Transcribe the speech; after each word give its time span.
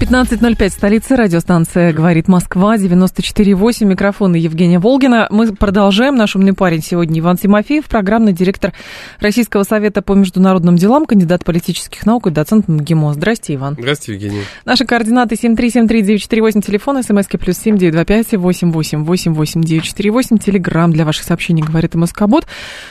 15.05, 0.00 0.70
столица, 0.70 1.16
радиостанция 1.16 1.92
«Говорит 1.92 2.28
Москва», 2.28 2.76
94.8, 2.76 3.84
микрофон 3.84 4.32
Евгения 4.34 4.78
Волгина. 4.78 5.26
Мы 5.28 5.52
продолжаем. 5.52 6.14
Наш 6.14 6.36
умный 6.36 6.52
парень 6.52 6.82
сегодня 6.82 7.18
Иван 7.18 7.36
Тимофеев, 7.36 7.86
программный 7.86 8.32
директор 8.32 8.72
Российского 9.18 9.64
совета 9.64 10.00
по 10.00 10.12
международным 10.12 10.76
делам, 10.76 11.04
кандидат 11.04 11.44
политических 11.44 12.06
наук 12.06 12.28
и 12.28 12.30
доцент 12.30 12.68
МГИМО. 12.68 13.14
Здрасте, 13.14 13.56
Иван. 13.56 13.74
Здравствуйте, 13.76 14.26
Евгения. 14.26 14.44
Наши 14.64 14.86
координаты 14.86 15.34
7373948, 15.34 16.62
телефон, 16.62 17.02
смски 17.02 17.36
плюс 17.36 17.58
7925 17.58 18.34
8888948, 18.34 20.38
телеграмм 20.38 20.92
для 20.92 21.04
ваших 21.04 21.24
сообщений 21.24 21.64
«Говорит 21.64 21.96
Москобот». 21.96 22.46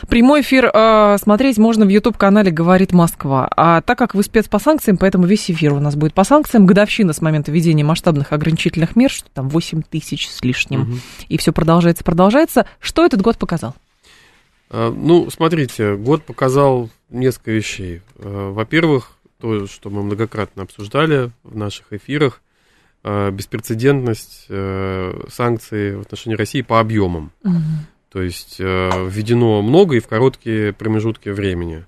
Прямой 0.09 0.41
эфир 0.41 0.69
э, 0.73 1.15
смотреть 1.23 1.57
можно 1.57 1.85
в 1.85 1.89
YouTube-канале 1.89 2.51
«Говорит 2.51 2.91
Москва». 2.91 3.49
А 3.55 3.79
так 3.79 3.97
как 3.97 4.13
вы 4.13 4.23
спец 4.23 4.49
по 4.49 4.59
санкциям, 4.59 4.97
поэтому 4.97 5.25
весь 5.25 5.49
эфир 5.49 5.71
у 5.71 5.79
нас 5.79 5.95
будет 5.95 6.13
по 6.13 6.25
санкциям. 6.25 6.65
Годовщина 6.65 6.96
годовщина 6.97 7.13
с 7.13 7.21
момента 7.21 7.51
введения 7.51 7.83
масштабных 7.83 8.33
ограничительных 8.33 8.95
мер, 8.95 9.11
что 9.11 9.29
там 9.31 9.49
8 9.49 9.83
тысяч 9.83 10.29
с 10.29 10.43
лишним, 10.43 10.81
угу. 10.81 10.93
и 11.29 11.37
все 11.37 11.53
продолжается, 11.53 12.03
продолжается. 12.03 12.65
Что 12.79 13.05
этот 13.05 13.21
год 13.21 13.37
показал? 13.37 13.75
А, 14.69 14.91
ну, 14.91 15.29
смотрите, 15.29 15.95
год 15.95 16.23
показал 16.23 16.89
несколько 17.09 17.51
вещей. 17.51 18.01
А, 18.17 18.51
во-первых, 18.51 19.11
то, 19.39 19.67
что 19.67 19.89
мы 19.89 20.03
многократно 20.03 20.63
обсуждали 20.63 21.31
в 21.43 21.55
наших 21.55 21.93
эфирах, 21.93 22.41
а, 23.03 23.29
беспрецедентность 23.31 24.47
санкций 25.29 25.97
в 25.97 26.01
отношении 26.01 26.35
России 26.35 26.61
по 26.61 26.79
объемам. 26.79 27.31
Угу. 27.43 27.53
То 28.09 28.21
есть 28.23 28.59
введено 28.59 29.61
много 29.61 29.97
и 29.97 29.99
в 29.99 30.07
короткие 30.07 30.73
промежутки 30.73 31.29
времени. 31.29 31.85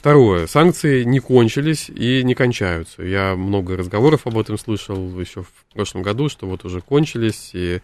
Второе. 0.00 0.46
Санкции 0.46 1.04
не 1.04 1.18
кончились 1.20 1.90
и 1.90 2.22
не 2.24 2.34
кончаются. 2.34 3.02
Я 3.02 3.36
много 3.36 3.76
разговоров 3.76 4.26
об 4.26 4.38
этом 4.38 4.56
слышал 4.56 4.96
еще 5.20 5.42
в 5.42 5.74
прошлом 5.74 6.00
году, 6.00 6.30
что 6.30 6.46
вот 6.46 6.64
уже 6.64 6.80
кончились 6.80 7.50
и 7.52 7.82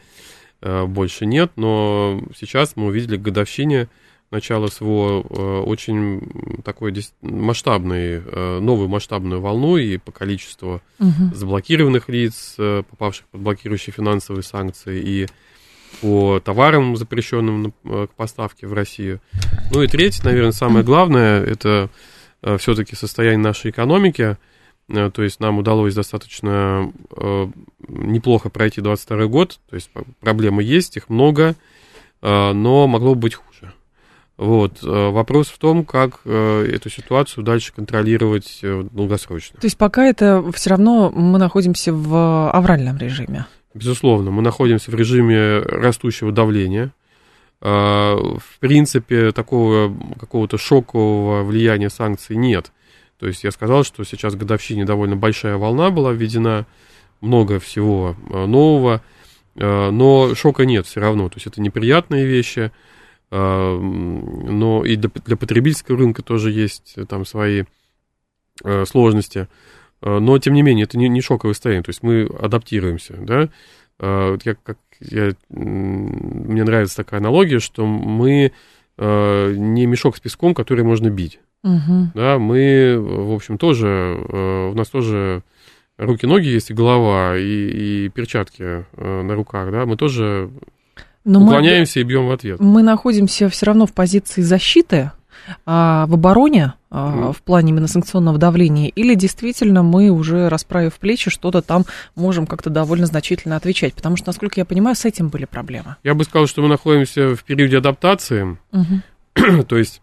а, 0.62 0.86
больше 0.86 1.26
нет. 1.26 1.52
Но 1.56 2.22
сейчас 2.34 2.74
мы 2.74 2.86
увидели 2.86 3.18
к 3.18 3.20
годовщине 3.20 3.88
начала 4.30 4.68
СВО 4.68 5.26
а, 5.28 5.62
очень 5.64 6.62
такой 6.64 6.94
масштабный, 7.20 8.22
новую 8.62 8.88
масштабную 8.88 9.42
волну 9.42 9.76
и 9.76 9.98
по 9.98 10.10
количеству 10.10 10.80
угу. 10.98 11.34
заблокированных 11.34 12.08
лиц, 12.08 12.54
попавших 12.56 13.26
под 13.26 13.42
блокирующие 13.42 13.92
финансовые 13.92 14.42
санкции, 14.42 15.02
и 15.02 15.26
по 16.00 16.40
товарам, 16.40 16.96
запрещенным 16.96 17.72
э, 17.84 18.06
к 18.10 18.14
поставке 18.14 18.66
в 18.66 18.72
Россию. 18.72 19.20
Ну 19.72 19.82
и 19.82 19.88
третье, 19.88 20.24
наверное, 20.24 20.52
самое 20.52 20.84
главное, 20.84 21.42
это 21.42 21.88
э, 22.42 22.58
все-таки 22.58 22.94
состояние 22.94 23.38
нашей 23.38 23.70
экономики. 23.70 24.36
Э, 24.88 25.10
то 25.12 25.22
есть 25.22 25.40
нам 25.40 25.58
удалось 25.58 25.94
достаточно 25.94 26.92
неплохо 27.88 28.50
пройти 28.50 28.80
22 28.80 29.26
год. 29.26 29.58
То 29.68 29.76
есть 29.76 29.90
проблемы 30.20 30.62
есть, 30.62 30.96
их 30.96 31.08
много, 31.08 31.54
но 32.22 32.86
могло 32.86 33.14
быть 33.14 33.34
хуже. 33.34 33.72
Вот. 34.36 34.82
Вопрос 34.82 35.48
в 35.48 35.58
том, 35.58 35.84
как 35.84 36.26
эту 36.26 36.90
ситуацию 36.90 37.44
дальше 37.44 37.72
контролировать 37.72 38.60
долгосрочно. 38.62 39.60
То 39.60 39.66
есть 39.66 39.78
пока 39.78 40.06
это 40.06 40.44
все 40.52 40.70
равно 40.70 41.10
мы 41.10 41.38
находимся 41.38 41.92
в 41.92 42.50
авральном 42.50 42.98
режиме. 42.98 43.46
Безусловно, 43.76 44.30
мы 44.30 44.40
находимся 44.40 44.90
в 44.90 44.94
режиме 44.94 45.58
растущего 45.58 46.32
давления. 46.32 46.92
А, 47.60 48.16
в 48.16 48.58
принципе, 48.58 49.32
такого 49.32 49.94
какого-то 50.18 50.56
шокового 50.56 51.42
влияния 51.42 51.90
санкций 51.90 52.36
нет. 52.36 52.72
То 53.18 53.26
есть 53.26 53.44
я 53.44 53.50
сказал, 53.50 53.84
что 53.84 54.02
сейчас 54.04 54.34
годовщине 54.34 54.86
довольно 54.86 55.14
большая 55.14 55.58
волна 55.58 55.90
была 55.90 56.12
введена, 56.12 56.66
много 57.20 57.60
всего 57.60 58.16
а, 58.30 58.46
нового, 58.46 59.02
а, 59.56 59.90
но 59.90 60.34
шока 60.34 60.64
нет 60.64 60.86
все 60.86 61.00
равно. 61.00 61.28
То 61.28 61.36
есть 61.36 61.46
это 61.46 61.60
неприятные 61.60 62.26
вещи, 62.26 62.72
но 63.28 64.84
и 64.86 64.94
для, 64.94 65.10
для 65.24 65.36
потребительского 65.36 65.98
рынка 65.98 66.22
тоже 66.22 66.52
есть 66.52 66.94
там 67.08 67.26
свои 67.26 67.64
сложности. 68.86 69.48
Э, 70.06 70.20
но, 70.20 70.38
тем 70.38 70.54
не 70.54 70.62
менее, 70.62 70.84
это 70.84 70.96
не, 70.96 71.08
не 71.08 71.20
шоковое 71.20 71.54
состояние, 71.54 71.82
то 71.82 71.90
есть 71.90 72.02
мы 72.02 72.28
адаптируемся, 72.40 73.14
да. 73.18 73.48
Э, 73.98 74.38
я, 74.44 74.54
как, 74.54 74.78
я, 75.00 75.32
мне 75.50 76.62
нравится 76.62 76.96
такая 76.96 77.18
аналогия, 77.18 77.58
что 77.58 77.84
мы 77.86 78.52
э, 78.98 79.54
не 79.56 79.86
мешок 79.86 80.16
с 80.16 80.20
песком, 80.20 80.54
который 80.54 80.84
можно 80.84 81.10
бить. 81.10 81.40
Угу. 81.64 82.12
Да, 82.14 82.38
мы, 82.38 82.96
в 83.00 83.34
общем, 83.34 83.58
тоже, 83.58 84.70
у 84.70 84.74
нас 84.74 84.88
тоже 84.88 85.42
руки-ноги 85.98 86.46
есть, 86.46 86.70
и 86.70 86.74
голова, 86.74 87.36
и, 87.36 88.04
и 88.04 88.08
перчатки 88.10 88.84
на 88.96 89.34
руках, 89.34 89.72
да, 89.72 89.86
мы 89.86 89.96
тоже 89.96 90.50
Но 91.24 91.42
уклоняемся 91.42 91.98
мы, 91.98 92.02
и 92.02 92.04
бьем 92.04 92.28
в 92.28 92.30
ответ. 92.30 92.60
Мы 92.60 92.82
находимся 92.84 93.48
все 93.48 93.66
равно 93.66 93.86
в 93.86 93.92
позиции 93.92 94.42
защиты, 94.42 95.10
в 95.64 96.14
обороне 96.14 96.74
а, 96.98 97.32
в 97.32 97.42
плане 97.42 97.72
именно 97.72 97.88
санкционного 97.88 98.38
давления, 98.38 98.88
или 98.88 99.14
действительно 99.14 99.82
мы 99.82 100.08
уже, 100.08 100.48
расправив 100.48 100.94
плечи, 100.94 101.30
что-то 101.30 101.60
там 101.60 101.84
можем 102.14 102.46
как-то 102.46 102.70
довольно 102.70 103.06
значительно 103.06 103.56
отвечать? 103.56 103.92
Потому 103.92 104.16
что, 104.16 104.28
насколько 104.28 104.58
я 104.58 104.64
понимаю, 104.64 104.96
с 104.96 105.04
этим 105.04 105.28
были 105.28 105.44
проблемы. 105.44 105.96
Я 106.04 106.14
бы 106.14 106.24
сказал, 106.24 106.46
что 106.46 106.62
мы 106.62 106.68
находимся 106.68 107.34
в 107.36 107.44
периоде 107.44 107.78
адаптации, 107.78 108.56
угу. 108.72 109.62
то 109.68 109.76
есть 109.76 110.00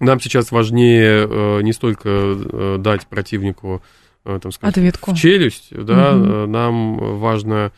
нам 0.00 0.20
сейчас 0.20 0.52
важнее 0.52 1.26
э, 1.26 1.62
не 1.62 1.72
столько 1.72 2.08
э, 2.08 2.76
дать 2.78 3.06
противнику 3.06 3.82
э, 4.24 4.38
там, 4.42 4.52
скажем, 4.52 4.70
Ответку. 4.70 5.12
в 5.12 5.16
челюсть, 5.16 5.68
да, 5.70 6.14
угу. 6.14 6.46
нам 6.46 7.18
важно 7.18 7.72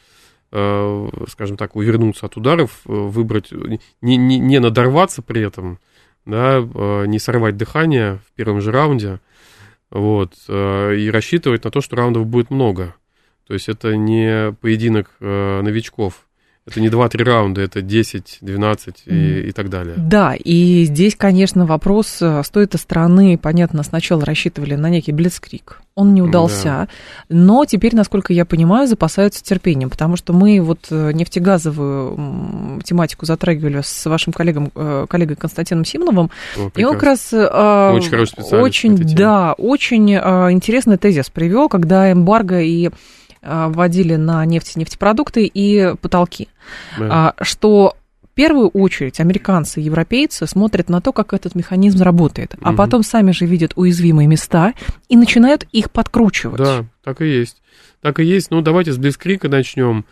скажем 1.28 1.56
так, 1.56 1.76
увернуться 1.76 2.26
от 2.26 2.36
ударов, 2.36 2.80
выбрать, 2.84 3.52
не, 3.52 4.16
не, 4.16 4.40
не 4.40 4.58
надорваться 4.58 5.22
при 5.22 5.42
этом, 5.42 5.78
да, 6.26 6.58
э, 6.58 7.06
не 7.06 7.18
сорвать 7.18 7.56
дыхание 7.56 8.20
в 8.26 8.32
первом 8.34 8.60
же 8.60 8.72
раунде, 8.72 9.20
вот, 9.90 10.34
э, 10.48 10.96
и 10.96 11.10
рассчитывать 11.10 11.64
на 11.64 11.70
то, 11.70 11.80
что 11.80 11.96
раундов 11.96 12.26
будет 12.26 12.50
много. 12.50 12.94
То 13.46 13.54
есть 13.54 13.68
это 13.68 13.96
не 13.96 14.52
поединок 14.60 15.10
э, 15.20 15.60
новичков, 15.62 16.26
это 16.66 16.80
не 16.80 16.88
2-3 16.88 17.24
раунда, 17.24 17.60
это 17.62 17.82
10, 17.82 18.38
12 18.40 19.02
и, 19.06 19.40
и 19.48 19.52
так 19.52 19.70
далее. 19.70 19.94
Да, 19.96 20.34
и 20.34 20.84
здесь, 20.84 21.16
конечно, 21.16 21.66
вопрос 21.66 22.20
с 22.20 22.50
той-то 22.50 22.78
стороны, 22.78 23.38
понятно, 23.38 23.82
сначала 23.82 24.24
рассчитывали 24.24 24.74
на 24.74 24.90
некий 24.90 25.12
блицкрик, 25.12 25.80
он 25.94 26.14
не 26.14 26.22
удался, 26.22 26.64
да. 26.64 26.88
но 27.28 27.64
теперь, 27.64 27.94
насколько 27.94 28.32
я 28.32 28.44
понимаю, 28.44 28.86
запасаются 28.86 29.42
терпением, 29.42 29.90
потому 29.90 30.16
что 30.16 30.32
мы 30.32 30.60
вот 30.60 30.86
э, 30.90 31.12
нефтегазовую 31.12 32.80
тематику 32.84 33.26
затрагивали 33.26 33.82
с 33.82 34.06
вашим 34.06 34.32
коллегом, 34.32 34.70
э, 34.74 35.06
коллегой 35.08 35.36
Константином 35.36 35.84
Симоновым, 35.84 36.30
О, 36.56 36.70
и 36.74 36.84
он 36.84 36.94
как 36.94 37.02
раз 37.02 37.32
э, 37.32 37.92
очень, 37.92 38.56
очень 38.56 38.96
да, 39.14 39.52
очень 39.54 40.10
интересный 40.10 40.96
тезис 40.96 41.28
привел, 41.28 41.68
когда 41.68 42.12
эмбарго 42.12 42.60
и 42.60 42.90
вводили 43.42 44.16
на 44.16 44.44
нефть, 44.44 44.76
нефтепродукты 44.76 45.46
и 45.46 45.94
потолки. 46.00 46.48
Да. 46.98 47.34
А, 47.38 47.44
что 47.44 47.96
в 48.22 48.34
первую 48.34 48.68
очередь 48.68 49.20
американцы 49.20 49.80
и 49.80 49.84
европейцы 49.84 50.46
смотрят 50.46 50.88
на 50.88 51.00
то, 51.00 51.12
как 51.12 51.32
этот 51.34 51.54
механизм 51.54 52.02
работает, 52.02 52.54
угу. 52.54 52.62
а 52.64 52.72
потом 52.72 53.02
сами 53.02 53.32
же 53.32 53.46
видят 53.46 53.72
уязвимые 53.76 54.28
места 54.28 54.74
и 55.08 55.16
начинают 55.16 55.64
их 55.72 55.90
подкручивать. 55.90 56.58
Да, 56.58 56.84
так 57.02 57.22
и 57.22 57.28
есть. 57.28 57.62
Так 58.00 58.20
и 58.20 58.24
есть. 58.24 58.50
Ну, 58.50 58.62
давайте 58.62 58.92
с 58.92 58.98
Блицкрика 58.98 59.48
начнем. 59.48 60.04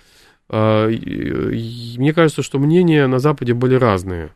А, 0.48 0.88
мне 0.88 2.12
кажется, 2.12 2.42
что 2.42 2.58
мнения 2.58 3.06
на 3.06 3.18
Западе 3.18 3.54
были 3.54 3.74
разные. 3.74 4.30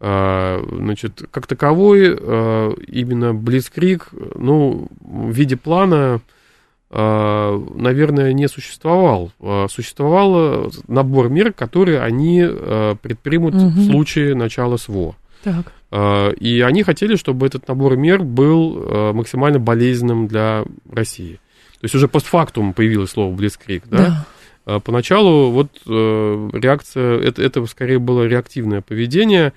Значит, 0.00 1.24
как 1.30 1.46
таковой, 1.46 2.06
именно 2.06 3.34
Блицкрик, 3.34 4.08
ну, 4.34 4.88
в 4.98 5.30
виде 5.30 5.58
плана 5.58 6.14
а, 6.14 6.20
наверное, 6.92 8.32
не 8.32 8.48
существовал. 8.48 9.30
А, 9.40 9.68
существовал 9.68 10.72
набор 10.88 11.28
мер, 11.28 11.52
которые 11.52 12.00
они 12.00 12.42
а, 12.42 12.96
предпримут 12.96 13.54
угу. 13.54 13.68
в 13.68 13.86
случае 13.86 14.34
начала 14.34 14.76
СВО. 14.76 15.14
Так. 15.44 15.72
И 16.38 16.62
они 16.64 16.82
хотели, 16.82 17.16
чтобы 17.16 17.46
этот 17.46 17.66
набор 17.66 17.96
мер 17.96 18.22
был 18.22 19.12
максимально 19.12 19.58
болезненным 19.58 20.28
для 20.28 20.64
России. 20.88 21.40
То 21.80 21.84
есть 21.84 21.94
уже 21.96 22.06
постфактум 22.06 22.74
появилось 22.74 23.10
слово 23.10 23.34
«блицкрик», 23.34 23.84
да? 23.88 24.24
Поначалу 24.84 25.50
вот 25.50 25.70
реакция, 25.86 27.18
это, 27.18 27.42
это 27.42 27.66
скорее 27.66 27.98
было 27.98 28.24
реактивное 28.24 28.82
поведение, 28.82 29.52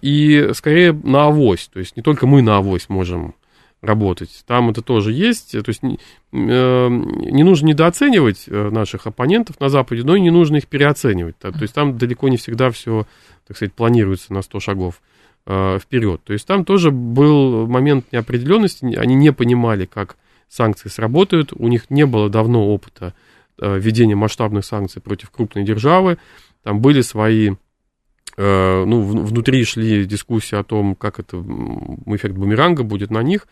и 0.00 0.50
скорее 0.54 0.92
на 0.94 1.26
авось, 1.26 1.68
то 1.72 1.78
есть 1.78 1.96
не 1.96 2.02
только 2.02 2.26
мы 2.26 2.42
на 2.42 2.56
авось 2.56 2.88
можем 2.88 3.34
работать. 3.82 4.44
Там 4.46 4.70
это 4.70 4.80
тоже 4.80 5.12
есть. 5.12 5.52
То 5.52 5.68
есть 5.68 5.82
не, 5.82 5.98
не 6.32 7.42
нужно 7.42 7.66
недооценивать 7.66 8.44
наших 8.46 9.06
оппонентов 9.06 9.60
на 9.60 9.68
Западе, 9.68 10.02
но 10.04 10.16
и 10.16 10.20
не 10.20 10.30
нужно 10.30 10.56
их 10.56 10.68
переоценивать. 10.68 11.36
То 11.38 11.52
есть 11.60 11.74
там 11.74 11.98
далеко 11.98 12.28
не 12.28 12.36
всегда 12.38 12.70
все, 12.70 13.06
так 13.46 13.56
сказать, 13.56 13.74
планируется 13.74 14.32
на 14.32 14.42
100 14.42 14.60
шагов 14.60 15.02
вперед. 15.44 16.20
То 16.24 16.32
есть 16.32 16.46
там 16.46 16.64
тоже 16.64 16.92
был 16.92 17.66
момент 17.66 18.06
неопределенности, 18.12 18.94
они 18.94 19.16
не 19.16 19.32
понимали, 19.32 19.84
как 19.84 20.16
санкции 20.52 20.90
сработают, 20.90 21.52
у 21.54 21.66
них 21.68 21.88
не 21.88 22.04
было 22.04 22.28
давно 22.28 22.68
опыта 22.68 23.14
э, 23.58 23.78
введения 23.78 24.14
масштабных 24.14 24.66
санкций 24.66 25.00
против 25.00 25.30
крупной 25.30 25.64
державы, 25.64 26.18
там 26.62 26.80
были 26.80 27.00
свои, 27.00 27.52
э, 27.52 27.54
ну, 28.36 29.02
внутри 29.02 29.64
шли 29.64 30.04
дискуссии 30.04 30.56
о 30.56 30.64
том, 30.64 30.94
как 30.94 31.18
это 31.18 31.36
эффект 32.06 32.34
бумеранга 32.34 32.82
будет 32.82 33.10
на 33.10 33.22
них, 33.22 33.46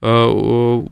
э, 0.00 0.06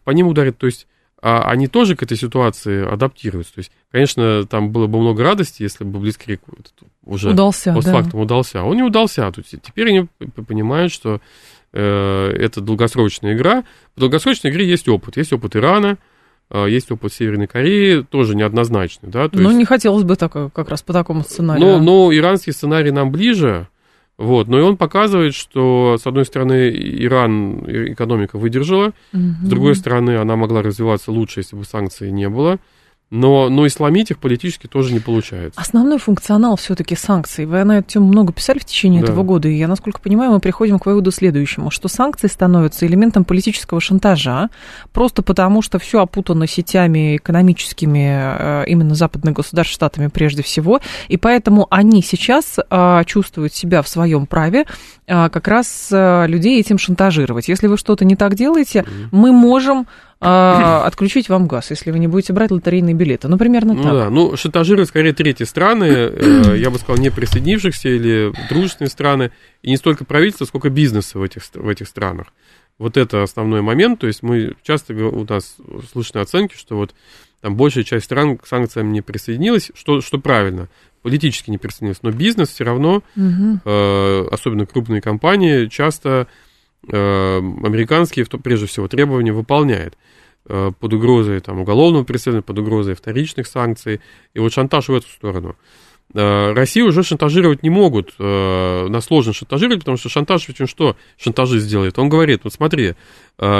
по 0.04 0.10
ним 0.10 0.28
ударит, 0.28 0.58
то 0.58 0.66
есть 0.66 0.86
а 1.20 1.50
они 1.50 1.68
тоже 1.68 1.96
к 1.96 2.02
этой 2.02 2.18
ситуации 2.18 2.86
адаптируются. 2.86 3.54
То 3.54 3.60
есть, 3.60 3.72
конечно, 3.90 4.44
там 4.44 4.72
было 4.72 4.86
бы 4.86 5.00
много 5.00 5.22
радости, 5.22 5.62
если 5.62 5.82
бы 5.82 5.98
Блицкрик 5.98 6.42
уже 7.02 7.30
удался, 7.30 7.72
постфактум 7.72 8.20
да. 8.20 8.24
удался. 8.24 8.60
А 8.60 8.64
он 8.64 8.76
не 8.76 8.82
удался. 8.82 9.32
То 9.32 9.40
есть, 9.40 9.54
теперь 9.62 9.88
они 9.88 10.06
понимают, 10.46 10.92
что 10.92 11.22
Э, 11.76 12.32
это 12.38 12.60
долгосрочная 12.60 13.34
игра. 13.34 13.64
В 13.96 14.00
долгосрочной 14.00 14.52
игре 14.52 14.66
есть 14.68 14.88
опыт. 14.88 15.16
Есть 15.16 15.32
опыт 15.32 15.56
Ирана, 15.56 15.86
э, 15.86 15.96
есть 16.54 16.90
опыт 16.90 17.12
Северной 17.12 17.46
Кореи, 17.46 18.02
тоже 18.02 18.36
неоднозначный. 18.36 19.10
Да? 19.10 19.28
То 19.28 19.38
ну, 19.38 19.48
есть... 19.48 19.58
не 19.58 19.64
хотелось 19.64 20.04
бы 20.04 20.16
так, 20.16 20.32
как 20.32 20.68
раз 20.68 20.82
по 20.82 20.92
такому 20.92 21.22
сценарию. 21.22 21.66
Но, 21.66 21.80
но 21.80 22.14
иранский 22.14 22.52
сценарий 22.52 22.90
нам 22.90 23.10
ближе, 23.10 23.68
вот, 24.16 24.46
но 24.46 24.58
и 24.58 24.62
он 24.62 24.76
показывает, 24.76 25.34
что, 25.34 25.96
с 26.00 26.06
одной 26.06 26.24
стороны, 26.24 26.70
Иран 26.72 27.64
экономика 27.92 28.38
выдержала, 28.38 28.92
угу. 29.12 29.22
с 29.42 29.48
другой 29.48 29.74
стороны, 29.74 30.16
она 30.16 30.36
могла 30.36 30.62
развиваться 30.62 31.10
лучше, 31.10 31.40
если 31.40 31.56
бы 31.56 31.64
санкций 31.64 32.12
не 32.12 32.28
было. 32.28 32.58
Но, 33.14 33.48
но 33.48 33.64
исламить 33.64 34.10
их 34.10 34.18
политически 34.18 34.66
тоже 34.66 34.92
не 34.92 34.98
получается. 34.98 35.60
Основной 35.60 35.98
функционал 35.98 36.56
все-таки 36.56 36.96
санкций. 36.96 37.46
Вы 37.46 37.62
на 37.62 37.78
эту 37.78 37.88
тему 37.92 38.08
много 38.08 38.32
писали 38.32 38.58
в 38.58 38.64
течение 38.64 39.02
да. 39.02 39.12
этого 39.12 39.22
года, 39.22 39.46
и 39.46 39.54
я, 39.54 39.68
насколько 39.68 40.00
понимаю, 40.00 40.32
мы 40.32 40.40
приходим 40.40 40.80
к 40.80 40.86
выводу 40.86 41.12
следующему, 41.12 41.70
что 41.70 41.86
санкции 41.86 42.26
становятся 42.26 42.86
элементом 42.86 43.24
политического 43.24 43.80
шантажа, 43.80 44.50
просто 44.92 45.22
потому 45.22 45.62
что 45.62 45.78
все 45.78 46.00
опутано 46.00 46.48
сетями 46.48 47.16
экономическими 47.16 48.62
э, 48.62 48.64
именно 48.66 48.96
западных 48.96 49.34
государств, 49.34 49.72
штатами 49.72 50.08
прежде 50.08 50.42
всего, 50.42 50.80
и 51.06 51.16
поэтому 51.16 51.68
они 51.70 52.02
сейчас 52.02 52.58
а, 52.68 53.04
чувствуют 53.04 53.54
себя 53.54 53.82
в 53.82 53.88
своем 53.88 54.26
праве 54.26 54.64
а, 55.06 55.28
как 55.28 55.46
раз 55.46 55.88
э, 55.92 56.26
людей 56.26 56.58
этим 56.58 56.78
шантажировать. 56.78 57.46
Если 57.46 57.68
вы 57.68 57.76
что-то 57.78 58.04
не 58.04 58.16
так 58.16 58.34
делаете, 58.34 58.80
mm-hmm. 58.80 59.08
мы 59.12 59.30
можем 59.30 59.86
а, 60.24 60.82
отключить 60.86 61.28
вам 61.28 61.46
газ, 61.46 61.70
если 61.70 61.90
вы 61.90 61.98
не 61.98 62.08
будете 62.08 62.32
брать 62.32 62.50
лотерейные 62.50 62.94
билеты. 62.94 63.28
Ну, 63.28 63.38
примерно 63.38 63.74
ну, 63.74 63.82
так. 63.82 63.92
Да. 63.92 64.10
Ну, 64.10 64.36
шантажируют 64.36 64.88
скорее 64.88 65.12
третьи 65.12 65.44
страны, 65.44 65.84
э, 65.84 66.56
я 66.58 66.70
бы 66.70 66.78
сказал, 66.78 66.96
не 66.96 67.10
присоединившихся 67.10 67.88
или 67.88 68.32
дружественные 68.48 68.90
страны, 68.90 69.30
и 69.62 69.70
не 69.70 69.76
столько 69.76 70.04
правительства, 70.04 70.44
сколько 70.44 70.70
бизнеса 70.70 71.18
в 71.18 71.22
этих, 71.22 71.42
в 71.54 71.68
этих 71.68 71.88
странах. 71.88 72.28
Вот 72.78 72.96
это 72.96 73.22
основной 73.22 73.62
момент, 73.62 74.00
то 74.00 74.06
есть 74.06 74.22
мы 74.22 74.54
часто, 74.62 74.94
у 74.94 75.24
нас 75.24 75.56
слышны 75.92 76.18
оценки, 76.18 76.56
что 76.56 76.76
вот 76.76 76.94
там 77.40 77.56
большая 77.56 77.84
часть 77.84 78.06
стран 78.06 78.38
к 78.38 78.46
санкциям 78.46 78.92
не 78.92 79.00
присоединилась, 79.00 79.70
что, 79.74 80.00
что 80.00 80.18
правильно, 80.18 80.68
политически 81.02 81.50
не 81.50 81.58
присоединилась, 81.58 82.02
но 82.02 82.10
бизнес 82.10 82.48
все 82.48 82.64
равно, 82.64 83.02
угу. 83.14 83.60
э, 83.64 84.28
особенно 84.30 84.66
крупные 84.66 85.00
компании, 85.02 85.66
часто 85.66 86.26
американские, 86.88 88.26
прежде 88.26 88.66
всего, 88.66 88.88
требования 88.88 89.32
выполняет. 89.32 89.96
Э, 90.46 90.72
под 90.78 90.92
угрозой 90.92 91.40
там, 91.40 91.60
уголовного 91.60 92.04
преследования, 92.04 92.42
под 92.42 92.58
угрозой 92.58 92.94
вторичных 92.94 93.46
санкций. 93.46 94.02
И 94.34 94.38
вот 94.38 94.52
шантаж 94.52 94.88
в 94.88 94.94
эту 94.94 95.08
сторону. 95.08 95.56
Э, 96.12 96.52
Россию 96.52 96.88
уже 96.88 97.02
шантажировать 97.02 97.62
не 97.62 97.70
могут, 97.70 98.12
э, 98.18 98.86
нас 98.88 99.06
сложно 99.06 99.32
шантажировать, 99.32 99.80
потому 99.80 99.96
что 99.96 100.10
шантаж 100.10 100.46
ведь 100.46 100.60
он 100.60 100.66
что 100.66 100.96
шантажист 101.16 101.64
сделает? 101.64 101.98
Он 101.98 102.10
говорит, 102.10 102.42
вот 102.44 102.52
смотри, 102.52 102.94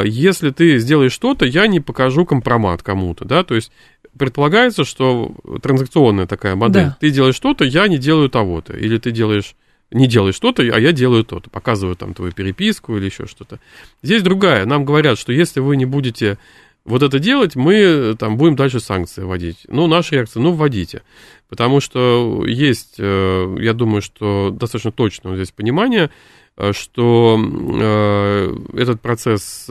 если 0.05 0.51
ты 0.51 0.79
сделаешь 0.79 1.13
что-то, 1.13 1.47
я 1.47 1.67
не 1.67 1.81
покажу 1.81 2.27
компромат 2.27 2.83
кому-то, 2.83 3.25
да, 3.25 3.43
то 3.45 3.55
есть 3.55 3.73
предполагается, 4.17 4.85
что 4.85 5.35
транзакционная 5.63 6.27
такая 6.27 6.55
модель, 6.55 6.85
да. 6.85 6.97
ты 7.01 7.11
делаешь 7.11 7.35
что-то, 7.35 7.65
я 7.65 7.89
не 7.89 7.97
делаю 7.99 8.29
того-то, 8.29 8.75
или 8.75 8.99
ты 8.99 9.11
делаешь 9.11 9.57
не 9.91 10.07
делаешь 10.09 10.35
что-то, 10.35 10.63
а 10.63 10.79
я 10.79 10.93
делаю 10.93 11.25
то-то, 11.25 11.51
показываю 11.51 11.97
там 11.97 12.15
твою 12.15 12.33
переписку 12.33 12.97
или 12.97 13.07
еще 13.07 13.27
что-то. 13.27 13.61
Здесь 14.03 14.23
другая, 14.23 14.67
нам 14.67 14.85
говорят, 14.85 15.19
что 15.19 15.33
если 15.33 15.61
вы 15.61 15.77
не 15.77 15.85
будете 15.85 16.39
вот 16.85 17.03
это 17.03 17.19
делать, 17.19 17.57
мы 17.57 18.15
там 18.19 18.37
будем 18.37 18.57
дальше 18.57 18.81
санкции 18.81 19.23
вводить. 19.23 19.59
Ну, 19.69 19.87
наша 19.87 20.17
реакция, 20.17 20.43
ну, 20.43 20.53
вводите. 20.53 21.03
Потому 21.49 21.81
что 21.81 22.45
есть, 22.47 22.97
э, 22.99 23.57
я 23.61 23.73
думаю, 23.73 24.03
что 24.03 24.51
достаточно 24.51 24.93
точно 24.93 25.35
здесь 25.35 25.51
понимание, 25.51 26.11
э, 26.57 26.73
что 26.73 27.39
э, 27.41 28.57
этот 28.75 29.01
процесс 29.01 29.71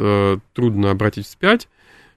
трудно 0.53 0.91
обратить 0.91 1.27
вспять, 1.27 1.67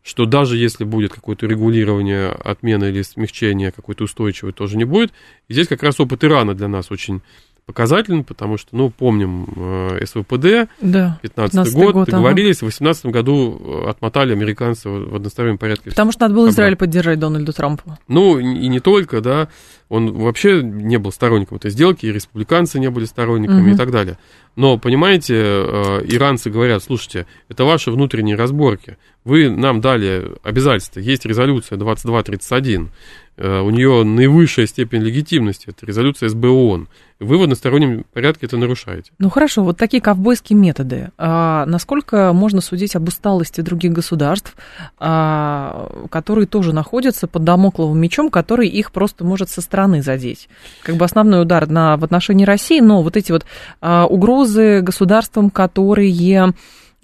что 0.03 0.25
даже 0.25 0.57
если 0.57 0.85
будет 0.85 1.13
какое-то 1.13 1.47
регулирование, 1.47 2.29
отмена 2.29 2.85
или 2.85 3.03
смягчение 3.03 3.73
какой-то 3.73 4.05
устойчивой, 4.05 4.53
тоже 4.53 4.77
не 4.77 4.85
будет. 4.85 5.13
И 5.49 5.53
здесь 5.53 5.67
как 5.67 5.83
раз 5.83 5.99
опыт 5.99 6.23
Ирана 6.23 6.55
для 6.55 6.69
нас 6.69 6.93
очень 6.93 7.23
показателен, 7.67 8.23
потому 8.23 8.59
что, 8.59 8.77
ну, 8.77 8.91
помним 8.91 9.49
э, 9.57 10.07
СВПД, 10.07 10.71
да, 10.81 11.19
15 11.23 11.75
год, 11.75 11.93
год, 11.95 12.07
договорились, 12.09 12.59
ага. 12.59 12.67
в 12.67 12.69
18 12.69 13.07
году 13.07 13.61
э, 13.87 13.91
отмотали 13.91 14.33
американцы 14.33 14.89
в 14.89 15.17
одностороннем 15.17 15.59
порядке. 15.59 15.91
Потому 15.91 16.13
что 16.13 16.23
надо 16.23 16.35
было 16.35 16.49
Израиль 16.49 16.77
поддержать 16.77 17.19
Дональду 17.19 17.53
Трампу. 17.53 17.99
Ну, 18.07 18.39
и 18.39 18.69
не 18.69 18.79
только, 18.79 19.21
да, 19.21 19.49
он 19.89 20.13
вообще 20.13 20.63
не 20.63 20.99
был 20.99 21.13
сторонником 21.13 21.59
этой 21.59 21.71
сделки, 21.71 22.07
и 22.07 22.13
республиканцы 22.13 22.81
не 22.81 22.91
были 22.91 23.05
сторонниками 23.05 23.69
угу. 23.69 23.75
и 23.75 23.77
так 23.77 23.91
далее. 23.91 24.19
Но, 24.57 24.79
понимаете, 24.79 25.35
э, 25.35 26.03
иранцы 26.07 26.51
говорят, 26.51 26.83
слушайте, 26.83 27.27
это 27.49 27.65
ваши 27.65 27.91
внутренние 27.91 28.37
разборки, 28.37 28.97
вы 29.25 29.51
нам 29.51 29.81
дали 29.81 30.33
обязательства, 30.43 31.01
есть 31.01 31.25
резолюция 31.25 31.79
2231, 31.79 32.91
Э, 33.39 33.61
у 33.61 33.71
нее 33.71 34.03
наивысшая 34.03 34.67
степень 34.67 35.03
легитимности, 35.03 35.69
это 35.69 35.85
резолюция 35.85 36.29
СБ 36.31 36.49
ООН. 36.49 36.89
Вы 37.19 37.39
в 37.39 37.43
одностороннем 37.43 38.05
порядке 38.13 38.47
это 38.47 38.57
нарушаете. 38.57 39.11
Ну 39.19 39.31
хорошо, 39.31 39.63
вот 39.63 39.77
такие 39.77 40.03
ковбойские 40.03 40.59
методы. 40.59 41.11
А 41.19 41.65
насколько 41.67 42.33
можно 42.33 42.61
судить 42.61 42.95
об 42.95 43.09
усталости 43.09 43.63
других 43.63 43.93
государств, 43.93 44.55
а, 44.99 46.07
которые 46.11 46.47
тоже 46.47 46.75
находятся 46.75 47.27
под 47.27 47.45
домокловым 47.45 47.99
мечом, 47.99 48.31
который 48.31 48.69
их 48.69 48.93
просто 48.93 49.25
может 49.25 49.49
со 49.49 49.63
стороны 49.77 50.03
задеть? 50.03 50.49
Как 50.83 50.97
бы 50.97 51.05
основной 51.05 51.43
удар 51.43 51.69
на, 51.69 51.99
в 51.99 52.05
отношении 52.05 52.47
России, 52.47 52.81
но 52.81 53.03
вот 53.03 53.17
эти 53.17 53.31
вот 53.31 53.45
а, 53.83 54.07
угрозы 54.07 54.81
государствам, 54.81 55.51
которые 55.51 56.11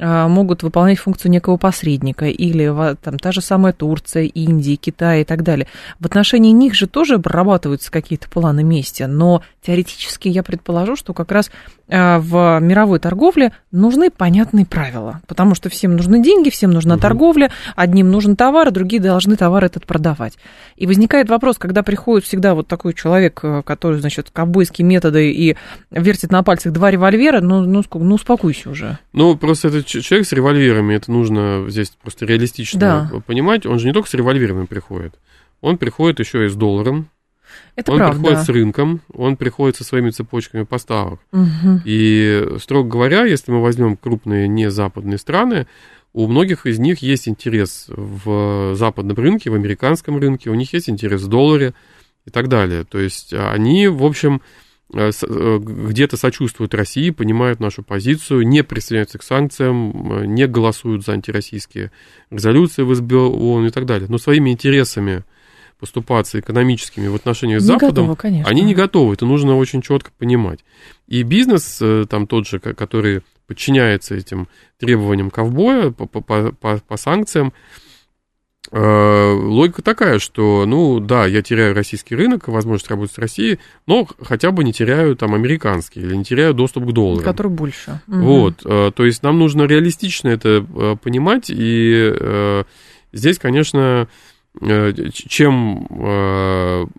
могут 0.02 0.62
выполнять 0.62 0.98
функцию 0.98 1.30
некого 1.30 1.56
посредника, 1.56 2.26
или 2.26 2.96
там 2.96 3.18
та 3.18 3.32
же 3.32 3.40
самая 3.40 3.72
Турция, 3.72 4.24
Индия, 4.24 4.76
Китай 4.76 5.22
и 5.22 5.24
так 5.24 5.42
далее. 5.42 5.66
В 6.00 6.06
отношении 6.06 6.50
них 6.50 6.74
же 6.74 6.86
тоже 6.86 7.18
прорабатываются 7.18 7.90
какие-то 7.90 8.28
планы 8.28 8.64
мести, 8.64 9.04
но 9.04 9.42
теоретически 9.62 10.28
я 10.28 10.42
предположу, 10.42 10.96
что 10.96 11.14
как 11.14 11.30
раз 11.30 11.50
а, 11.88 12.18
в 12.18 12.58
мировой 12.60 12.98
торговле 12.98 13.52
нужны 13.70 14.10
понятные 14.10 14.64
правила, 14.64 15.20
потому 15.26 15.54
что 15.54 15.68
всем 15.68 15.94
нужны 15.94 16.22
деньги, 16.22 16.48
всем 16.48 16.70
нужна 16.70 16.94
угу. 16.94 17.02
торговля, 17.02 17.50
одним 17.76 18.10
нужен 18.10 18.34
товар, 18.34 18.68
а 18.68 18.70
другие 18.70 19.00
должны 19.00 19.36
товар 19.36 19.64
этот 19.64 19.86
продавать. 19.86 20.38
И 20.76 20.86
возникает 20.86 21.28
вопрос, 21.28 21.58
когда 21.58 21.82
приходит 21.82 22.24
всегда 22.24 22.54
вот 22.54 22.66
такой 22.66 22.94
человек, 22.94 23.40
э, 23.42 23.62
который, 23.64 24.00
значит, 24.00 24.30
ковбойские 24.32 24.86
методы 24.86 25.30
и 25.32 25.56
вертит 25.90 26.32
на 26.32 26.42
пальцах 26.42 26.72
два 26.72 26.90
револьвера, 26.90 27.40
ну, 27.40 27.60
ну, 27.60 27.82
ну 27.92 28.14
успокойся 28.14 28.70
уже. 28.70 28.98
Ну, 29.12 29.36
просто 29.36 29.68
этот 29.68 29.86
человек 30.00 30.26
с 30.26 30.32
револьверами, 30.32 30.94
это 30.94 31.12
нужно 31.12 31.66
здесь 31.68 31.90
просто 32.02 32.24
реалистично 32.26 32.80
да. 32.80 33.20
понимать, 33.26 33.66
он 33.66 33.78
же 33.78 33.86
не 33.86 33.92
только 33.92 34.08
с 34.08 34.14
револьверами 34.14 34.66
приходит, 34.66 35.14
он 35.60 35.78
приходит 35.78 36.20
еще 36.20 36.46
и 36.46 36.48
с 36.48 36.54
долларом, 36.54 37.10
это 37.76 37.92
он 37.92 37.98
правда. 37.98 38.18
приходит 38.18 38.44
с 38.44 38.48
рынком, 38.48 39.00
он 39.12 39.36
приходит 39.36 39.76
со 39.76 39.84
своими 39.84 40.10
цепочками 40.10 40.64
поставок. 40.64 41.20
Угу. 41.32 41.82
И, 41.84 42.56
строго 42.60 42.88
говоря, 42.88 43.24
если 43.24 43.50
мы 43.52 43.62
возьмем 43.62 43.96
крупные 43.96 44.48
незападные 44.48 45.18
страны, 45.18 45.66
у 46.12 46.26
многих 46.26 46.66
из 46.66 46.78
них 46.78 46.98
есть 46.98 47.28
интерес 47.28 47.86
в 47.88 48.74
западном 48.74 49.16
рынке, 49.16 49.50
в 49.50 49.54
американском 49.54 50.18
рынке, 50.18 50.50
у 50.50 50.54
них 50.54 50.72
есть 50.72 50.90
интерес 50.90 51.22
в 51.22 51.28
долларе 51.28 51.72
и 52.26 52.30
так 52.30 52.48
далее. 52.48 52.84
То 52.84 52.98
есть 52.98 53.32
они, 53.32 53.88
в 53.88 54.04
общем, 54.04 54.42
где-то 54.92 56.16
сочувствуют 56.16 56.74
России, 56.74 57.10
понимают 57.10 57.60
нашу 57.60 57.82
позицию, 57.82 58.46
не 58.46 58.62
присоединяются 58.62 59.18
к 59.18 59.22
санкциям, 59.22 60.12
э, 60.12 60.26
не 60.26 60.46
голосуют 60.46 61.04
за 61.04 61.12
антироссийские 61.12 61.90
резолюции 62.30 62.82
в 62.82 62.94
СБ 62.94 63.16
ООН 63.16 63.66
и 63.66 63.70
так 63.70 63.86
далее. 63.86 64.06
Но 64.08 64.18
своими 64.18 64.50
интересами 64.50 65.24
поступаться 65.80 66.38
экономическими 66.38 67.08
в 67.08 67.14
отношениях 67.14 67.60
с 67.60 67.64
не 67.64 67.68
Западом, 67.68 68.06
готовы, 68.06 68.16
конечно. 68.16 68.50
они 68.50 68.62
не 68.62 68.74
готовы. 68.74 69.14
Это 69.14 69.26
нужно 69.26 69.56
очень 69.56 69.82
четко 69.82 70.10
понимать. 70.16 70.60
И 71.08 71.22
бизнес 71.22 71.78
э, 71.80 72.04
там 72.08 72.26
тот 72.26 72.46
же, 72.46 72.60
который 72.60 73.22
подчиняется 73.46 74.14
этим 74.14 74.46
требованиям 74.78 75.30
ковбоя 75.30 75.90
по, 75.90 76.06
по, 76.06 76.20
по, 76.20 76.52
по 76.78 76.96
санкциям, 76.96 77.52
Э, 77.52 77.91
логика 78.70 79.82
такая, 79.82 80.18
что, 80.18 80.64
ну, 80.66 81.00
да, 81.00 81.26
я 81.26 81.42
теряю 81.42 81.74
российский 81.74 82.14
рынок, 82.14 82.48
возможность 82.48 82.88
работать 82.88 83.14
с 83.14 83.18
Россией, 83.18 83.58
но 83.86 84.06
хотя 84.20 84.50
бы 84.50 84.64
не 84.64 84.72
теряю 84.72 85.16
там 85.16 85.34
американский 85.34 86.00
или 86.00 86.14
не 86.14 86.24
теряю 86.24 86.54
доступ 86.54 86.86
к 86.86 86.92
доллару. 86.92 87.22
Который 87.22 87.50
больше. 87.52 88.00
Вот, 88.06 88.64
угу. 88.64 88.92
то 88.92 89.04
есть 89.04 89.22
нам 89.22 89.38
нужно 89.38 89.64
реалистично 89.64 90.28
это 90.28 90.64
э, 90.66 90.96
понимать, 91.02 91.50
и 91.50 92.64
здесь, 93.12 93.38
конечно, 93.38 94.08
чем 95.12 95.86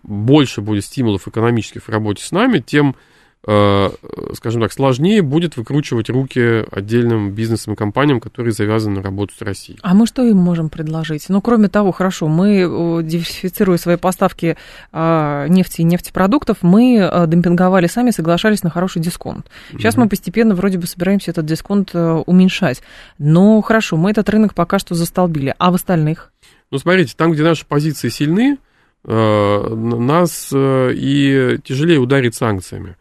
больше 0.03 0.61
будет 0.61 0.85
стимулов 0.85 1.27
экономических 1.27 1.83
в 1.83 1.89
работе 1.89 2.23
с 2.23 2.31
нами, 2.31 2.59
тем 2.59 2.95
Э, 2.95 2.99
скажем 3.45 4.61
так, 4.61 4.71
сложнее 4.71 5.21
будет 5.21 5.57
выкручивать 5.57 6.09
руки 6.09 6.63
отдельным 6.71 7.31
бизнесам 7.31 7.73
и 7.73 7.75
компаниям, 7.77 8.21
которые 8.21 8.53
завязаны 8.53 8.97
на 8.97 9.01
работу 9.01 9.33
с 9.37 9.41
Россией. 9.41 9.79
А 9.81 9.93
мы 9.93 10.07
что 10.07 10.23
им 10.23 10.37
можем 10.37 10.69
предложить? 10.69 11.25
Ну, 11.27 11.41
кроме 11.41 11.67
того, 11.67 11.91
хорошо, 11.91 12.29
мы, 12.29 13.03
диверсифицируя 13.03 13.77
свои 13.77 13.97
поставки 13.97 14.55
а, 14.93 15.47
нефти 15.47 15.81
и 15.81 15.83
нефтепродуктов, 15.83 16.59
мы 16.61 17.11
демпинговали 17.27 17.87
сами, 17.87 18.11
соглашались 18.11 18.63
на 18.63 18.69
хороший 18.69 19.01
дисконт. 19.01 19.47
Сейчас 19.71 19.95
угу. 19.95 20.03
мы 20.03 20.09
постепенно 20.09 20.55
вроде 20.55 20.77
бы 20.77 20.87
собираемся 20.87 21.31
этот 21.31 21.45
дисконт 21.45 21.91
э, 21.93 22.23
уменьшать. 22.25 22.81
Но 23.17 23.61
хорошо, 23.61 23.97
мы 23.97 24.11
этот 24.11 24.29
рынок 24.29 24.53
пока 24.53 24.79
что 24.79 24.95
застолбили. 24.95 25.53
А 25.57 25.71
в 25.71 25.75
остальных? 25.75 26.31
Ну, 26.71 26.77
смотрите, 26.79 27.13
там, 27.17 27.31
где 27.31 27.43
наши 27.43 27.65
позиции 27.65 28.09
сильны, 28.09 28.57
э, 29.05 29.75
нас 29.75 30.49
и 30.53 31.59
тяжелее 31.63 31.99
ударить 31.99 32.35
санкциями. 32.35 32.95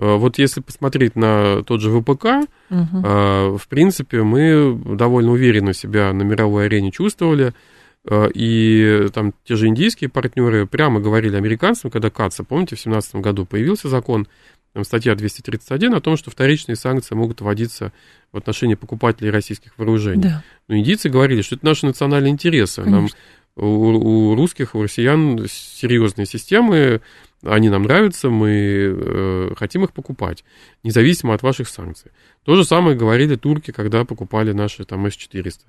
Э, 0.00 0.16
вот 0.16 0.38
если 0.38 0.60
посмотреть 0.60 1.14
на 1.14 1.62
тот 1.62 1.80
же 1.80 1.90
ВПК, 1.90 2.48
угу. 2.70 3.58
в 3.58 3.62
принципе, 3.68 4.22
мы 4.22 4.76
довольно 4.96 5.30
уверенно 5.30 5.74
себя 5.74 6.12
на 6.12 6.22
мировой 6.22 6.66
арене 6.66 6.90
чувствовали. 6.90 7.52
Э, 8.04 8.28
и 8.32 9.08
там 9.12 9.34
те 9.44 9.56
же 9.56 9.68
индийские 9.68 10.10
партнеры 10.10 10.66
прямо 10.66 11.00
говорили 11.00 11.36
американцам, 11.36 11.90
когда 11.90 12.10
КАЦа, 12.10 12.44
помните, 12.44 12.76
в 12.76 12.82
2017 12.82 13.16
году 13.16 13.44
появился 13.44 13.88
закон, 13.88 14.26
там 14.72 14.84
статья 14.84 15.14
231 15.14 15.94
о 15.94 16.00
том, 16.00 16.16
что 16.16 16.30
вторичные 16.30 16.76
санкции 16.76 17.14
могут 17.14 17.40
вводиться 17.40 17.92
в 18.32 18.36
отношении 18.36 18.76
покупателей 18.76 19.30
российских 19.30 19.76
вооружений. 19.76 20.22
Да. 20.22 20.44
Но 20.68 20.76
индийцы 20.76 21.08
говорили, 21.08 21.42
что 21.42 21.56
это 21.56 21.66
наши 21.66 21.86
национальные 21.86 22.30
интересы. 22.30 22.84
Нам, 22.84 23.08
у, 23.56 23.66
у 23.66 24.34
русских, 24.36 24.76
у 24.76 24.82
россиян 24.82 25.44
серьезные 25.48 26.26
системы, 26.26 27.00
они 27.42 27.68
нам 27.68 27.84
нравятся, 27.84 28.30
мы 28.30 28.50
э, 28.50 29.50
хотим 29.56 29.84
их 29.84 29.92
покупать, 29.92 30.44
независимо 30.82 31.34
от 31.34 31.42
ваших 31.42 31.68
санкций. 31.68 32.10
То 32.44 32.56
же 32.56 32.64
самое 32.64 32.96
говорили 32.96 33.36
турки, 33.36 33.70
когда 33.70 34.04
покупали 34.04 34.52
наши 34.52 34.84
там 34.84 35.06
С-400. 35.06 35.60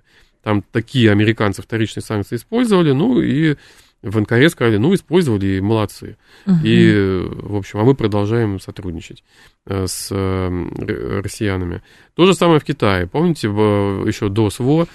Там 0.43 0.63
такие 0.71 1.11
американцы 1.11 1.61
вторичные 1.61 2.03
санкции 2.03 2.35
использовали, 2.35 2.91
ну 2.91 3.21
и 3.21 3.55
в 4.01 4.19
НКР 4.19 4.49
сказали, 4.49 4.77
ну, 4.77 4.93
использовали, 4.93 5.45
и 5.45 5.61
молодцы. 5.61 6.17
Угу. 6.47 6.55
И, 6.63 7.21
в 7.29 7.55
общем, 7.55 7.79
а 7.79 7.83
мы 7.83 7.93
продолжаем 7.93 8.59
сотрудничать 8.59 9.23
э, 9.67 9.85
с 9.87 10.07
э, 10.11 11.21
россиянами. 11.21 11.83
То 12.15 12.25
же 12.25 12.33
самое 12.33 12.59
в 12.59 12.63
Китае. 12.63 13.07
Помните, 13.07 13.47
еще 13.47 14.29
до 14.29 14.49
СВО 14.49 14.87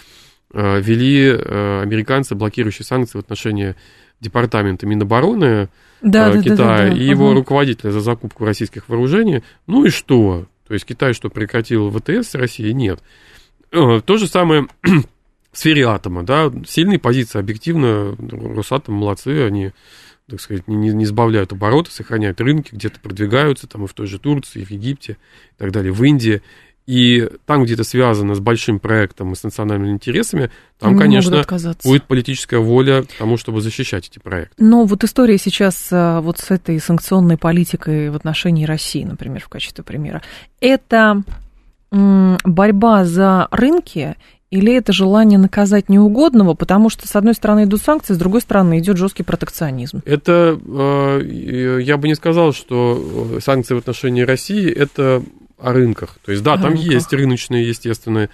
э, 0.52 0.80
ввели 0.80 1.30
американцы 1.30 2.34
блокирующие 2.34 2.84
санкции 2.84 3.18
в 3.18 3.20
отношении 3.20 3.76
департамента 4.20 4.86
Минобороны 4.86 5.68
да, 6.02 6.30
э, 6.30 6.42
Китая 6.42 6.56
да, 6.56 6.76
да, 6.76 6.90
да, 6.90 6.96
и 6.96 7.04
его 7.04 7.26
ага. 7.26 7.36
руководителя 7.36 7.90
за 7.90 8.00
закупку 8.00 8.44
российских 8.44 8.88
вооружений. 8.88 9.42
Ну 9.66 9.84
и 9.84 9.90
что? 9.90 10.46
То 10.66 10.74
есть 10.74 10.84
Китай 10.84 11.12
что, 11.12 11.28
прекратил 11.30 11.90
ВТС 11.90 12.30
с 12.30 12.34
Россией? 12.34 12.74
Нет. 12.74 13.00
Э, 13.72 14.00
то 14.04 14.16
же 14.16 14.26
самое 14.26 14.68
в 14.82 15.58
сфере 15.58 15.86
атома, 15.86 16.22
да, 16.22 16.52
сильные 16.66 16.98
позиции, 16.98 17.38
объективно, 17.38 18.16
Росатом 18.18 18.94
молодцы, 18.94 19.46
они, 19.46 19.72
так 20.28 20.40
сказать, 20.40 20.68
не, 20.68 20.90
не 20.90 21.06
сбавляют 21.06 21.52
обороты, 21.52 21.90
сохраняют 21.90 22.40
рынки, 22.40 22.74
где-то 22.74 23.00
продвигаются, 23.00 23.66
там 23.66 23.84
и 23.84 23.86
в 23.86 23.94
той 23.94 24.06
же 24.06 24.18
Турции, 24.18 24.62
и 24.62 24.64
в 24.64 24.70
Египте, 24.70 25.18
и 25.56 25.58
так 25.58 25.72
далее, 25.72 25.92
в 25.92 26.02
Индии. 26.02 26.42
И 26.86 27.28
там, 27.46 27.64
где 27.64 27.74
это 27.74 27.82
связано 27.82 28.36
с 28.36 28.40
большим 28.40 28.78
проектом 28.78 29.32
и 29.32 29.36
с 29.36 29.42
национальными 29.42 29.90
интересами, 29.90 30.50
там, 30.78 30.94
не 30.94 31.00
конечно, 31.00 31.44
будет 31.84 32.04
политическая 32.04 32.58
воля 32.58 33.02
к 33.02 33.12
тому, 33.18 33.36
чтобы 33.36 33.60
защищать 33.60 34.08
эти 34.08 34.20
проекты. 34.20 34.54
Но 34.62 34.84
вот 34.84 35.02
история 35.02 35.36
сейчас 35.36 35.88
а, 35.90 36.20
вот 36.20 36.38
с 36.38 36.50
этой 36.52 36.78
санкционной 36.78 37.38
политикой 37.38 38.10
в 38.10 38.14
отношении 38.16 38.64
России, 38.64 39.02
например, 39.02 39.40
в 39.40 39.48
качестве 39.48 39.82
примера, 39.82 40.22
это 40.60 41.22
борьба 41.90 43.04
за 43.04 43.48
рынки 43.50 44.16
или 44.50 44.74
это 44.74 44.92
желание 44.92 45.38
наказать 45.38 45.88
неугодного, 45.88 46.54
потому 46.54 46.88
что, 46.88 47.08
с 47.08 47.16
одной 47.16 47.34
стороны, 47.34 47.64
идут 47.64 47.82
санкции, 47.82 48.14
с 48.14 48.18
другой 48.18 48.40
стороны, 48.40 48.78
идет 48.78 48.96
жесткий 48.96 49.24
протекционизм? 49.24 50.02
Это, 50.04 50.58
а, 50.66 51.20
я 51.20 51.96
бы 51.96 52.06
не 52.06 52.14
сказал, 52.14 52.52
что 52.52 53.34
э, 53.36 53.40
санкции 53.40 53.74
в 53.74 53.78
отношении 53.78 54.22
России– 54.22 54.70
это 54.72 55.22
о 55.58 55.72
рынках. 55.72 56.18
То 56.24 56.32
есть, 56.32 56.42
да, 56.42 56.54
о 56.54 56.58
там 56.58 56.72
рынках. 56.72 56.86
есть 56.86 57.12
рыночные, 57.12 57.68
естественные 57.68 58.30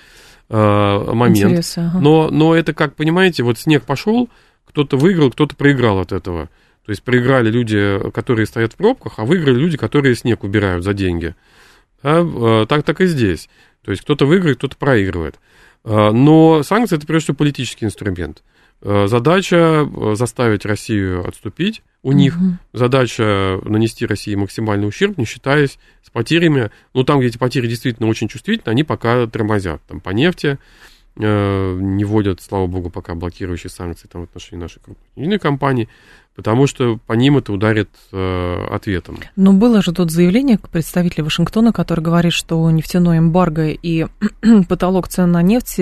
э, 0.48 1.12
момент. 1.12 1.52
Интересы, 1.52 1.78
ага. 1.78 1.98
но, 2.00 2.30
но 2.30 2.54
это, 2.54 2.72
как 2.72 2.94
понимаете, 2.94 3.42
вот 3.42 3.58
снег 3.58 3.84
пошел, 3.84 4.28
кто-то 4.66 4.96
выиграл, 4.96 5.30
кто-то 5.30 5.56
проиграл 5.56 6.00
от 6.00 6.12
этого. 6.12 6.48
То 6.84 6.90
есть 6.90 7.02
проиграли 7.02 7.50
люди, 7.50 8.00
которые 8.12 8.46
стоят 8.46 8.72
в 8.72 8.76
пробках, 8.76 9.14
а 9.18 9.24
выиграли 9.24 9.56
люди, 9.56 9.76
которые 9.76 10.16
снег 10.16 10.42
убирают 10.42 10.84
за 10.84 10.94
деньги. 10.94 11.34
Да? 12.02 12.66
Так, 12.66 12.82
так 12.82 13.00
и 13.00 13.06
здесь. 13.06 13.48
То 13.84 13.92
есть 13.92 14.02
кто-то 14.02 14.26
выиграет, 14.26 14.58
кто-то 14.58 14.76
проигрывает. 14.76 15.38
Но 15.84 16.62
санкции 16.64 16.96
это 16.96 17.06
прежде 17.06 17.26
всего 17.26 17.36
политический 17.36 17.84
инструмент. 17.84 18.42
Задача 18.82 19.88
заставить 20.14 20.66
Россию 20.66 21.26
отступить 21.26 21.82
у 22.02 22.12
них 22.12 22.36
угу. 22.36 22.58
задача 22.72 23.60
нанести 23.64 24.06
России 24.06 24.34
максимальный 24.34 24.88
ущерб, 24.88 25.18
не 25.18 25.24
считаясь 25.24 25.78
с 26.02 26.10
потерями. 26.10 26.70
Ну, 26.94 27.04
там, 27.04 27.20
где 27.20 27.28
эти 27.28 27.38
потери 27.38 27.68
действительно 27.68 28.08
очень 28.08 28.28
чувствительны, 28.28 28.72
они 28.72 28.82
пока 28.82 29.26
тормозят. 29.28 29.80
Там 29.86 30.00
по 30.00 30.10
нефти 30.10 30.46
э, 30.46 30.56
не 31.16 32.04
вводят, 32.04 32.40
слава 32.40 32.66
богу, 32.66 32.90
пока 32.90 33.14
блокирующие 33.14 33.70
санкции 33.70 34.08
там, 34.08 34.22
в 34.22 34.24
отношении 34.24 34.62
нашей 34.62 34.80
крупной 34.80 35.38
компании 35.38 35.88
потому 36.34 36.66
что 36.66 36.98
по 37.06 37.12
ним 37.12 37.38
это 37.38 37.52
ударит 37.52 37.90
э, 38.10 38.66
ответом. 38.70 39.18
Но 39.36 39.52
было 39.52 39.82
же 39.82 39.92
тут 39.92 40.10
заявление 40.10 40.58
представителя 40.58 41.24
Вашингтона, 41.24 41.72
который 41.72 42.00
говорит, 42.00 42.32
что 42.32 42.70
нефтяное 42.70 43.18
эмбарго 43.18 43.68
и 43.68 44.06
потолок 44.68 45.08
цен 45.08 45.30
на 45.30 45.42
нефть 45.42 45.80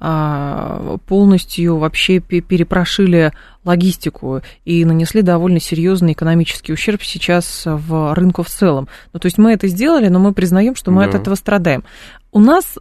э, 0.00 0.98
полностью 1.06 1.76
вообще 1.76 2.18
перепрошили 2.20 3.32
логистику 3.64 4.42
и 4.64 4.84
нанесли 4.84 5.22
довольно 5.22 5.60
серьезный 5.60 6.12
экономический 6.12 6.72
ущерб 6.72 7.02
сейчас 7.02 7.62
в 7.64 8.14
рынку 8.14 8.42
в 8.42 8.48
целом. 8.48 8.88
Ну, 9.12 9.20
то 9.20 9.26
есть 9.26 9.38
мы 9.38 9.52
это 9.52 9.68
сделали, 9.68 10.08
но 10.08 10.18
мы 10.18 10.32
признаем, 10.32 10.74
что 10.74 10.90
мы 10.90 11.02
да. 11.04 11.10
от 11.10 11.14
этого 11.14 11.34
страдаем. 11.36 11.84
У 12.32 12.40
нас 12.40 12.78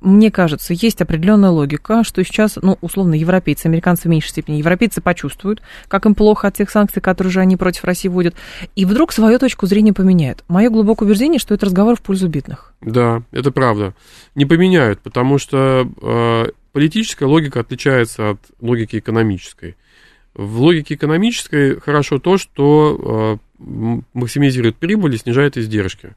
мне 0.00 0.30
кажется, 0.30 0.72
есть 0.74 1.00
определенная 1.00 1.50
логика, 1.50 2.04
что 2.04 2.24
сейчас, 2.24 2.58
ну, 2.60 2.78
условно, 2.80 3.14
европейцы, 3.14 3.66
американцы 3.66 4.02
в 4.02 4.10
меньшей 4.10 4.30
степени, 4.30 4.56
европейцы 4.56 5.00
почувствуют, 5.00 5.62
как 5.88 6.06
им 6.06 6.14
плохо 6.14 6.48
от 6.48 6.56
тех 6.56 6.70
санкций, 6.70 7.02
которые 7.02 7.32
же 7.32 7.40
они 7.40 7.56
против 7.56 7.84
России 7.84 8.08
вводят, 8.08 8.34
и 8.76 8.84
вдруг 8.84 9.12
свою 9.12 9.38
точку 9.38 9.66
зрения 9.66 9.92
поменяют. 9.92 10.44
Мое 10.48 10.70
глубокое 10.70 11.06
убеждение, 11.06 11.38
что 11.38 11.54
это 11.54 11.66
разговор 11.66 11.96
в 11.96 12.02
пользу 12.02 12.28
бедных. 12.28 12.74
Да, 12.80 13.22
это 13.30 13.50
правда. 13.50 13.94
Не 14.34 14.46
поменяют, 14.46 15.00
потому 15.00 15.38
что 15.38 15.88
э, 16.00 16.46
политическая 16.72 17.26
логика 17.26 17.60
отличается 17.60 18.30
от 18.30 18.40
логики 18.60 18.96
экономической. 18.96 19.76
В 20.34 20.60
логике 20.60 20.94
экономической 20.94 21.78
хорошо 21.80 22.18
то, 22.18 22.38
что 22.38 23.38
э, 23.58 24.04
максимизирует 24.14 24.76
прибыль 24.76 25.14
и 25.14 25.18
снижает 25.18 25.56
издержки 25.56 26.14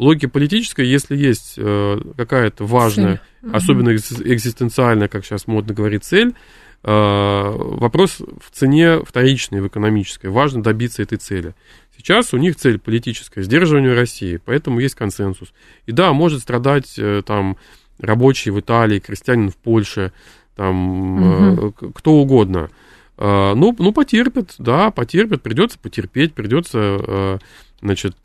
логике 0.00 0.28
политической, 0.28 0.86
если 0.86 1.16
есть 1.16 1.54
э, 1.58 2.00
какая-то 2.16 2.64
важная, 2.64 3.20
цель. 3.42 3.50
особенно 3.52 3.94
экзистенциальная, 3.94 5.08
как 5.08 5.24
сейчас 5.24 5.46
модно 5.46 5.74
говорить, 5.74 6.04
цель, 6.04 6.34
э, 6.82 7.52
вопрос 7.54 8.18
в 8.18 8.50
цене 8.50 9.00
вторичной, 9.04 9.60
в 9.60 9.68
экономической. 9.68 10.28
Важно 10.28 10.62
добиться 10.62 11.02
этой 11.02 11.18
цели. 11.18 11.54
Сейчас 11.96 12.32
у 12.32 12.38
них 12.38 12.56
цель 12.56 12.78
политическая, 12.78 13.42
сдерживание 13.42 13.92
России, 13.92 14.40
поэтому 14.42 14.80
есть 14.80 14.94
консенсус. 14.94 15.52
И 15.84 15.92
да, 15.92 16.14
может 16.14 16.40
страдать 16.40 16.94
э, 16.98 17.22
там 17.24 17.58
рабочий 17.98 18.50
в 18.50 18.58
Италии, 18.58 19.00
крестьянин 19.00 19.50
в 19.50 19.56
Польше, 19.56 20.12
там 20.56 21.52
угу. 21.52 21.92
кто 21.92 22.14
угодно. 22.14 22.70
Ну, 23.18 23.76
ну, 23.78 23.92
потерпят, 23.92 24.54
да, 24.56 24.90
потерпят, 24.90 25.42
придется 25.42 25.78
потерпеть, 25.78 26.32
придется, 26.32 27.38
значит, 27.82 28.16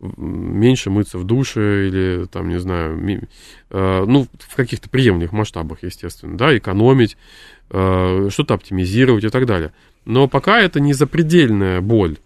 меньше 0.00 0.90
мыться 0.90 1.18
в 1.18 1.24
душе 1.24 1.88
или 1.88 2.26
там, 2.26 2.48
не 2.48 2.58
знаю, 2.58 2.98
э, 3.70 4.04
ну, 4.06 4.26
в 4.38 4.56
каких-то 4.56 4.88
приемлемых 4.88 5.32
масштабах, 5.32 5.82
естественно, 5.82 6.36
да, 6.36 6.56
экономить, 6.56 7.16
э, 7.70 8.28
что-то 8.30 8.54
оптимизировать 8.54 9.24
и 9.24 9.28
так 9.28 9.46
далее. 9.46 9.72
Но 10.04 10.28
пока 10.28 10.60
это 10.60 10.80
не 10.80 10.94
запредельная 10.94 11.80
боль. 11.80 12.18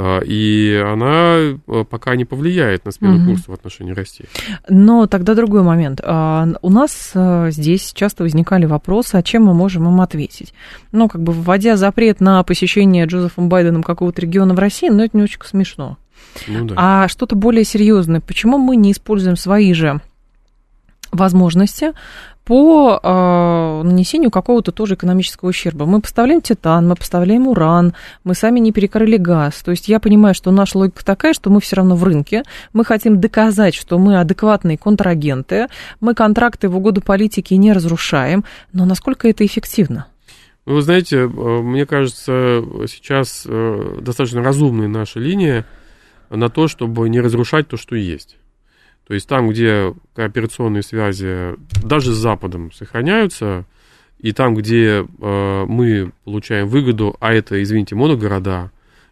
А, 0.00 0.20
и 0.20 0.74
она 0.74 1.38
э, 1.38 1.84
пока 1.90 2.14
не 2.14 2.24
повлияет 2.24 2.84
на 2.84 2.92
смену 2.92 3.16
угу. 3.16 3.30
курса 3.30 3.50
в 3.50 3.54
отношении 3.54 3.92
России. 3.92 4.26
Но 4.68 5.08
тогда 5.08 5.34
другой 5.34 5.62
момент. 5.62 6.00
А, 6.04 6.46
у 6.62 6.70
нас 6.70 7.10
э, 7.14 7.50
здесь 7.50 7.92
часто 7.94 8.22
возникали 8.22 8.64
вопросы, 8.64 9.16
а 9.16 9.22
чем 9.24 9.44
мы 9.44 9.54
можем 9.54 9.88
им 9.88 10.00
ответить? 10.00 10.54
Ну, 10.92 11.08
как 11.08 11.22
бы 11.22 11.32
вводя 11.32 11.76
запрет 11.76 12.20
на 12.20 12.42
посещение 12.44 13.06
Джозефом 13.06 13.48
Байденом 13.48 13.82
какого-то 13.82 14.22
региона 14.22 14.54
в 14.54 14.58
России, 14.60 14.88
ну, 14.88 15.02
это 15.02 15.16
не 15.16 15.24
очень 15.24 15.40
смешно. 15.42 15.98
Ну, 16.46 16.64
да. 16.64 16.74
А 16.76 17.08
что-то 17.08 17.36
более 17.36 17.64
серьезное, 17.64 18.20
почему 18.20 18.58
мы 18.58 18.76
не 18.76 18.92
используем 18.92 19.36
свои 19.36 19.72
же 19.72 20.00
возможности 21.10 21.92
по 22.48 22.98
э, 23.02 23.82
нанесению 23.86 24.30
какого-то 24.30 24.72
тоже 24.72 24.94
экономического 24.94 25.50
ущерба. 25.50 25.84
Мы 25.84 26.00
поставляем 26.00 26.40
титан, 26.40 26.88
мы 26.88 26.94
поставляем 26.94 27.46
уран, 27.46 27.92
мы 28.24 28.34
сами 28.34 28.58
не 28.58 28.72
перекрыли 28.72 29.18
газ. 29.18 29.56
То 29.62 29.70
есть 29.70 29.86
я 29.86 30.00
понимаю, 30.00 30.34
что 30.34 30.50
наша 30.50 30.78
логика 30.78 31.04
такая, 31.04 31.34
что 31.34 31.50
мы 31.50 31.60
все 31.60 31.76
равно 31.76 31.94
в 31.94 32.04
рынке, 32.04 32.44
мы 32.72 32.86
хотим 32.86 33.20
доказать, 33.20 33.74
что 33.74 33.98
мы 33.98 34.18
адекватные 34.18 34.78
контрагенты, 34.78 35.66
мы 36.00 36.14
контракты 36.14 36.70
в 36.70 36.76
угоду 36.78 37.02
политики 37.02 37.52
не 37.52 37.74
разрушаем, 37.74 38.44
но 38.72 38.86
насколько 38.86 39.28
это 39.28 39.44
эффективно? 39.44 40.06
Ну, 40.64 40.76
вы 40.76 40.80
знаете, 40.80 41.18
э, 41.18 41.26
мне 41.26 41.84
кажется, 41.84 42.64
сейчас 42.88 43.44
э, 43.46 43.98
достаточно 44.00 44.42
разумная 44.42 44.88
наша 44.88 45.20
линия 45.20 45.66
на 46.30 46.48
то, 46.48 46.68
чтобы 46.68 47.08
не 47.08 47.20
разрушать 47.20 47.68
то, 47.68 47.76
что 47.76 47.96
есть. 47.96 48.36
То 49.06 49.14
есть 49.14 49.26
там, 49.26 49.48
где 49.48 49.94
кооперационные 50.14 50.82
связи 50.82 51.56
даже 51.82 52.12
с 52.12 52.16
Западом 52.16 52.72
сохраняются, 52.72 53.64
и 54.18 54.32
там, 54.32 54.54
где 54.54 55.06
э, 55.06 55.64
мы 55.66 56.12
получаем 56.24 56.68
выгоду, 56.68 57.16
а 57.20 57.32
это, 57.32 57.62
извините, 57.62 57.94
моногорода, 57.94 58.70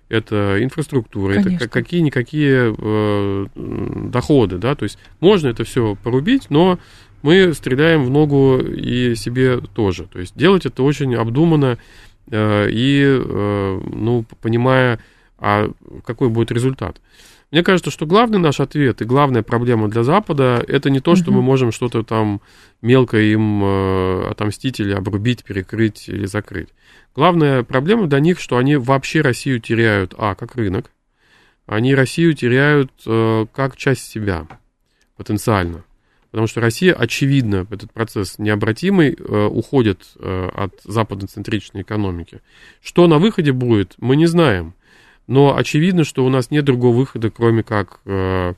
это 0.09 0.63
инфраструктура, 0.63 1.35
Конечно. 1.35 1.57
это 1.57 1.69
какие-никакие 1.69 2.75
э, 2.77 3.47
доходы, 3.55 4.59
да, 4.59 4.75
то 4.75 4.85
есть 4.85 4.99
можно 5.21 5.49
это 5.49 5.65
все 5.65 5.97
порубить, 5.97 6.51
но 6.51 6.79
мы 7.23 7.55
стреляем 7.55 8.05
в 8.05 8.11
ногу 8.11 8.59
и 8.59 9.15
себе 9.15 9.59
тоже. 9.59 10.05
То 10.05 10.21
есть 10.21 10.37
делать 10.37 10.67
это 10.67 10.83
очень 10.83 11.15
обдуманно 11.15 11.79
э, 12.31 12.69
и, 12.71 13.03
э, 13.05 13.81
ну, 13.93 14.25
понимая, 14.41 15.01
а 15.39 15.71
какой 16.05 16.29
будет 16.29 16.51
результат. 16.51 17.01
Мне 17.53 17.63
кажется, 17.63 17.91
что 17.91 18.07
главный 18.07 18.39
наш 18.39 18.59
ответ 18.59 19.01
и 19.03 19.05
главная 19.05 19.43
проблема 19.43 19.89
для 19.89 20.03
Запада 20.03 20.65
это 20.67 20.91
не 20.91 21.01
то, 21.01 21.15
что 21.15 21.31
мы 21.31 21.43
можем 21.43 21.71
что-то 21.71 22.03
там 22.03 22.41
мелко 22.83 23.19
им 23.19 23.63
э, 23.63 24.29
отомстить 24.31 24.81
или 24.81 24.93
обрубить, 24.93 25.45
перекрыть 25.45 26.09
или 26.09 26.27
закрыть. 26.27 26.69
Главная 27.15 27.63
проблема 27.63 28.09
для 28.09 28.21
них, 28.21 28.41
что 28.41 28.57
они 28.59 28.77
вообще 28.77 29.21
Россию 29.21 29.61
теряют, 29.61 30.15
а, 30.19 30.35
как 30.35 30.57
рынок, 30.57 30.91
они 31.67 31.95
Россию 31.95 32.35
теряют 32.35 32.91
э, 33.07 33.47
как 33.53 33.77
часть 33.77 34.11
себя 34.11 34.47
потенциально. 35.17 35.85
Потому 36.31 36.47
что 36.49 36.61
Россия, 36.61 36.93
очевидно, 36.93 37.67
этот 37.71 37.93
процесс 37.93 38.39
необратимый, 38.39 39.17
э, 39.19 39.47
уходит 39.47 40.07
э, 40.17 40.51
от 40.53 40.81
западноцентричной 40.85 41.83
экономики. 41.83 42.41
Что 42.83 43.07
на 43.07 43.19
выходе 43.19 43.53
будет, 43.53 43.95
мы 43.99 44.17
не 44.17 44.27
знаем. 44.27 44.75
Но 45.27 45.57
очевидно, 45.57 46.05
что 46.05 46.25
у 46.25 46.29
нас 46.29 46.51
нет 46.51 46.65
другого 46.65 46.97
выхода, 46.97 47.31
кроме 47.31 47.63
как, 47.63 48.01
э, 48.05 48.55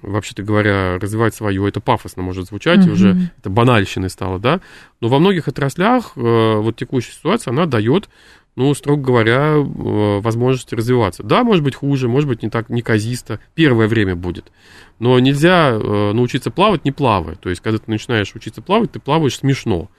вообще-то 0.00 0.42
говоря, 0.42 0.98
развивать 0.98 1.34
свое. 1.34 1.68
Это 1.68 1.80
пафосно 1.80 2.22
может 2.22 2.46
звучать, 2.46 2.80
mm-hmm. 2.80 2.92
уже 2.92 3.30
это 3.38 3.50
банальщиной 3.50 4.10
стало, 4.10 4.38
да. 4.38 4.60
Но 5.00 5.08
во 5.08 5.18
многих 5.18 5.48
отраслях 5.48 6.12
э, 6.16 6.20
вот 6.20 6.76
текущая 6.76 7.12
ситуация, 7.12 7.50
она 7.50 7.66
дает, 7.66 8.08
ну, 8.56 8.72
строго 8.74 9.02
говоря, 9.02 9.54
э, 9.54 10.20
возможность 10.20 10.72
развиваться. 10.72 11.22
Да, 11.22 11.44
может 11.44 11.62
быть 11.62 11.74
хуже, 11.74 12.08
может 12.08 12.28
быть 12.28 12.42
не 12.42 12.48
так 12.48 12.70
неказисто. 12.70 13.40
Первое 13.54 13.86
время 13.86 14.16
будет. 14.16 14.50
Но 14.98 15.18
нельзя 15.18 15.70
э, 15.70 16.12
научиться 16.12 16.50
плавать, 16.50 16.84
не 16.84 16.92
плавая. 16.92 17.36
То 17.36 17.50
есть, 17.50 17.60
когда 17.60 17.78
ты 17.78 17.90
начинаешь 17.90 18.34
учиться 18.34 18.62
плавать, 18.62 18.92
ты 18.92 18.98
плаваешь 18.98 19.36
смешно 19.36 19.90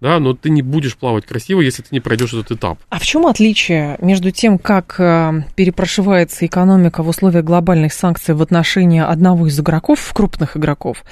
да, 0.00 0.20
но 0.20 0.34
ты 0.34 0.50
не 0.50 0.62
будешь 0.62 0.96
плавать 0.96 1.26
красиво, 1.26 1.60
если 1.60 1.82
ты 1.82 1.88
не 1.90 2.00
пройдешь 2.00 2.32
этот 2.32 2.52
этап. 2.52 2.78
А 2.88 2.98
в 2.98 3.04
чем 3.04 3.26
отличие 3.26 3.96
между 4.00 4.30
тем, 4.30 4.58
как 4.58 4.94
э, 4.98 5.42
перепрошивается 5.56 6.46
экономика 6.46 7.02
в 7.02 7.08
условиях 7.08 7.44
глобальных 7.44 7.92
санкций 7.92 8.34
в 8.34 8.42
отношении 8.42 9.00
одного 9.00 9.48
из 9.48 9.58
игроков, 9.58 10.12
крупных 10.14 10.56
игроков, 10.56 11.04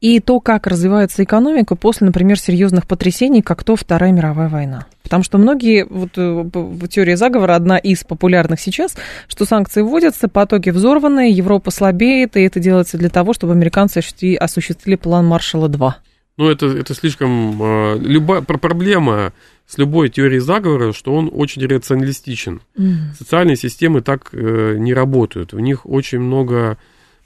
и 0.00 0.20
то, 0.20 0.40
как 0.40 0.66
развивается 0.66 1.24
экономика 1.24 1.74
после, 1.74 2.06
например, 2.06 2.38
серьезных 2.38 2.86
потрясений, 2.86 3.40
как 3.40 3.64
то 3.64 3.76
Вторая 3.76 4.12
мировая 4.12 4.48
война? 4.48 4.86
Потому 5.02 5.22
что 5.22 5.38
многие, 5.38 5.86
вот 5.86 6.16
э, 6.16 6.50
в 6.52 6.88
теории 6.88 7.14
заговора 7.14 7.54
одна 7.56 7.78
из 7.78 8.04
популярных 8.04 8.60
сейчас, 8.60 8.94
что 9.26 9.46
санкции 9.46 9.80
вводятся, 9.80 10.28
потоки 10.28 10.70
взорваны, 10.70 11.30
Европа 11.30 11.70
слабеет, 11.70 12.36
и 12.36 12.42
это 12.42 12.60
делается 12.60 12.98
для 12.98 13.08
того, 13.08 13.32
чтобы 13.32 13.52
американцы 13.52 14.00
осуществили 14.38 14.96
план 14.96 15.26
Маршала 15.26 15.68
2. 15.68 15.96
Ну, 16.36 16.48
это, 16.48 16.66
это 16.66 16.94
слишком... 16.94 17.62
Э, 17.62 17.98
любая 17.98 18.42
проблема 18.42 19.32
с 19.66 19.78
любой 19.78 20.08
теорией 20.08 20.40
заговора, 20.40 20.92
что 20.92 21.14
он 21.14 21.30
очень 21.32 21.64
рационалистичен. 21.66 22.60
Mm. 22.76 23.14
Социальные 23.18 23.56
системы 23.56 24.00
так 24.00 24.30
э, 24.32 24.76
не 24.78 24.92
работают. 24.92 25.52
В 25.52 25.60
них 25.60 25.86
очень 25.86 26.20
много 26.20 26.76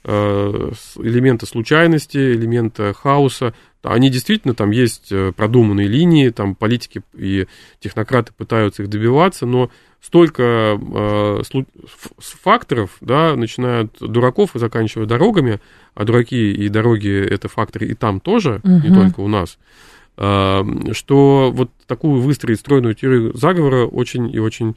э, 0.03 0.71
элемента 0.97 1.45
случайности, 1.45 2.17
элемента 2.17 2.93
хаоса. 2.93 3.53
Они 3.81 4.09
действительно, 4.09 4.53
там 4.53 4.71
есть 4.71 5.11
э, 5.11 5.31
продуманные 5.35 5.87
линии, 5.87 6.29
там 6.29 6.55
политики 6.55 7.01
и 7.13 7.47
технократы 7.79 8.31
пытаются 8.35 8.83
их 8.83 8.89
добиваться, 8.89 9.45
но 9.45 9.69
столько 10.01 10.79
э, 10.79 11.41
факторов, 12.17 12.97
да, 13.01 13.35
начиная 13.35 13.83
от 13.83 13.97
дураков 13.99 14.55
и 14.55 14.59
заканчивая 14.59 15.05
дорогами, 15.05 15.59
а 15.93 16.05
дураки 16.05 16.51
и 16.51 16.69
дороги 16.69 17.21
это 17.21 17.49
факторы 17.49 17.87
и 17.87 17.93
там 17.93 18.19
тоже, 18.19 18.61
угу. 18.63 18.87
не 18.87 18.93
только 18.93 19.19
у 19.19 19.27
нас, 19.27 19.57
э, 20.17 20.63
что 20.93 21.51
вот 21.53 21.69
такую 21.85 22.21
выстроить 22.21 22.59
стройную 22.59 22.95
теорию 22.95 23.35
заговора 23.35 23.85
очень 23.85 24.33
и 24.33 24.39
очень 24.39 24.75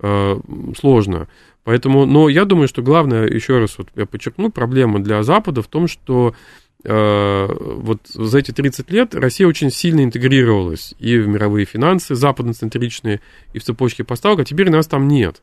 э, 0.00 0.40
сложно. 0.78 1.28
Поэтому, 1.64 2.06
но 2.06 2.28
я 2.28 2.44
думаю, 2.44 2.66
что 2.66 2.82
главное, 2.82 3.28
еще 3.28 3.58
раз 3.58 3.78
вот 3.78 3.88
я 3.94 4.06
подчеркну, 4.06 4.50
проблема 4.50 5.00
для 5.00 5.22
Запада 5.22 5.62
в 5.62 5.68
том, 5.68 5.86
что 5.86 6.34
вот 6.84 8.08
за 8.08 8.38
эти 8.38 8.50
30 8.50 8.90
лет 8.90 9.14
Россия 9.14 9.46
очень 9.46 9.70
сильно 9.70 10.02
интегрировалась 10.02 10.94
и 10.98 11.16
в 11.18 11.28
мировые 11.28 11.64
финансы 11.64 12.14
западноцентричные, 12.14 13.20
и 13.52 13.58
в 13.58 13.64
цепочке 13.64 14.04
поставок, 14.04 14.40
а 14.40 14.44
теперь 14.44 14.70
нас 14.70 14.86
там 14.86 15.06
нет. 15.06 15.42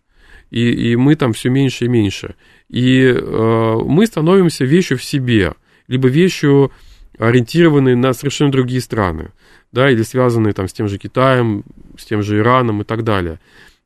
И, 0.52 0.92
и 0.92 0.96
мы 0.96 1.16
там 1.16 1.34
все 1.34 1.50
меньше 1.50 1.86
и 1.86 1.88
меньше. 1.88 2.36
И 2.70 3.04
э, 3.04 3.76
мы 3.86 4.06
становимся 4.06 4.66
вещью 4.66 4.98
в 4.98 5.04
себе, 5.04 5.54
либо 5.88 6.08
вещью, 6.08 6.72
ориентированной 7.18 7.96
на 7.96 8.14
совершенно 8.14 8.52
другие 8.52 8.82
страны, 8.82 9.32
да, 9.72 9.92
или 9.92 10.04
связанные 10.04 10.54
там 10.54 10.68
с 10.68 10.74
тем 10.74 10.88
же 10.88 10.98
Китаем, 10.98 11.64
с 11.98 12.06
тем 12.06 12.24
же 12.24 12.40
Ираном 12.40 12.82
и 12.82 12.86
так 12.86 13.04
далее. 13.04 13.40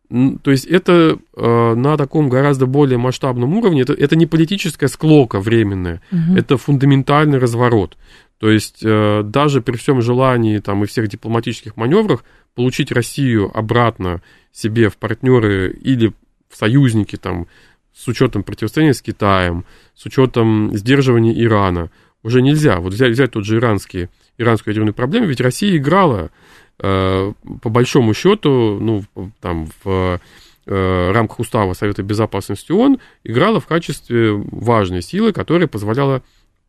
То 0.09 0.51
есть 0.51 0.65
это 0.65 1.17
э, 1.35 1.73
на 1.75 1.97
таком 1.97 2.29
гораздо 2.29 2.65
более 2.65 2.99
масштабном 2.99 3.55
уровне, 3.55 3.81
это, 3.81 3.93
это 3.93 4.15
не 4.15 4.25
политическая 4.27 4.87
склока 4.87 5.39
временная, 5.39 6.01
угу. 6.11 6.37
это 6.37 6.57
фундаментальный 6.57 7.39
разворот. 7.39 7.97
То 8.37 8.51
есть 8.51 8.81
э, 8.83 9.21
даже 9.23 9.61
при 9.61 9.75
всем 9.77 10.01
желании 10.01 10.59
там, 10.59 10.83
и 10.83 10.87
всех 10.87 11.07
дипломатических 11.07 11.77
маневрах 11.77 12.23
получить 12.53 12.91
Россию 12.91 13.49
обратно 13.57 14.21
себе 14.51 14.89
в 14.89 14.97
партнеры 14.97 15.71
или 15.71 16.13
в 16.49 16.57
союзники 16.57 17.15
там, 17.15 17.47
с 17.95 18.07
учетом 18.07 18.43
противостояния 18.43 18.93
с 18.93 19.01
Китаем, 19.01 19.65
с 19.95 20.05
учетом 20.05 20.75
сдерживания 20.75 21.33
Ирана, 21.41 21.89
уже 22.21 22.41
нельзя. 22.41 22.79
Вот 22.79 22.93
взять, 22.93 23.11
взять 23.11 23.31
тот 23.31 23.45
же 23.45 23.57
иранский, 23.57 24.09
иранскую 24.37 24.73
ядерную 24.73 24.93
проблему, 24.93 25.27
ведь 25.27 25.41
Россия 25.41 25.77
играла 25.77 26.29
по 26.77 27.69
большому 27.69 28.13
счету, 28.13 28.79
ну, 28.79 29.03
там, 29.39 29.67
в 29.83 30.19
э, 30.65 31.11
рамках 31.11 31.39
устава 31.39 31.73
Совета 31.73 32.03
Безопасности 32.03 32.71
ООН 32.71 32.99
играла 33.23 33.59
в 33.59 33.67
качестве 33.67 34.33
важной 34.33 35.01
силы, 35.01 35.33
которая 35.33 35.67
позволяла 35.67 36.23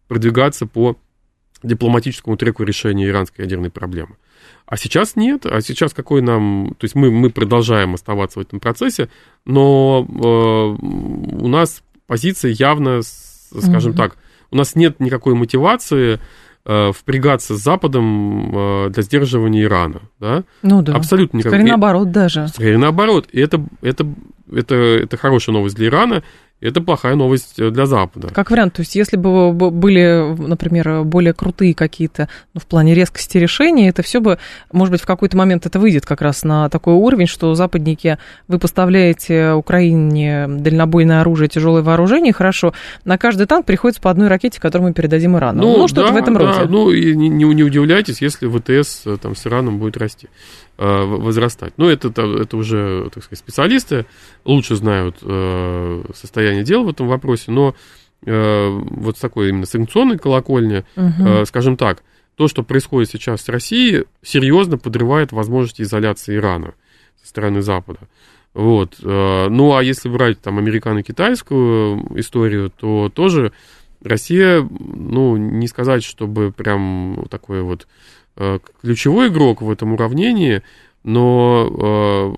продвигаться 0.09 0.67
по 0.67 0.97
дипломатическому 1.63 2.37
треку 2.37 2.63
решения 2.63 3.09
иранской 3.09 3.45
ядерной 3.45 3.71
проблемы. 3.71 4.17
А 4.67 4.77
сейчас 4.77 5.17
нет. 5.17 5.47
А 5.47 5.61
сейчас 5.63 5.95
какой 5.95 6.21
нам... 6.21 6.75
То 6.79 6.85
есть 6.85 6.95
мы, 6.95 7.11
мы 7.11 7.31
продолжаем 7.31 7.95
оставаться 7.95 8.39
в 8.39 8.43
этом 8.43 8.61
процессе, 8.61 9.09
но 9.47 10.07
э, 10.07 10.85
у 11.43 11.49
нас 11.49 11.83
позиция 12.07 12.51
явно, 12.51 13.01
скажем 13.03 13.93
mm-hmm. 13.93 13.97
так, 13.97 14.17
у 14.51 14.57
нас 14.57 14.75
нет 14.75 15.01
никакой 15.01 15.35
мотивации 15.35 16.15
Э, 16.15 16.19
впрягаться 16.65 17.57
с 17.57 17.61
Западом 17.61 18.87
э, 18.87 18.91
для 18.91 19.03
сдерживания 19.03 19.65
Ирана. 19.65 20.03
Да? 20.19 20.45
Ну 20.63 20.83
да. 20.83 20.95
Абсолютно 20.95 21.39
никак. 21.39 21.53
Скорее 21.53 21.69
наоборот 21.69 22.11
даже. 22.11 22.49
Скорее 22.49 22.79
наоборот. 22.79 23.29
И 23.33 23.41
это, 23.41 23.65
это, 23.83 24.07
это, 24.51 24.75
это 24.75 25.17
хорошая 25.17 25.55
новость 25.55 25.77
для 25.77 25.89
Ирана. 25.89 26.23
Это 26.61 26.81
плохая 26.81 27.15
новость 27.15 27.57
для 27.57 27.85
Запада. 27.85 28.29
Как 28.29 28.51
вариант, 28.51 28.75
то 28.75 28.81
есть 28.81 28.95
если 28.95 29.17
бы 29.17 29.53
были, 29.53 30.35
например, 30.39 31.03
более 31.03 31.35
крутые 31.35 31.75
какие-то, 31.75 32.29
ну, 32.55 32.61
в 32.61 32.67
плане 32.67 32.95
резкости 32.95 33.37
решений, 33.37 33.89
это 33.89 34.03
все 34.03 34.21
бы, 34.21 34.39
может 34.73 34.93
быть, 34.93 35.03
в 35.03 35.07
какой-то 35.07 35.37
момент 35.37 35.67
это 35.67 35.79
выйдет 35.79 36.07
как 36.07 36.23
раз 36.23 36.43
на 36.43 36.71
такой 36.71 36.95
уровень, 36.95 37.27
что 37.27 37.55
западники, 37.55 38.19
вы 38.49 38.59
поставляете 38.59 39.53
Украине 39.53 40.47
дальнобойное 40.49 41.21
оружие, 41.21 41.49
тяжелое 41.49 41.83
вооружение, 41.83 42.33
хорошо, 42.33 42.73
на 43.05 43.19
каждый 43.19 43.47
танк 43.47 43.67
приходится 43.67 44.01
по 44.01 44.11
одной 44.11 44.29
ракете, 44.29 44.59
которую 44.59 44.89
мы 44.89 44.95
передадим 44.95 45.37
Ирану. 45.37 45.61
Ну, 45.61 45.79
ну 45.79 45.89
что-то 45.89 46.09
да, 46.09 46.15
в 46.15 46.17
этом 46.17 46.37
роде. 46.39 46.61
Да, 46.61 46.67
ну, 46.67 46.91
и 46.91 47.15
не, 47.15 47.29
не 47.29 47.63
удивляйтесь, 47.63 48.23
если 48.23 48.49
ВТС 48.49 49.03
э, 49.07 49.17
там 49.21 49.37
с 49.37 49.47
Ираном 49.47 49.79
будет 49.79 49.99
расти. 49.99 50.29
Э, 50.77 51.05
возрастать. 51.05 51.75
Но 51.77 51.89
это, 51.89 52.09
это 52.09 52.57
уже, 52.57 53.09
так 53.15 53.23
сказать, 53.23 53.39
специалисты 53.39 54.07
лучше 54.45 54.75
знают 54.75 55.19
э, 55.23 56.03
состояние 56.13 56.65
дел 56.65 56.83
в 56.83 56.89
этом 56.89 57.07
вопросе, 57.07 57.53
но 57.53 57.77
э, 58.27 58.69
вот 58.71 59.17
с 59.17 59.21
такой 59.21 59.51
именно 59.51 59.67
санкционной 59.67 60.19
колокольни, 60.19 60.85
угу. 60.97 61.47
скажем 61.47 61.77
так, 61.77 62.03
то, 62.35 62.49
что 62.49 62.65
происходит 62.65 63.09
сейчас 63.09 63.43
с 63.43 63.49
Россией, 63.49 64.07
серьезно 64.21 64.77
подрывает 64.77 65.31
возможности 65.31 65.83
изоляции 65.83 66.35
Ирана 66.35 66.75
со 67.23 67.29
стороны 67.29 67.63
Запада. 67.63 68.01
Вот. 68.53 68.97
Ну, 69.01 69.77
а 69.77 69.83
если 69.83 70.09
брать 70.09 70.41
там 70.41 70.59
американо-китайскую 70.59 72.19
историю, 72.19 72.71
то 72.71 73.13
тоже 73.15 73.53
Россия, 74.03 74.61
ну, 74.61 75.37
не 75.37 75.69
сказать, 75.69 76.03
чтобы 76.03 76.51
прям 76.51 77.27
такой 77.31 77.63
вот 77.63 77.87
ключевой 78.81 79.29
игрок 79.29 79.63
в 79.63 79.71
этом 79.71 79.93
уравнении, 79.93 80.63
но 81.05 82.35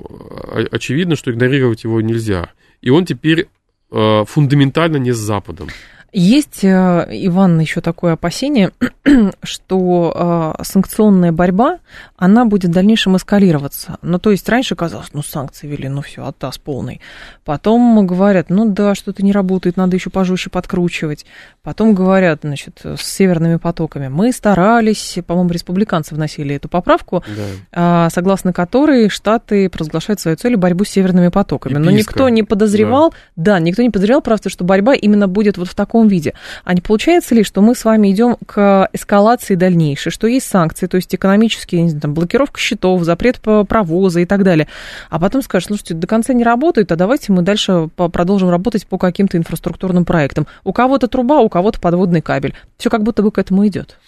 э, 0.54 0.66
очевидно, 0.70 1.16
что 1.16 1.30
игнорировать 1.30 1.84
его 1.84 2.00
нельзя. 2.00 2.50
И 2.82 2.90
он 2.90 3.06
теперь 3.06 3.48
э, 3.90 4.24
фундаментально 4.26 4.96
не 4.96 5.12
с 5.12 5.18
Западом. 5.18 5.68
Есть, 6.12 6.64
э, 6.64 7.06
Иван, 7.10 7.60
еще 7.60 7.80
такое 7.80 8.14
опасение, 8.14 8.70
что 9.42 10.54
э, 10.58 10.62
санкционная 10.64 11.32
борьба, 11.32 11.78
она 12.16 12.46
будет 12.46 12.70
в 12.70 12.74
дальнейшем 12.74 13.16
эскалироваться. 13.16 13.98
Ну, 14.00 14.18
то 14.18 14.30
есть 14.30 14.48
раньше 14.48 14.76
казалось, 14.76 15.08
ну, 15.12 15.22
санкции 15.22 15.66
вели, 15.66 15.88
ну, 15.88 16.00
все, 16.00 16.24
оттас 16.24 16.56
полный. 16.56 17.00
Потом 17.44 18.06
говорят, 18.06 18.48
ну, 18.48 18.64
да, 18.66 18.94
что-то 18.94 19.22
не 19.22 19.32
работает, 19.32 19.76
надо 19.76 19.96
еще 19.96 20.08
пожестче 20.08 20.48
подкручивать. 20.48 21.26
Потом 21.62 21.94
говорят, 21.94 22.40
значит, 22.42 22.80
с 22.84 23.02
северными 23.02 23.56
потоками. 23.56 24.08
Мы 24.08 24.32
старались, 24.32 25.18
по-моему, 25.26 25.50
республиканцы 25.50 26.14
вносили 26.14 26.54
эту 26.54 26.68
поправку, 26.68 27.24
да. 27.72 28.08
согласно 28.10 28.52
которой 28.52 29.08
Штаты 29.08 29.68
провозглашают 29.68 30.20
свою 30.20 30.36
целью 30.36 30.58
борьбу 30.58 30.84
с 30.84 30.88
северными 30.88 31.28
потоками. 31.28 31.74
И 31.74 31.78
Но 31.78 31.90
писка. 31.90 32.12
никто 32.12 32.28
не 32.28 32.42
подозревал, 32.42 33.10
да. 33.34 33.54
да, 33.54 33.58
никто 33.58 33.82
не 33.82 33.90
подозревал, 33.90 34.22
правда, 34.22 34.48
что 34.48 34.64
борьба 34.64 34.94
именно 34.94 35.28
будет 35.28 35.58
вот 35.58 35.68
в 35.68 35.74
таком 35.74 35.95
таком 35.96 36.08
виде. 36.08 36.34
А 36.64 36.74
не 36.74 36.80
получается 36.80 37.34
ли, 37.34 37.42
что 37.42 37.62
мы 37.62 37.74
с 37.74 37.84
вами 37.84 38.12
идем 38.12 38.36
к 38.46 38.88
эскалации 38.92 39.54
дальнейшей, 39.54 40.12
что 40.12 40.26
есть 40.26 40.46
санкции, 40.46 40.86
то 40.86 40.96
есть 40.96 41.14
экономические, 41.14 41.88
знаю, 41.88 42.02
там, 42.02 42.14
блокировка 42.14 42.60
счетов, 42.60 43.02
запрет 43.02 43.40
провоза 43.40 44.20
и 44.20 44.26
так 44.26 44.42
далее, 44.42 44.68
а 45.10 45.18
потом 45.18 45.42
скажешь, 45.42 45.68
слушайте, 45.68 45.94
до 45.94 46.06
конца 46.06 46.34
не 46.34 46.44
работает, 46.44 46.92
а 46.92 46.96
давайте 46.96 47.32
мы 47.32 47.42
дальше 47.42 47.88
продолжим 47.96 48.50
работать 48.50 48.86
по 48.86 48.98
каким-то 48.98 49.38
инфраструктурным 49.38 50.04
проектам. 50.04 50.46
У 50.64 50.72
кого-то 50.72 51.08
труба, 51.08 51.40
у 51.40 51.48
кого-то 51.48 51.80
подводный 51.80 52.20
кабель. 52.20 52.54
Все 52.76 52.90
как 52.90 53.02
будто 53.02 53.22
бы 53.22 53.30
к 53.30 53.38
этому 53.38 53.66
идет. 53.66 53.98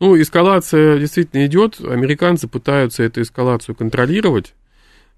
Ну, 0.00 0.20
эскалация 0.20 0.98
действительно 0.98 1.46
идет. 1.46 1.80
Американцы 1.80 2.48
пытаются 2.48 3.02
эту 3.02 3.22
эскалацию 3.22 3.74
контролировать, 3.74 4.54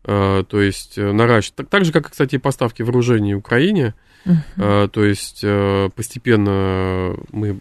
э, 0.04 0.44
то 0.48 0.60
есть 0.60 0.98
э, 0.98 1.12
наращивать. 1.12 1.56
Так, 1.56 1.68
так 1.68 1.84
же, 1.84 1.92
как, 1.92 2.10
кстати, 2.10 2.36
и 2.36 2.38
поставки 2.38 2.82
вооружений 2.82 3.34
Украине. 3.34 3.94
Uh-huh. 4.26 4.88
То 4.88 5.04
есть 5.04 5.40
э, 5.42 5.88
постепенно 5.94 7.14
мы 7.32 7.58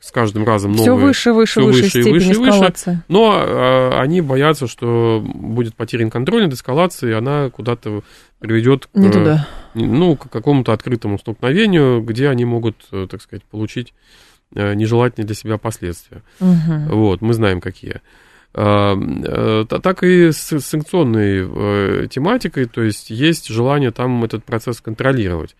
с 0.00 0.10
каждым 0.12 0.44
разом 0.44 0.72
новые... 0.72 0.84
Все 0.84 0.94
выше, 0.94 1.32
выше, 1.32 1.60
все 1.60 1.62
выше, 1.64 1.82
выше, 1.82 2.10
выше, 2.10 2.32
эскалация. 2.32 2.94
выше. 2.94 3.04
Но 3.08 3.32
а, 3.34 4.00
они 4.00 4.20
боятся, 4.20 4.66
что 4.66 5.24
будет 5.24 5.74
потерян 5.74 6.10
контроль 6.10 6.44
над 6.44 6.52
эскалацией, 6.52 7.12
и 7.12 7.16
она 7.16 7.50
куда-то 7.50 8.02
приведет 8.38 8.86
к, 8.86 8.96
Не 8.96 9.10
туда. 9.10 9.48
ну, 9.74 10.16
к 10.16 10.28
какому-то 10.30 10.72
открытому 10.72 11.18
столкновению, 11.18 12.02
где 12.02 12.28
они 12.28 12.44
могут, 12.44 12.76
э, 12.92 13.06
так 13.10 13.22
сказать, 13.22 13.44
получить 13.44 13.94
нежелательные 14.52 15.26
для 15.26 15.34
себя 15.34 15.58
последствия. 15.58 16.22
Uh-huh. 16.40 16.88
Вот, 16.92 17.20
мы 17.20 17.34
знаем, 17.34 17.60
какие. 17.60 18.00
Так 18.52 20.02
и 20.02 20.30
с 20.32 20.60
санкционной 20.60 22.08
тематикой, 22.08 22.66
то 22.66 22.80
есть 22.80 23.10
есть 23.10 23.48
желание 23.48 23.90
там 23.90 24.24
этот 24.24 24.44
процесс 24.44 24.80
контролировать. 24.80 25.56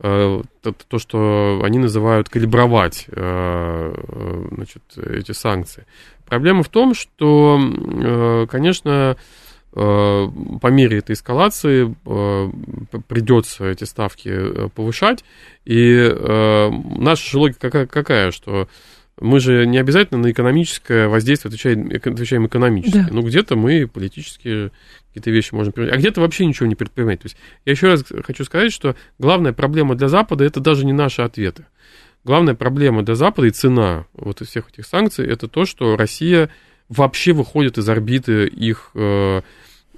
Э, 0.00 0.42
то, 0.62 0.98
что 1.00 1.60
они 1.64 1.78
называют 1.78 2.28
калибровать 2.28 3.06
э, 3.08 4.48
значит, 4.52 4.82
эти 4.96 5.32
санкции. 5.32 5.86
Проблема 6.24 6.62
в 6.62 6.68
том, 6.68 6.94
что, 6.94 7.58
э, 7.60 8.46
конечно, 8.48 9.16
по 9.70 10.66
мере 10.68 10.98
этой 10.98 11.12
эскалации 11.12 11.94
придется 13.06 13.66
эти 13.66 13.84
ставки 13.84 14.68
повышать. 14.70 15.24
И 15.66 16.10
наша 16.96 17.30
же 17.30 17.38
логика 17.38 17.86
какая, 17.86 18.30
что 18.32 18.66
мы 19.20 19.40
же 19.40 19.66
не 19.66 19.78
обязательно 19.78 20.20
на 20.20 20.30
экономическое 20.30 21.08
воздействие 21.08 21.50
отвечаем, 21.50 21.90
отвечаем 21.94 22.46
экономически. 22.46 22.98
Да. 22.98 23.08
Ну, 23.10 23.22
где-то 23.22 23.56
мы 23.56 23.86
политически 23.86 24.70
какие-то 25.08 25.30
вещи 25.30 25.54
можем 25.54 25.72
принимать, 25.72 25.94
а 25.94 25.98
где-то 25.98 26.20
вообще 26.20 26.46
ничего 26.46 26.66
не 26.66 26.74
предпринимать. 26.74 27.20
То 27.20 27.26
есть 27.26 27.36
я 27.64 27.72
еще 27.72 27.88
раз 27.88 28.04
хочу 28.24 28.44
сказать, 28.44 28.72
что 28.72 28.96
главная 29.18 29.52
проблема 29.52 29.94
для 29.94 30.08
Запада 30.08 30.44
это 30.44 30.60
даже 30.60 30.84
не 30.84 30.92
наши 30.92 31.22
ответы. 31.22 31.66
Главная 32.24 32.54
проблема 32.54 33.02
для 33.02 33.14
Запада 33.14 33.48
и 33.48 33.50
цена 33.50 34.06
вот 34.12 34.46
всех 34.46 34.68
этих 34.70 34.86
санкций 34.86 35.26
это 35.26 35.48
то, 35.48 35.64
что 35.64 35.96
Россия 35.96 36.50
вообще 36.88 37.32
выходит 37.32 37.78
из 37.78 37.88
орбиты 37.88 38.46
их 38.46 38.90
Э, 38.94 39.42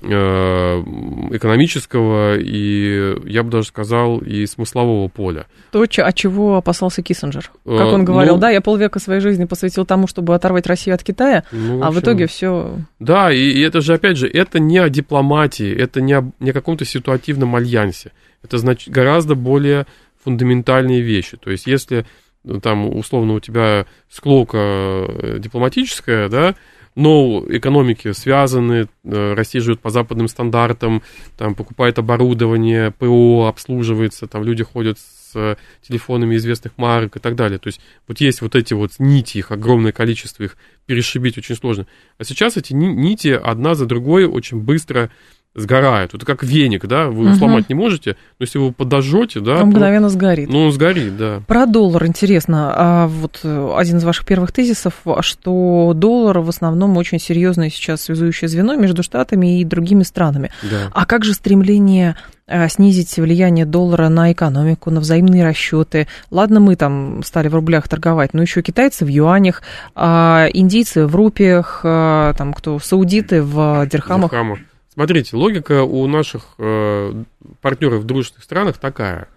экономического 0.02 2.38
и, 2.38 3.14
я 3.26 3.42
бы 3.42 3.50
даже 3.50 3.68
сказал, 3.68 4.18
и 4.18 4.46
смыслового 4.46 5.08
поля. 5.08 5.46
То, 5.72 5.82
от 5.82 6.14
чего 6.14 6.56
опасался 6.56 7.02
Киссинджер. 7.02 7.50
Как 7.64 7.86
э, 7.86 7.92
он 7.92 8.04
говорил, 8.04 8.34
ну, 8.34 8.40
да, 8.40 8.50
я 8.50 8.60
полвека 8.60 8.98
своей 8.98 9.20
жизни 9.20 9.44
посвятил 9.44 9.84
тому, 9.84 10.06
чтобы 10.06 10.34
оторвать 10.34 10.66
Россию 10.66 10.94
от 10.94 11.02
Китая, 11.02 11.44
ну, 11.52 11.78
в 11.78 11.84
а 11.84 11.90
в 11.90 12.00
итоге 12.00 12.26
все... 12.26 12.78
Да, 12.98 13.32
и, 13.32 13.38
и 13.38 13.60
это 13.60 13.80
же, 13.80 13.94
опять 13.94 14.16
же, 14.16 14.26
это 14.26 14.58
не 14.58 14.78
о 14.78 14.88
дипломатии, 14.88 15.70
это 15.70 16.00
не 16.00 16.14
о, 16.14 16.30
не 16.40 16.50
о 16.50 16.54
каком-то 16.54 16.84
ситуативном 16.84 17.54
альянсе. 17.56 18.12
Это 18.42 18.58
значит 18.58 18.92
гораздо 18.92 19.34
более 19.34 19.86
фундаментальные 20.24 21.02
вещи. 21.02 21.36
То 21.36 21.50
есть, 21.50 21.66
если 21.66 22.06
ну, 22.42 22.60
там, 22.60 22.96
условно, 22.96 23.34
у 23.34 23.40
тебя 23.40 23.86
склока 24.08 24.58
э, 24.58 25.36
дипломатическая, 25.38 26.28
да, 26.28 26.54
но 26.94 27.44
экономики 27.48 28.12
связаны, 28.12 28.88
э, 29.04 29.34
Россия 29.34 29.60
живет 29.60 29.80
по 29.80 29.90
западным 29.90 30.28
стандартам, 30.28 31.02
там 31.36 31.54
покупает 31.54 31.98
оборудование, 31.98 32.90
ПО 32.90 33.46
обслуживается, 33.46 34.26
там 34.26 34.44
люди 34.44 34.64
ходят 34.64 34.98
с 34.98 35.56
телефонами 35.86 36.36
известных 36.36 36.76
марок 36.76 37.16
и 37.16 37.20
так 37.20 37.36
далее. 37.36 37.58
То 37.58 37.68
есть 37.68 37.80
вот 38.08 38.20
есть 38.20 38.42
вот 38.42 38.56
эти 38.56 38.74
вот 38.74 38.92
нити, 38.98 39.38
их 39.38 39.52
огромное 39.52 39.92
количество, 39.92 40.42
их 40.42 40.56
перешибить 40.86 41.38
очень 41.38 41.54
сложно. 41.54 41.86
А 42.18 42.24
сейчас 42.24 42.56
эти 42.56 42.72
нити 42.72 43.28
одна 43.28 43.74
за 43.74 43.86
другой 43.86 44.26
очень 44.26 44.60
быстро 44.60 45.10
сгорают. 45.54 46.14
Это 46.14 46.24
как 46.24 46.44
веник, 46.44 46.86
да, 46.86 47.06
вы 47.06 47.22
его 47.22 47.30
угу. 47.30 47.34
сломать 47.34 47.68
не 47.68 47.74
можете, 47.74 48.16
но 48.38 48.44
если 48.44 48.58
вы 48.58 48.66
его 48.66 48.72
подожжете, 48.72 49.40
да, 49.40 49.54
он 49.54 49.58
то, 49.58 49.66
мгновенно 49.66 50.08
сгорит. 50.08 50.48
Ну, 50.48 50.66
он 50.66 50.72
сгорит, 50.72 51.16
да. 51.16 51.42
Про 51.46 51.66
доллар 51.66 52.06
интересно. 52.06 52.72
А 52.74 53.06
вот 53.08 53.40
э, 53.42 53.74
один 53.76 53.96
из 53.96 54.04
ваших 54.04 54.26
первых 54.26 54.52
тезисов, 54.52 54.94
что 55.20 55.92
доллар 55.94 56.38
в 56.38 56.48
основном 56.48 56.96
очень 56.96 57.18
серьезное 57.18 57.68
сейчас 57.68 58.02
связующее 58.02 58.48
звено 58.48 58.76
между 58.76 59.02
Штатами 59.02 59.60
и 59.60 59.64
другими 59.64 60.04
странами. 60.04 60.52
Да. 60.62 60.90
А 60.92 61.04
как 61.04 61.24
же 61.24 61.34
стремление 61.34 62.14
э, 62.46 62.68
снизить 62.68 63.16
влияние 63.16 63.66
доллара 63.66 64.08
на 64.08 64.30
экономику, 64.32 64.90
на 64.90 65.00
взаимные 65.00 65.44
расчеты. 65.44 66.06
Ладно, 66.30 66.60
мы 66.60 66.76
там 66.76 67.24
стали 67.24 67.48
в 67.48 67.56
рублях 67.56 67.88
торговать, 67.88 68.34
но 68.34 68.42
еще 68.42 68.62
китайцы 68.62 69.04
в 69.04 69.08
юанях, 69.08 69.62
а 69.96 70.46
индийцы 70.52 71.06
в 71.06 71.16
рупиях, 71.16 71.80
а, 71.82 72.34
там 72.34 72.52
кто, 72.52 72.78
саудиты 72.78 73.42
в 73.42 73.86
дирхамах. 73.90 74.30
Дирхамах. 74.30 74.58
Смотрите, 74.92 75.36
логика 75.36 75.84
у 75.84 76.06
наших 76.08 76.54
э, 76.58 77.24
партнеров 77.60 78.02
в 78.02 78.04
дружественных 78.04 78.44
странах 78.44 78.78
такая, 78.78 79.28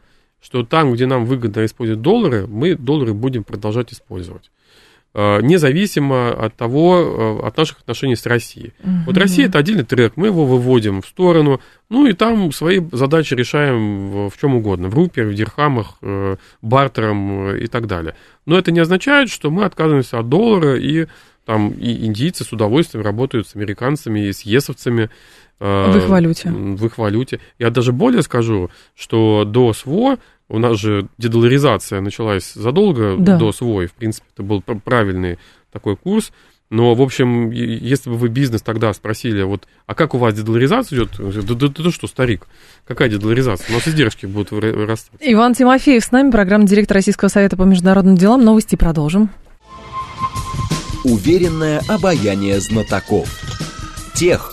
что 0.41 0.63
там, 0.63 0.93
где 0.93 1.05
нам 1.05 1.25
выгодно 1.25 1.63
использовать 1.65 2.01
доллары, 2.01 2.47
мы 2.47 2.75
доллары 2.75 3.13
будем 3.13 3.43
продолжать 3.43 3.93
использовать. 3.93 4.49
Э, 5.15 5.41
независимо 5.43 6.31
от 6.31 6.55
того, 6.55 7.39
э, 7.43 7.47
от 7.47 7.55
наших 7.55 7.81
отношений 7.81 8.15
с 8.15 8.25
Россией. 8.25 8.73
Угу. 8.83 8.91
Вот 9.05 9.17
Россия 9.17 9.45
это 9.45 9.59
отдельный 9.59 9.83
трек, 9.83 10.13
мы 10.15 10.27
его 10.27 10.43
выводим 10.43 11.03
в 11.03 11.05
сторону, 11.05 11.61
ну 11.87 12.07
и 12.07 12.13
там 12.13 12.51
свои 12.51 12.81
задачи 12.91 13.35
решаем 13.35 14.29
в, 14.29 14.33
чем 14.41 14.55
угодно, 14.55 14.89
в 14.89 14.95
рупиях, 14.95 15.27
в 15.27 15.35
дирхамах, 15.35 15.97
э, 16.01 16.37
бартером 16.63 17.55
и 17.55 17.67
так 17.67 17.85
далее. 17.85 18.15
Но 18.47 18.57
это 18.57 18.71
не 18.71 18.79
означает, 18.79 19.29
что 19.29 19.51
мы 19.51 19.65
отказываемся 19.65 20.17
от 20.17 20.29
доллара 20.29 20.79
и 20.79 21.05
там 21.45 21.71
и 21.71 22.05
индийцы 22.05 22.43
с 22.43 22.51
удовольствием 22.51 23.03
работают 23.03 23.47
с 23.47 23.55
американцами 23.55 24.27
и 24.27 24.33
с 24.33 24.41
есовцами. 24.41 25.09
В 25.59 25.97
их 25.97 26.07
валюте. 26.09 26.49
В 26.51 26.85
их 26.85 26.97
валюте. 26.97 27.39
Я 27.59 27.69
даже 27.69 27.93
более 27.93 28.21
скажу, 28.21 28.69
что 28.95 29.45
до 29.45 29.71
СВО 29.73 30.17
у 30.49 30.59
нас 30.59 30.77
же 30.79 31.07
дедоларизация 31.17 32.01
началась 32.01 32.53
задолго 32.53 33.15
Да. 33.17 33.37
до 33.37 33.51
СВО, 33.51 33.81
и, 33.81 33.87
в 33.87 33.93
принципе, 33.93 34.25
это 34.33 34.43
был 34.43 34.61
пр- 34.61 34.79
правильный 34.83 35.37
такой 35.71 35.95
курс. 35.95 36.31
Но, 36.69 36.95
в 36.95 37.01
общем, 37.03 37.51
если 37.51 38.09
бы 38.09 38.17
вы 38.17 38.29
бизнес 38.29 38.61
тогда 38.63 38.91
спросили, 38.93 39.43
вот, 39.43 39.67
а 39.85 39.93
как 39.93 40.15
у 40.15 40.17
вас 40.17 40.33
дедоларизация 40.33 40.97
идет? 40.97 41.11
Да, 41.19 41.41
да, 41.43 41.67
да 41.67 41.67
ты 41.83 41.91
что, 41.91 42.07
старик, 42.07 42.47
какая 42.87 43.09
дедоларизация? 43.09 43.69
У 43.69 43.73
нас 43.73 43.87
издержки 43.87 44.25
будут 44.25 44.51
выра- 44.51 44.73
вырастать. 44.75 45.11
Иван 45.21 45.53
Тимофеев 45.53 46.03
с 46.03 46.11
нами, 46.11 46.31
программный 46.31 46.67
директор 46.67 46.95
Российского 46.95 47.29
совета 47.29 47.57
по 47.57 47.63
международным 47.63 48.15
делам. 48.17 48.43
Новости 48.43 48.75
продолжим. 48.75 49.29
Уверенное 51.03 51.81
обаяние 51.87 52.59
знатоков. 52.59 53.27
Тех, 54.15 54.52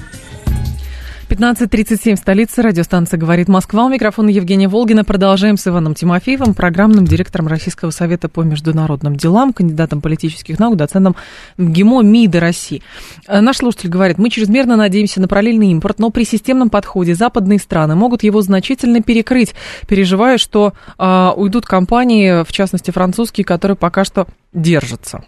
15.37, 1.31 2.17
столица, 2.17 2.61
радиостанция 2.61 3.17
«Говорит 3.17 3.47
Москва». 3.47 3.85
У 3.85 3.89
микрофона 3.89 4.27
Евгения 4.27 4.67
Волгина. 4.67 5.05
Продолжаем 5.05 5.55
с 5.55 5.65
Иваном 5.65 5.95
Тимофеевым, 5.95 6.53
программным 6.53 7.05
директором 7.05 7.47
Российского 7.47 7.91
совета 7.91 8.27
по 8.27 8.41
международным 8.41 9.15
делам, 9.15 9.53
кандидатом 9.53 10.01
политических 10.01 10.59
наук, 10.59 10.75
доцентом 10.75 11.15
МГИМО 11.55 12.01
МИДа 12.01 12.41
России. 12.41 12.83
Э, 13.29 13.39
Наш 13.39 13.59
слушатель 13.59 13.87
говорит, 13.87 14.17
мы 14.17 14.29
чрезмерно 14.29 14.75
надеемся 14.75 15.21
на 15.21 15.29
параллельный 15.29 15.71
импорт, 15.71 15.99
но 15.99 16.09
при 16.09 16.25
системном 16.25 16.69
подходе 16.69 17.15
западные 17.15 17.59
страны 17.59 17.95
могут 17.95 18.23
его 18.23 18.41
значительно 18.41 19.01
перекрыть, 19.01 19.55
переживая, 19.87 20.37
что 20.37 20.73
э, 20.99 21.29
уйдут 21.37 21.65
компании, 21.65 22.43
в 22.43 22.51
частности 22.51 22.91
французские, 22.91 23.45
которые 23.45 23.77
пока 23.77 24.03
что 24.03 24.27
держатся. 24.51 25.23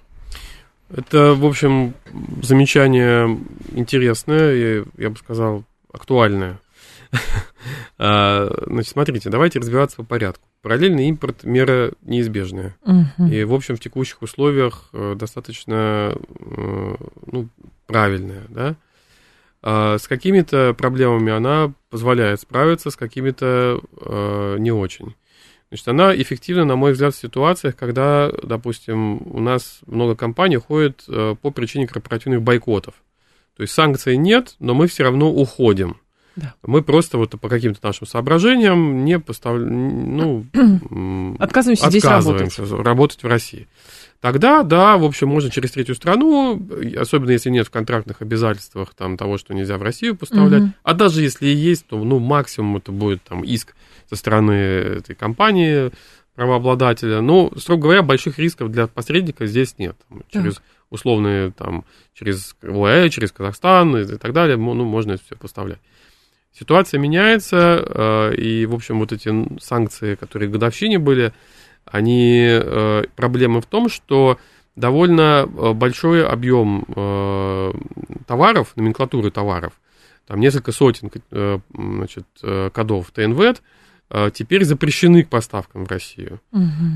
Это, 0.94 1.34
в 1.34 1.46
общем, 1.46 1.94
замечание 2.42 3.40
интересное, 3.74 4.54
и, 4.54 4.84
я 4.98 5.10
бы 5.10 5.16
сказал, 5.16 5.64
актуальное. 5.94 6.60
А, 7.98 8.50
Значит, 8.66 8.92
смотрите, 8.92 9.30
давайте 9.30 9.60
разбираться 9.60 9.98
по 9.98 10.04
порядку. 10.04 10.46
Параллельный 10.62 11.08
импорт– 11.08 11.44
мера 11.44 11.94
неизбежная. 12.02 12.76
Мгм. 12.84 13.32
И, 13.32 13.44
в 13.44 13.54
общем, 13.54 13.78
в 13.78 13.80
текущих 13.80 14.22
условиях 14.22 14.90
э, 14.92 15.16
достаточно 15.16 16.14
э, 16.16 16.96
ну, 17.28 17.48
правильная, 17.86 18.44
да. 18.50 18.76
А 19.62 19.98
С 19.98 20.08
какими-то 20.08 20.74
проблемами 20.74 21.32
она 21.32 21.72
позволяет 21.90 22.42
справиться, 22.42 22.90
с 22.90 22.98
какими-то 22.98 23.80
э, 24.02 24.56
не 24.60 24.72
очень. 24.72 25.16
Значит, 25.70 25.88
она 25.88 26.16
эффективна, 26.16 26.66
на 26.66 26.76
мой 26.76 26.92
взгляд, 26.92 27.14
в 27.14 27.20
ситуациях, 27.20 27.78
когда, 27.78 28.32
допустим, 28.44 29.22
у 29.34 29.40
нас 29.40 29.80
много 29.86 30.16
компаний 30.16 30.58
уходит 30.58 31.06
по 31.06 31.52
причине 31.52 31.88
корпоративных 31.88 32.42
бойкотов. 32.42 32.96
То 33.56 33.62
есть 33.62 33.74
санкций 33.74 34.18
нет, 34.18 34.56
но 34.60 34.74
мы 34.74 34.88
все 34.88 35.04
равно 35.04 35.32
уходим. 35.32 35.98
Да. 36.36 36.56
Мы 36.64 36.82
просто 36.82 37.20
вот 37.20 37.40
по 37.40 37.48
каким-то 37.48 37.80
нашим 37.84 38.08
соображениям 38.08 39.06
не 39.06 39.20
поставляем, 39.20 40.18
ну, 40.18 40.46
м, 40.54 41.36
Отказываемся 41.40 41.90
здесь 41.90 42.04
работать. 42.04 42.48
отказываемся 42.48 42.84
работать 42.84 43.22
в 43.22 43.28
России. 43.28 43.68
Тогда, 44.20 44.64
да, 44.64 44.98
в 44.98 45.04
общем, 45.04 45.28
можно 45.28 45.52
через 45.52 45.72
третью 45.72 45.96
страну, 45.96 46.60
особенно 46.98 47.32
если 47.32 47.50
нет 47.50 47.68
в 47.68 47.72
контрактных 47.72 48.22
обязательствах 48.22 48.94
там, 48.96 49.18
того, 49.18 49.38
что 49.38 49.54
нельзя 49.54 49.78
в 49.78 49.84
Россию 49.84 50.16
поставлять. 50.16 50.62
Мгм. 50.62 50.74
А 50.82 50.94
даже 50.94 51.22
если 51.22 51.48
и 51.48 51.54
есть, 51.56 51.86
то 51.88 52.02
ну, 52.04 52.20
максимум 52.20 52.78
это 52.78 52.92
будет 52.92 53.22
там, 53.24 53.44
иск 53.44 53.76
со 54.10 54.16
стороны 54.16 54.52
этой 54.54 55.14
компании, 55.14 55.92
правообладателя. 56.36 57.22
Но, 57.22 57.52
строго 57.58 57.84
говоря, 57.84 58.02
больших 58.02 58.40
рисков 58.40 58.72
для 58.72 58.88
посредника 58.88 59.46
здесь 59.46 59.76
нет. 59.78 59.96
Через 60.32 60.62
условные, 60.90 61.52
там, 61.52 61.86
через 62.14 62.56
ОАЭ, 62.62 63.10
через 63.10 63.32
Казахстан 63.32 63.98
и 63.98 64.18
так 64.18 64.34
далее, 64.34 64.58
ну, 64.58 64.84
можно 64.86 65.14
это 65.14 65.24
все 65.26 65.36
поставлять. 65.36 65.80
Ситуация 66.52 67.00
меняется, 67.00 67.84
э, 67.84 68.36
и, 68.36 68.66
в 68.68 68.76
общем, 68.76 69.00
вот 69.00 69.12
эти 69.12 69.32
санкции, 69.60 70.14
которые 70.14 70.50
к 70.50 70.52
годовщине 70.52 71.00
были, 71.00 71.34
они, 71.86 72.46
э, 72.48 73.04
проблема 73.16 73.60
в 73.60 73.66
том, 73.66 73.90
что 73.90 74.38
довольно 74.76 75.48
э, 75.48 75.74
большой 75.74 76.26
объем 76.26 76.86
товаров, 78.28 78.74
номенклатуры 78.76 79.32
товаров, 79.32 79.74
там 80.28 80.40
несколько 80.40 80.72
сотен 80.72 81.12
значит, 81.74 82.26
кодов 82.72 83.12
ТНВ, 83.12 83.40
э, 83.40 83.54
теперь 84.34 84.64
запрещены 84.64 85.24
к 85.24 85.30
поставкам 85.30 85.86
в 85.86 85.90
Россию. 85.90 86.40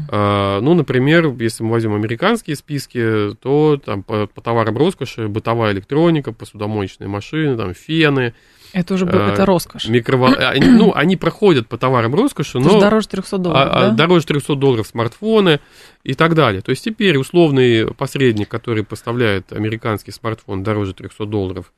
А, 0.10 0.60
Ну, 0.62 0.74
например, 0.76 1.34
если 1.40 1.64
мы 1.64 1.72
возьмем 1.72 1.96
американские 1.96 2.56
списки, 2.56 3.34
то 3.42 3.78
там 3.84 4.04
по, 4.04 4.28
по 4.28 4.42
товарам 4.42 4.78
роскоши 4.78 5.28
бытовая 5.28 5.74
электроника, 5.74 6.32
посудомоечные 6.32 7.08
машины, 7.08 7.58
там 7.58 7.74
фены, 7.74 8.34
Это 8.74 8.94
уже 8.94 9.06
э, 9.06 9.10
это 9.34 9.46
роскошь. 9.46 9.88
микровол... 9.88 10.28
а, 10.38 10.50
они- 10.50 10.68
Ну, 10.68 10.94
они 10.94 11.16
проходят 11.16 11.68
по 11.68 11.78
товарам 11.78 12.14
роскоши, 12.14 12.60
но 12.60 12.80
дороже 12.80 13.08
300 13.08 13.38
долларов, 13.38 13.70
а- 13.74 13.78
а 13.88 13.90
да? 13.90 13.96
дороже 13.96 14.26
300 14.28 14.56
долларов 14.56 14.86
смартфоны 14.88 15.60
и 16.04 16.14
так 16.14 16.36
далее. 16.36 16.62
То 16.62 16.70
есть 16.72 16.84
теперь 16.84 17.18
условный 17.18 17.88
посредник, 17.96 18.48
который 18.50 18.84
поставляет 18.84 19.54
американский 19.54 20.12
смартфон 20.12 20.62
дороже 20.64 20.94
300 20.94 21.26
долларов 21.26 21.72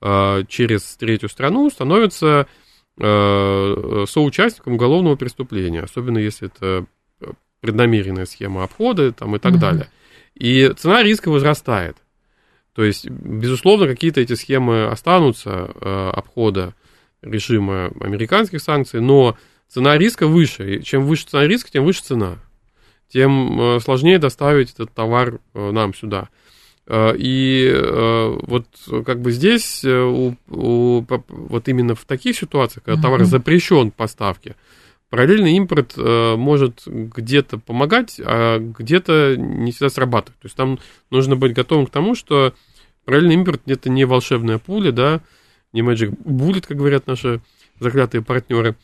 а, 0.00 0.42
через 0.48 0.96
третью 0.96 1.28
страну, 1.28 1.70
становится 1.70 2.46
соучастником 2.98 4.74
уголовного 4.74 5.16
преступления, 5.16 5.80
особенно 5.80 6.18
если 6.18 6.48
это 6.48 6.86
преднамеренная 7.60 8.26
схема 8.26 8.64
обхода 8.64 9.12
там, 9.12 9.34
и 9.36 9.38
так 9.38 9.52
Мгм. 9.52 9.60
далее. 9.60 9.88
И 10.34 10.72
цена 10.76 11.02
риска 11.02 11.30
возрастает. 11.30 11.96
То 12.74 12.84
есть, 12.84 13.08
безусловно, 13.08 13.86
какие-то 13.86 14.20
эти 14.20 14.34
схемы 14.34 14.86
останутся 14.86 15.70
э, 15.74 16.10
обхода 16.14 16.74
режима 17.20 17.92
американских 18.00 18.60
санкций, 18.60 19.00
но 19.00 19.36
цена 19.68 19.96
риска 19.96 20.26
выше. 20.26 20.76
И 20.76 20.82
чем 20.82 21.04
выше 21.06 21.26
цена 21.26 21.46
риска, 21.46 21.70
тем 21.70 21.84
выше 21.84 22.02
цена. 22.02 22.38
Тем 23.08 23.60
э, 23.60 23.80
сложнее 23.80 24.18
доставить 24.18 24.72
этот 24.72 24.92
товар 24.92 25.38
э, 25.54 25.70
нам 25.70 25.94
сюда. 25.94 26.30
Э, 26.86 27.14
И 27.16 27.70
э, 27.72 28.38
вот 28.42 28.66
как 29.06 29.20
бы 29.20 29.30
здесь, 29.32 29.84
э, 29.84 30.02
у- 30.02 30.36
у- 30.48 31.04
вот 31.28 31.68
именно 31.68 31.94
в 31.94 32.04
таких 32.04 32.36
ситуациях, 32.36 32.84
когда 32.84 33.00
товар 33.02 33.24
запрещен 33.24 33.90
к 33.90 33.94
поставке, 33.94 34.56
параллельный 35.10 35.52
импорт 35.56 35.94
может 35.96 36.82
где-то 36.86 37.58
помогать, 37.58 38.18
а 38.24 38.58
где-то 38.58 39.36
не 39.36 39.70
всегда 39.70 39.90
срабатывать. 39.90 40.38
То 40.40 40.46
есть 40.46 40.56
там 40.56 40.78
нужно 41.10 41.36
быть 41.36 41.52
готовым 41.52 41.86
к 41.86 41.90
тому, 41.90 42.14
что 42.14 42.54
параллельный 43.04 43.34
импорт 43.34 43.60
это 43.66 43.90
не 43.90 44.04
волшебная 44.06 44.58
пуля, 44.58 44.90
да, 44.90 45.20
не 45.74 45.82
magic 45.82 46.16
bullet, 46.24 46.64
как 46.66 46.78
говорят 46.78 47.06
наши 47.06 47.40
заклятые 47.78 48.22
партнеры. 48.22 48.74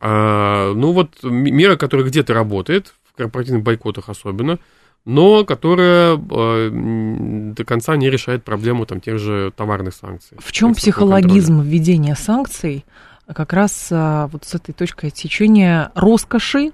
А, 0.00 0.72
ну 0.74 0.92
вот 0.92 1.22
мера, 1.22 1.76
которая 1.76 2.06
где-то 2.06 2.34
работает, 2.34 2.94
в 3.04 3.16
корпоративных 3.16 3.62
бойкотах 3.62 4.08
особенно, 4.08 4.58
но 5.04 5.44
которая 5.44 6.16
э, 6.16 6.70
до 6.72 7.64
конца 7.64 7.96
не 7.96 8.08
решает 8.08 8.44
проблему 8.44 8.86
там, 8.86 9.00
тех 9.00 9.18
же 9.18 9.52
товарных 9.56 9.94
санкций. 9.94 10.38
В 10.40 10.52
чем 10.52 10.74
психологизм 10.74 11.60
введения 11.60 12.14
санкций 12.14 12.84
как 13.34 13.52
раз 13.52 13.88
а, 13.90 14.28
вот 14.28 14.44
с 14.44 14.54
этой 14.54 14.72
точкой 14.72 15.06
отсечения 15.06 15.90
роскоши 15.94 16.72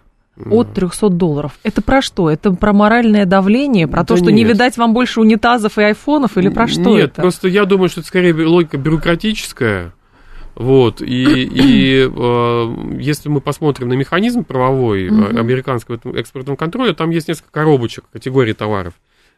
от 0.50 0.72
300 0.74 1.08
долларов? 1.10 1.58
Это 1.62 1.82
про 1.82 2.02
что? 2.02 2.30
Это 2.30 2.52
про 2.52 2.72
моральное 2.72 3.26
давление, 3.26 3.86
про 3.88 4.04
то, 4.04 4.14
Да 4.14 4.22
что 4.22 4.30
не 4.30 4.42
нет. 4.42 4.52
видать 4.52 4.76
вам 4.76 4.92
больше 4.94 5.20
унитазов 5.20 5.78
и 5.78 5.82
айфонов, 5.82 6.36
или 6.36 6.48
про 6.48 6.66
что 6.68 6.96
Нет, 6.96 7.12
это? 7.12 7.22
просто 7.22 7.48
я 7.48 7.64
думаю, 7.64 7.88
что 7.88 8.00
это 8.00 8.08
скорее 8.08 8.34
логика 8.46 8.76
бюрократическая. 8.76 9.92
Вот, 10.58 11.00
и, 11.00 11.04
и 11.06 12.10
э, 12.12 12.74
если 12.98 13.28
мы 13.28 13.40
посмотрим 13.40 13.88
на 13.88 13.94
механизм 13.94 14.42
правовой 14.44 15.08
Мгм. 15.08 15.38
американского 15.38 16.00
экспортного 16.16 16.56
контроля, 16.56 16.94
там 16.94 17.10
есть 17.10 17.28
несколько 17.28 17.52
коробочек, 17.52 18.04
категорий 18.12 18.54
товаров. 18.54 18.94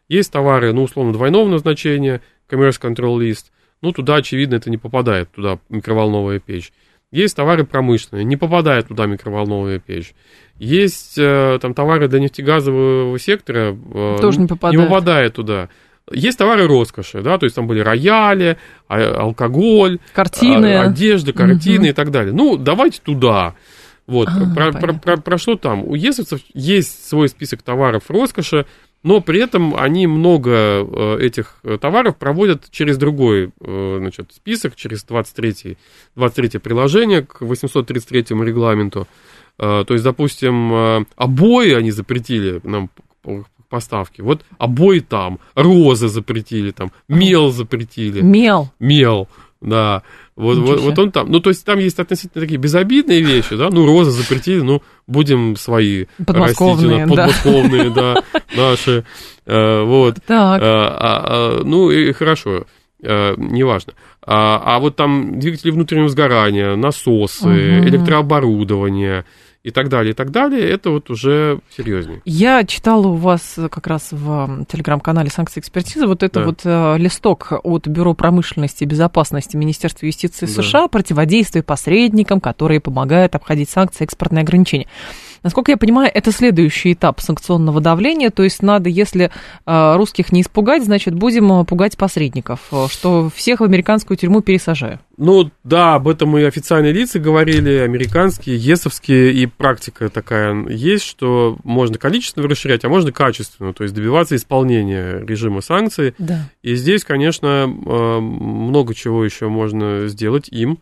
Есть 0.09 0.33
товары, 0.33 0.73
ну, 0.73 0.83
условно, 0.83 1.13
двойного 1.13 1.47
назначения, 1.47 2.23
Commerce 2.51 2.81
Control 2.81 3.19
List, 3.19 3.51
ну, 3.83 3.93
туда, 3.93 4.17
очевидно, 4.17 4.55
это 4.55 4.71
не 4.71 4.79
попадает, 4.79 5.31
туда 5.31 5.59
микроволновая 5.69 6.39
печь. 6.39 6.73
Есть 7.11 7.37
товары 7.37 7.65
промышленные, 7.65 8.25
не 8.25 8.37
попадает 8.37 8.89
туда 8.89 9.05
микроволновая 9.07 9.79
печь. 9.79 10.15
Есть 10.59 11.19
э, 11.19 11.59
там 11.61 11.75
товары 11.75 12.09
для 12.09 12.21
нефтегазового 12.21 13.19
сектора, 13.19 13.77
э, 13.95 14.19
Тоже 14.23 14.39
не 14.39 14.45
не 14.45 14.49
попадает. 14.49 14.89
попадает 14.89 15.35
туда. 15.35 15.69
Есть 16.11 16.39
товары 16.39 16.67
роскоши, 16.67 17.23
да, 17.23 17.39
то 17.39 17.45
есть 17.45 17.57
там 17.57 17.67
были 17.67 17.81
рояли, 17.81 18.57
а- 18.89 19.21
алкоголь, 19.23 19.99
Картины. 20.13 20.75
а- 20.77 20.83
одежда, 20.85 21.33
картины 21.33 21.79
Мгм. 21.79 21.87
и 21.87 21.93
так 21.93 22.11
далее. 22.11 22.33
Ну, 22.33 22.57
давайте 22.57 23.01
туда. 23.03 23.55
Вот, 24.07 24.29
А, 24.29 24.55
про, 24.55 24.73
про- 24.73 24.95
про- 24.95 25.17
про 25.19 25.39
что 25.39 25.55
там? 25.57 25.85
У 25.85 25.95
есовцев 25.95 26.41
есть 26.53 27.09
свой 27.09 27.29
список 27.29 27.63
товаров 27.63 28.05
роскоши, 28.09 28.67
но 29.05 29.21
при 29.21 29.41
этом 29.41 29.75
они 29.77 30.07
много 30.09 30.51
э, 30.51 31.19
этих 31.21 31.57
э, 31.63 31.79
товаров 31.81 32.17
проводят 32.17 32.71
через 32.71 32.99
другой 32.99 33.51
э, 33.61 33.97
значит, 34.01 34.33
список, 34.35 34.75
через 34.75 35.05
23, 35.05 35.79
23 36.17 36.59
приложение 36.59 37.23
к 37.25 37.41
833 37.41 38.21
регламенту. 38.45 39.07
То 39.57 39.85
есть, 39.91 40.05
допустим, 40.05 41.07
обои 41.17 41.75
они 41.75 41.91
запретили 41.91 42.61
нам 42.65 42.89
поставки. 43.71 44.21
Вот 44.21 44.45
обои 44.59 44.99
там, 44.99 45.39
розы 45.55 46.09
запретили 46.09 46.73
там, 46.73 46.93
мел 47.09 47.51
запретили. 47.51 48.21
Мел. 48.21 48.71
Мел, 48.79 49.29
да. 49.63 50.03
Вот, 50.37 50.57
вот, 50.59 50.81
вот 50.81 50.99
он 50.99 51.13
там. 51.13 51.31
Ну, 51.31 51.41
то 51.41 51.51
есть 51.51 51.65
там 51.65 51.79
есть 51.79 51.99
относительно 51.99 52.43
такие 52.43 52.59
безобидные 52.59 53.21
вещи, 53.21 53.57
да. 53.57 53.69
Ну, 53.71 53.87
розы 53.87 54.11
запретили, 54.11 54.61
ну, 54.61 54.83
будем 55.07 55.57
свои 55.57 56.07
подмосковные, 56.25 57.05
растить, 57.05 57.09
подмосковные, 57.09 57.91
да, 57.91 58.23
наши. 58.57 59.05
Э, 59.47 59.83
вот. 59.83 60.17
Так. 60.27 60.63
Э, 60.63 60.65
а, 60.65 61.01
а, 61.01 61.63
ну, 61.65 61.91
и 61.91 62.13
хорошо. 62.13 62.65
Э, 63.03 63.35
неважно. 63.37 63.95
А, 64.23 64.63
а 64.65 64.79
вот 64.79 64.97
там 64.97 65.39
двигатели 65.39 65.71
внутреннего 65.71 66.09
сгорания, 66.09 66.77
насосы, 66.77 67.81
электрооборудование 67.81 69.25
и 69.63 69.71
так 69.71 69.89
далее, 69.89 70.13
и 70.13 70.15
так 70.15 70.31
далее, 70.31 70.69
это 70.69 70.91
вот 70.91 71.11
уже 71.11 71.61
серьезнее. 71.77 72.23
Я 72.25 72.65
читала 72.65 73.09
у 73.09 73.15
вас 73.15 73.59
как 73.71 73.87
раз 73.87 74.09
в 74.11 74.65
телеграм-канале 74.67 75.31
«Санкции 75.31 75.61
экспертизы» 75.61 76.07
вот 76.07 76.23
это 76.23 76.41
да. 76.41 76.47
вот 76.47 76.61
э, 76.65 76.97
листок 76.99 77.53
от 77.63 77.87
Бюро 77.87 78.15
промышленности 78.15 78.85
и 78.85 78.87
безопасности 78.87 79.57
Министерства 79.57 80.07
юстиции 80.07 80.47
да. 80.47 80.53
США 80.53 80.89
«Противодействие 80.89 81.63
посредникам, 81.63 82.41
которые 82.41 82.81
помогают 82.81 83.35
обходить 83.35 83.69
санкции 83.69 84.05
экспортные 84.05 84.43
ограничения». 84.43 84.87
Насколько 85.43 85.73
я 85.73 85.77
понимаю, 85.77 86.11
это 86.13 86.33
следующий 86.33 86.93
этап 86.93 87.21
санкционного 87.21 87.81
давления, 87.81 88.31
то 88.31 88.43
есть 88.43 88.63
надо, 88.63 88.89
если 88.89 89.31
э, 89.67 89.97
русских 89.97 90.33
не 90.33 90.43
испугать, 90.43 90.85
значит, 90.85 91.15
будем 91.15 91.51
э, 91.53 91.65
пугать 91.65 91.97
посредников, 91.97 92.61
э, 92.73 92.87
что 92.91 93.31
всех 93.35 93.61
в 93.61 93.65
американскую 93.65 94.19
тюрьму 94.19 94.43
пересажаю. 94.43 95.01
Ну 95.17 95.51
да, 95.65 95.95
об 95.95 96.09
этом 96.09 96.37
и 96.37 96.43
официальные 96.43 96.93
лица 96.93 97.19
говорили, 97.19 97.71
американские, 97.79 98.57
ЕСовские, 98.57 99.33
и 99.33 99.47
практика 99.47 100.09
такая 100.11 100.67
есть, 100.69 101.05
что 101.05 101.59
можно 101.65 101.99
количественно 101.99 102.49
расширять, 102.49 102.85
а 102.85 102.89
можно 102.89 103.13
качественно, 103.13 103.73
то 103.73 103.83
есть 103.83 103.95
добиваться 103.95 104.37
исполнения 104.37 105.21
режима 105.21 105.61
санкций. 105.63 106.15
Да. 106.19 106.51
И 106.63 106.75
здесь, 106.75 107.05
конечно, 107.05 107.67
много 107.67 108.95
чего 108.95 109.25
еще 109.25 109.49
можно 109.49 110.09
сделать 110.09 110.49
им 110.49 110.79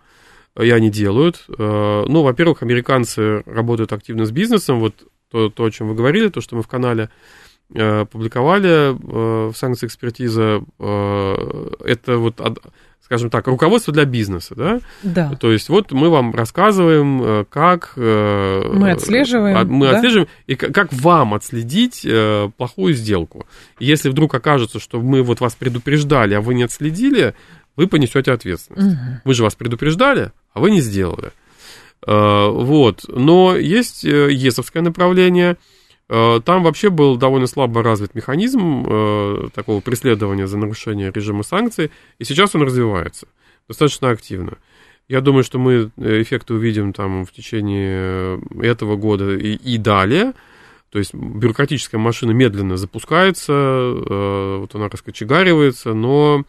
и 0.59 0.71
они 0.71 0.91
делают. 0.91 1.45
Э, 1.49 2.05
ну, 2.07 2.23
во-первых, 2.23 2.63
американцы 2.63 3.43
работают 3.47 3.93
активно 3.93 4.25
с 4.25 4.31
бизнесом, 4.31 4.81
вот 4.81 4.95
то, 5.31 5.49
то, 5.51 5.65
о 5.65 5.71
чем 5.71 5.89
вы 5.89 5.95
говорили, 5.95 6.29
то, 6.29 6.41
что 6.41 6.57
мы 6.57 6.63
в 6.63 6.69
канале 6.69 7.11
э, 7.75 8.07
публиковали 8.07 8.91
э, 8.91 9.51
в 9.51 9.55
санкции 9.55 9.87
экспертиза, 9.87 10.63
это 10.79 12.17
вот, 12.17 12.41
скажем 13.05 13.31
так, 13.31 13.47
руководство 13.47 13.93
для 13.93 14.05
бизнеса, 14.05 14.55
да? 14.55 14.81
Да. 15.03 15.35
То 15.39 15.53
есть 15.53 15.69
вот 15.69 15.93
мы 15.93 16.09
вам 16.09 16.35
рассказываем, 16.35 17.47
как... 17.51 17.93
Мы 17.97 18.91
отслеживаем. 18.91 19.69
Мы 19.69 19.87
да? 19.87 19.97
отслеживаем, 19.97 20.29
и 20.47 20.55
как 20.55 20.93
вам 20.93 21.35
отследить 21.35 22.07
плохую 22.57 22.95
сделку. 22.95 23.47
Если 23.79 24.09
вдруг 24.09 24.35
окажется, 24.35 24.81
что 24.81 25.01
мы 25.01 25.23
вот 25.23 25.41
вас 25.41 25.55
предупреждали, 25.55 26.35
а 26.35 26.41
вы 26.41 26.55
не 26.55 26.63
отследили, 26.63 27.35
вы 27.79 27.87
понесете 27.87 28.33
ответственность. 28.33 28.97
Угу. 28.97 29.21
Мы 29.25 29.35
же 29.35 29.45
вас 29.45 29.55
предупреждали, 29.55 30.33
а 30.53 30.61
вы 30.61 30.73
не 30.73 30.81
сделали. 30.81 31.31
Э, 32.05 32.49
вот. 32.51 33.05
Но 33.09 33.57
есть 33.57 34.05
э, 34.05 34.33
ЕСовское 34.33 34.83
направление. 34.83 35.57
Э, 36.09 36.41
там 36.45 36.65
вообще 36.65 36.91
был 36.91 37.17
довольно 37.17 37.47
слабо 37.47 37.85
развит 37.85 38.17
механизм 38.17 39.51
такого 39.55 39.81
преследования 39.81 40.49
за 40.49 40.59
нарушение 40.59 41.13
режима 41.13 41.45
санкций, 41.45 41.93
и 42.19 42.25
сейчас 42.25 42.57
он 42.57 42.63
развивается 42.63 43.29
достаточно 43.69 44.11
активно. 44.11 44.59
Я 45.07 45.21
думаю, 45.21 45.45
что 45.45 45.61
мы 45.61 45.93
эффекты 45.99 46.55
увидим 46.55 46.93
там 46.93 47.25
в 47.25 47.33
течение 47.33 48.41
этого 48.61 48.97
года 48.97 49.37
и, 49.37 49.55
и 49.55 49.79
далее. 49.79 50.33
То 50.91 50.99
есть 50.99 51.15
бюрократическая 51.15 52.01
машина 52.01 52.33
медленно 52.33 52.77
запускается, 52.77 53.53
вот 54.59 54.75
она 54.75 54.89
раскочегаривается, 54.89 55.93
но 55.93 56.45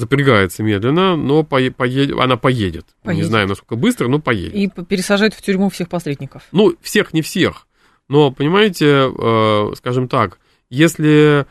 запрягается 0.00 0.62
медленно, 0.62 1.16
но 1.16 1.44
пое, 1.44 1.70
поедет, 1.70 2.18
она 2.18 2.36
поедет. 2.36 2.86
поедет. 3.02 3.24
Не 3.24 3.28
знаю, 3.28 3.46
насколько 3.46 3.76
быстро, 3.76 4.08
но 4.08 4.18
поедет. 4.18 4.54
И 4.54 4.68
пересажает 4.84 5.34
в 5.34 5.42
тюрьму 5.42 5.70
всех 5.70 5.88
посредников. 5.88 6.42
Ну, 6.50 6.74
всех, 6.80 7.12
не 7.12 7.22
всех. 7.22 7.66
Но, 8.08 8.32
понимаете, 8.32 9.08
э, 9.16 9.72
скажем 9.76 10.08
так, 10.08 10.40
если, 10.70 11.46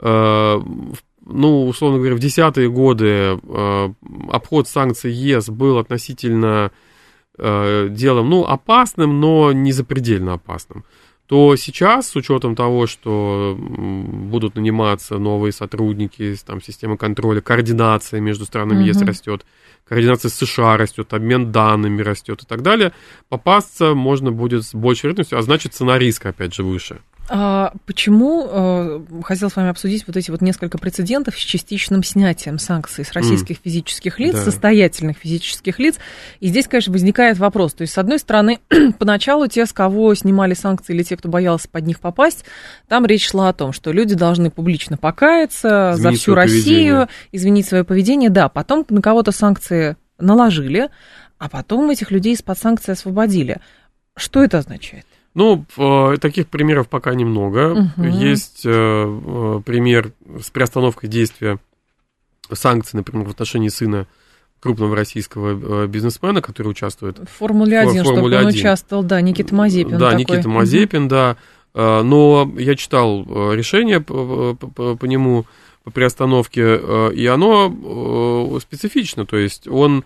э, 0.00 0.60
ну, 1.26 1.66
условно 1.66 1.98
говоря, 1.98 2.14
в 2.14 2.20
десятые 2.20 2.70
годы 2.70 3.06
э, 3.06 3.92
обход 4.30 4.68
санкций 4.68 5.10
ЕС 5.12 5.48
был 5.48 5.78
относительно 5.78 6.70
э, 7.36 7.88
делом, 7.90 8.30
ну, 8.30 8.44
опасным, 8.44 9.20
но 9.20 9.52
не 9.52 9.72
запредельно 9.72 10.34
опасным, 10.34 10.84
то 11.26 11.56
сейчас, 11.56 12.08
с 12.08 12.16
учетом 12.16 12.54
того, 12.54 12.86
что 12.86 13.56
будут 13.58 14.56
наниматься 14.56 15.18
новые 15.18 15.52
сотрудники, 15.52 16.36
там 16.44 16.60
система 16.60 16.98
контроля, 16.98 17.40
координация 17.40 18.20
между 18.20 18.44
странами 18.44 18.80
угу. 18.80 18.88
ЕС 18.88 19.00
растет, 19.00 19.46
координация 19.88 20.28
с 20.28 20.34
США 20.34 20.76
растет, 20.76 21.14
обмен 21.14 21.50
данными 21.50 22.02
растет 22.02 22.42
и 22.42 22.46
так 22.46 22.62
далее, 22.62 22.92
попасться 23.28 23.94
можно 23.94 24.32
будет 24.32 24.64
с 24.64 24.74
большей 24.74 25.04
вероятностью, 25.04 25.38
а 25.38 25.42
значит 25.42 25.72
цена 25.72 25.98
риска, 25.98 26.28
опять 26.30 26.54
же, 26.54 26.62
выше. 26.62 27.00
А 27.28 27.72
почему, 27.86 28.46
э, 28.50 29.00
хотел 29.24 29.48
с 29.48 29.56
вами 29.56 29.70
обсудить 29.70 30.06
вот 30.06 30.16
эти 30.16 30.30
вот 30.30 30.42
несколько 30.42 30.76
прецедентов 30.76 31.38
с 31.38 31.38
частичным 31.38 32.04
снятием 32.04 32.58
санкций 32.58 33.04
с 33.04 33.12
российских 33.12 33.56
mm. 33.56 33.60
физических 33.64 34.20
лиц, 34.20 34.34
да. 34.34 34.42
состоятельных 34.42 35.16
физических 35.16 35.78
лиц. 35.78 35.96
И 36.40 36.48
здесь, 36.48 36.68
конечно, 36.68 36.92
возникает 36.92 37.38
вопрос. 37.38 37.72
То 37.72 37.82
есть, 37.82 37.94
с 37.94 37.98
одной 37.98 38.18
стороны, 38.18 38.58
поначалу 38.98 39.46
те, 39.46 39.64
с 39.64 39.72
кого 39.72 40.14
снимали 40.14 40.52
санкции, 40.52 40.92
или 40.92 41.02
те, 41.02 41.16
кто 41.16 41.28
боялся 41.28 41.68
под 41.68 41.86
них 41.86 41.98
попасть, 41.98 42.44
там 42.88 43.06
речь 43.06 43.26
шла 43.26 43.48
о 43.48 43.52
том, 43.54 43.72
что 43.72 43.90
люди 43.90 44.14
должны 44.14 44.50
публично 44.50 44.98
покаяться 44.98 45.92
изменить 45.94 46.02
за 46.02 46.20
всю 46.20 46.34
Россию, 46.34 46.58
поведение. 46.60 47.08
изменить 47.32 47.66
свое 47.66 47.84
поведение. 47.84 48.28
Да, 48.28 48.50
потом 48.50 48.84
на 48.90 49.00
кого-то 49.00 49.32
санкции 49.32 49.96
наложили, 50.18 50.90
а 51.38 51.48
потом 51.48 51.88
этих 51.88 52.10
людей 52.10 52.34
из-под 52.34 52.58
санкций 52.58 52.92
освободили. 52.92 53.60
Что 54.14 54.44
это 54.44 54.58
означает? 54.58 55.06
Ну, 55.34 55.64
э, 55.76 56.16
таких 56.20 56.46
примеров 56.46 56.88
пока 56.88 57.12
немного. 57.14 57.90
Угу. 57.96 58.06
Есть 58.06 58.62
э, 58.64 58.70
э, 58.70 59.60
пример 59.64 60.12
с 60.40 60.50
приостановкой 60.50 61.08
действия 61.08 61.58
санкций, 62.52 62.96
например, 62.96 63.26
в 63.26 63.30
отношении 63.30 63.68
сына 63.68 64.06
крупного 64.60 64.94
российского 64.94 65.86
бизнесмена, 65.86 66.40
который 66.40 66.68
участвует 66.68 67.18
в 67.18 67.26
Формуле 67.26 67.80
1, 67.80 68.02
в 68.02 68.04
Формуле 68.04 68.36
чтобы 68.36 68.36
он 68.36 68.46
участвовал, 68.46 69.02
да, 69.02 69.20
Никита 69.20 69.54
Мазепин. 69.54 69.98
Да, 69.98 70.10
такой. 70.10 70.20
Никита 70.20 70.48
Мазепин, 70.48 71.08
да. 71.08 71.36
Но 71.74 72.50
я 72.56 72.76
читал 72.76 73.24
решение 73.52 74.00
по, 74.00 74.54
по, 74.54 74.96
по 74.96 75.04
нему, 75.04 75.44
по 75.82 75.90
приостановке, 75.90 76.80
и 77.14 77.26
оно 77.26 78.58
специфично, 78.60 79.26
то 79.26 79.36
есть 79.36 79.68
он 79.68 80.04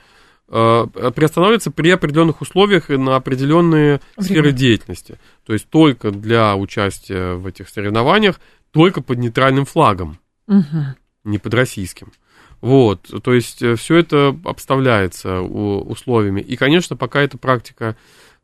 приостанавливается 0.48 1.70
при 1.70 1.90
определенных 1.90 2.40
условиях 2.40 2.90
и 2.90 2.96
на 2.96 3.16
определенные 3.16 4.00
Время. 4.16 4.28
сферы 4.28 4.52
деятельности. 4.52 5.18
То 5.44 5.52
есть 5.52 5.68
только 5.68 6.10
для 6.10 6.56
участия 6.56 7.34
в 7.34 7.46
этих 7.46 7.68
соревнованиях, 7.68 8.40
только 8.70 9.02
под 9.02 9.18
нейтральным 9.18 9.66
флагом, 9.66 10.18
угу. 10.46 10.94
не 11.24 11.38
под 11.38 11.54
российским. 11.54 12.12
Вот, 12.60 13.08
то 13.22 13.34
есть 13.34 13.62
э, 13.62 13.76
все 13.76 13.96
это 13.96 14.36
обставляется 14.44 15.40
условиями. 15.40 16.40
И, 16.40 16.56
конечно, 16.56 16.96
пока 16.96 17.20
эта 17.20 17.38
практика 17.38 17.94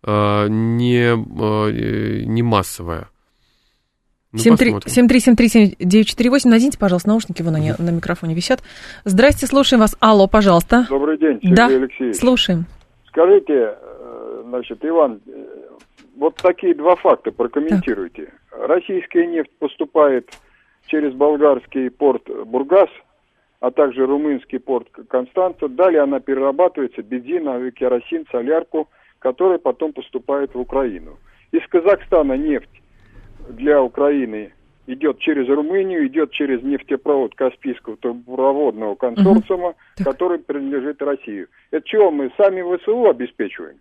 э, 0.03 0.47
не, 0.49 2.27
не 2.27 2.43
массовая. 2.43 3.09
Ну, 4.35 4.41
7373948. 4.41 6.49
Наденьте, 6.49 6.77
пожалуйста, 6.77 7.09
наушники, 7.09 7.41
вон 7.43 7.55
они 7.55 7.73
на 7.79 7.91
микрофоне 7.91 8.35
висят. 8.35 8.65
Здрасте, 9.05 9.47
слушаем 9.47 9.81
вас. 9.81 9.97
Алло, 10.01 10.27
пожалуйста. 10.27 10.87
Добрый 10.89 11.19
день, 11.19 11.39
Сергей 11.41 11.55
да, 11.55 11.67
Алексеевич. 11.67 12.17
слушаем. 12.17 12.65
Скажите, 13.07 13.77
э, 13.77 14.43
значит, 14.49 14.85
Иван, 14.85 15.21
э, 15.25 15.31
вот 16.17 16.35
такие 16.37 16.75
два 16.75 16.97
факта 16.97 17.31
прокомментируйте. 17.31 18.33
Так. 18.51 18.69
Российская 18.69 19.25
нефть 19.27 19.53
поступает 19.61 20.29
через 20.87 21.15
болгарский 21.15 21.91
порт 21.91 22.29
Бургас, 22.47 22.91
а 23.61 23.71
также 23.71 24.05
румынский 24.05 24.59
порт 24.59 24.89
Констанца. 25.09 25.69
Далее 25.69 26.03
она 26.03 26.19
перерабатывается 26.19 27.03
бензин, 27.03 27.71
керосин, 27.71 28.27
солярку, 28.33 28.89
которая 29.21 29.59
потом 29.59 29.93
поступает 29.93 30.55
в 30.55 30.59
Украину. 30.59 31.19
Из 31.53 31.65
Казахстана 31.69 32.33
нефть 32.33 32.83
для 33.49 33.83
Украины 33.83 34.53
идет 34.87 35.19
через 35.19 35.49
Румынию, 35.49 36.07
идет 36.07 36.31
через 36.33 36.63
нефтепровод 36.63 37.35
Каспийского 37.35 37.97
трубопроводного 37.97 38.95
консорциума, 38.95 39.69
угу. 39.69 40.05
который 40.05 40.39
принадлежит 40.39 41.01
России. 41.03 41.47
Это 41.71 41.87
чего 41.89 42.11
мы 42.11 42.31
сами 42.37 42.63
ВСУ 42.77 43.09
обеспечиваем? 43.09 43.77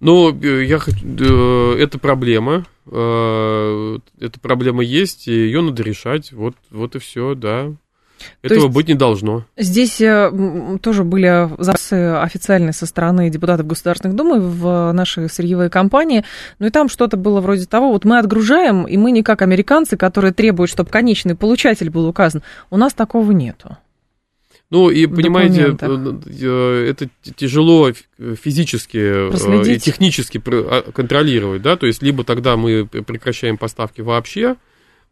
Ну, 0.00 0.32
э, 0.32 0.64
я 0.64 0.78
хочу, 0.78 1.06
э, 1.06 1.76
это 1.78 1.98
проблема, 1.98 2.64
э, 2.90 3.98
эта 4.20 4.40
проблема 4.40 4.82
есть, 4.82 5.28
и 5.28 5.32
ее 5.32 5.60
надо 5.60 5.82
решать, 5.84 6.32
вот, 6.32 6.54
вот 6.70 6.96
и 6.96 6.98
все, 6.98 7.34
да. 7.34 7.72
Этого 8.42 8.68
быть 8.68 8.88
не 8.88 8.94
должно. 8.94 9.44
Здесь 9.56 10.00
э, 10.00 10.30
тоже 10.82 11.04
были 11.04 11.48
запросы 11.58 11.94
официальные 11.94 12.72
со 12.72 12.86
стороны 12.86 13.30
депутатов 13.30 13.66
Государственных 13.66 14.16
Думы 14.16 14.40
в 14.40 14.92
нашей 14.92 15.28
сырьевой 15.28 15.70
компании. 15.70 16.24
Ну 16.58 16.66
и 16.66 16.70
там 16.70 16.88
что-то 16.88 17.16
было 17.16 17.40
вроде 17.40 17.66
того, 17.66 17.92
вот 17.92 18.04
мы 18.04 18.18
отгружаем, 18.18 18.84
и 18.84 18.96
мы 18.96 19.10
не 19.10 19.22
как 19.22 19.42
американцы, 19.42 19.96
которые 19.96 20.32
требуют, 20.32 20.70
чтобы 20.70 20.90
конечный 20.90 21.34
получатель 21.34 21.90
был 21.90 22.06
указан. 22.06 22.42
У 22.70 22.76
нас 22.76 22.94
такого 22.94 23.32
нету. 23.32 23.76
Ну 24.70 24.88
и 24.88 25.06
понимаете, 25.06 25.76
э, 25.78 26.20
э, 26.40 26.86
это 26.90 27.08
тяжело 27.36 27.92
физически 28.18 29.28
Проследить. 29.28 29.76
и 29.76 29.90
технически 29.90 30.42
а, 30.46 30.90
контролировать, 30.92 31.60
да, 31.60 31.76
то 31.76 31.86
есть 31.86 32.02
либо 32.02 32.24
тогда 32.24 32.56
мы 32.56 32.86
прекращаем 32.86 33.58
поставки 33.58 34.00
вообще 34.00 34.56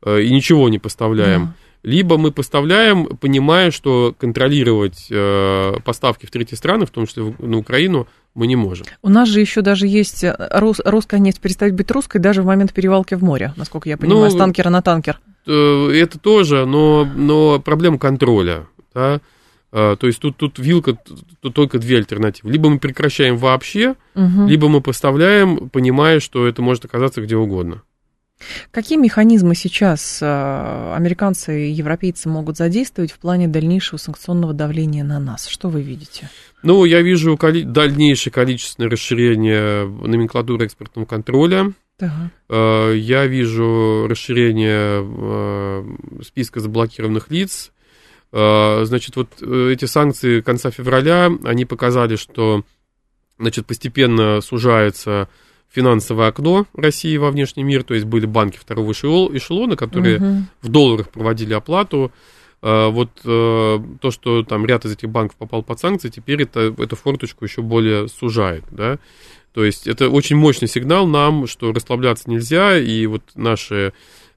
и 0.06 0.30
ничего 0.30 0.70
не 0.70 0.78
поставляем, 0.78 1.44
да 1.44 1.54
либо 1.82 2.18
мы 2.18 2.30
поставляем, 2.30 3.06
понимая, 3.06 3.70
что 3.70 4.14
контролировать 4.18 5.06
э, 5.10 5.74
поставки 5.84 6.26
в 6.26 6.30
третьи 6.30 6.54
страны, 6.54 6.86
в 6.86 6.90
том 6.90 7.06
числе 7.06 7.34
на 7.38 7.58
Украину, 7.58 8.06
мы 8.34 8.46
не 8.46 8.56
можем. 8.56 8.86
У 9.02 9.08
нас 9.08 9.28
же 9.28 9.40
еще 9.40 9.62
даже 9.62 9.86
есть 9.86 10.24
э, 10.24 10.34
рус, 10.52 10.80
русская 10.84 11.20
нефть 11.20 11.40
перестает 11.40 11.74
быть 11.74 11.90
русской 11.90 12.18
даже 12.18 12.42
в 12.42 12.46
момент 12.46 12.72
перевалки 12.72 13.14
в 13.14 13.22
море, 13.22 13.52
насколько 13.56 13.88
я 13.88 13.96
понимаю, 13.96 14.24
ну, 14.24 14.30
с 14.30 14.36
танкера 14.36 14.70
на 14.70 14.82
танкер. 14.82 15.20
Э, 15.46 15.90
это 15.92 16.18
тоже, 16.18 16.66
но, 16.66 17.08
но 17.16 17.60
проблема 17.60 17.98
контроля. 17.98 18.66
Да? 18.94 19.20
Э, 19.72 19.96
то 19.98 20.06
есть 20.06 20.20
тут, 20.20 20.36
тут 20.36 20.58
вилка, 20.58 20.96
тут 21.40 21.54
только 21.54 21.78
две 21.78 21.98
альтернативы. 21.98 22.50
Либо 22.50 22.68
мы 22.68 22.78
прекращаем 22.78 23.36
вообще, 23.36 23.94
угу. 24.14 24.46
либо 24.46 24.68
мы 24.68 24.80
поставляем, 24.80 25.68
понимая, 25.70 26.20
что 26.20 26.46
это 26.46 26.62
может 26.62 26.84
оказаться 26.84 27.22
где 27.22 27.36
угодно. 27.36 27.82
Какие 28.70 28.98
механизмы 28.98 29.54
сейчас 29.54 30.20
э, 30.22 30.94
американцы 30.94 31.68
и 31.68 31.72
европейцы 31.72 32.28
могут 32.28 32.56
задействовать 32.56 33.12
в 33.12 33.18
плане 33.18 33.48
дальнейшего 33.48 33.98
санкционного 33.98 34.52
давления 34.52 35.04
на 35.04 35.18
нас? 35.18 35.46
Что 35.46 35.68
вы 35.68 35.82
видите? 35.82 36.30
Ну, 36.62 36.84
я 36.84 37.02
вижу 37.02 37.36
коли- 37.36 37.62
дальнейшее 37.62 38.32
количественное 38.32 38.90
расширение 38.90 39.86
номенклатуры 39.86 40.66
экспортного 40.66 41.06
контроля. 41.06 41.72
Так. 41.98 42.10
Э, 42.48 42.94
я 42.96 43.26
вижу 43.26 44.06
расширение 44.08 45.04
э, 45.04 45.84
списка 46.24 46.60
заблокированных 46.60 47.30
лиц. 47.30 47.72
Значит, 48.32 49.16
вот 49.16 49.42
эти 49.42 49.86
санкции 49.86 50.40
конца 50.40 50.70
февраля, 50.70 51.32
они 51.42 51.64
показали, 51.64 52.14
что 52.14 52.62
значит, 53.40 53.66
постепенно 53.66 54.40
сужается 54.40 55.28
финансовое 55.70 56.28
окно 56.28 56.66
России 56.74 57.16
во 57.16 57.30
внешний 57.30 57.62
мир, 57.62 57.84
то 57.84 57.94
есть 57.94 58.06
были 58.06 58.26
банки 58.26 58.58
второго 58.58 58.92
эшелона, 58.92 59.76
которые 59.76 60.16
угу. 60.18 60.42
в 60.62 60.68
долларах 60.68 61.10
проводили 61.10 61.54
оплату. 61.54 62.12
А, 62.62 62.90
вот 62.90 63.10
э, 63.24 63.78
то, 64.00 64.10
что 64.10 64.42
там 64.42 64.66
ряд 64.66 64.84
из 64.84 64.92
этих 64.92 65.08
банков 65.08 65.36
попал 65.36 65.62
под 65.62 65.80
санкции, 65.80 66.08
теперь 66.08 66.42
это, 66.42 66.74
эту 66.76 66.96
форточку 66.96 67.44
еще 67.44 67.62
более 67.62 68.08
сужает, 68.08 68.64
да. 68.70 68.98
То 69.54 69.64
есть 69.64 69.86
это 69.86 70.10
очень 70.10 70.36
мощный 70.36 70.68
сигнал 70.68 71.06
нам, 71.06 71.46
что 71.46 71.72
расслабляться 71.72 72.30
нельзя, 72.30 72.78
и 72.78 73.06
вот 73.06 73.22
наши, 73.34 73.92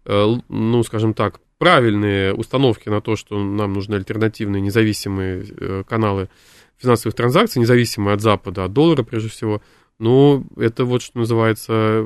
э, 0.06 0.36
ну, 0.48 0.84
скажем 0.84 1.14
так, 1.14 1.40
правильные 1.58 2.34
установки 2.34 2.90
на 2.90 3.02
то, 3.02 3.16
что 3.16 3.42
нам 3.42 3.74
нужны 3.74 3.96
альтернативные 3.96 4.62
независимые 4.62 5.46
э, 5.50 5.84
каналы 5.88 6.30
финансовых 6.78 7.16
транзакций, 7.16 7.62
независимые 7.62 8.16
от 8.16 8.22
Запада, 8.22 8.66
от 8.66 8.74
доллара 8.74 9.04
прежде 9.04 9.30
всего, 9.30 9.62
ну, 10.04 10.46
это 10.58 10.84
вот 10.84 11.02
что 11.02 11.18
называется, 11.18 12.06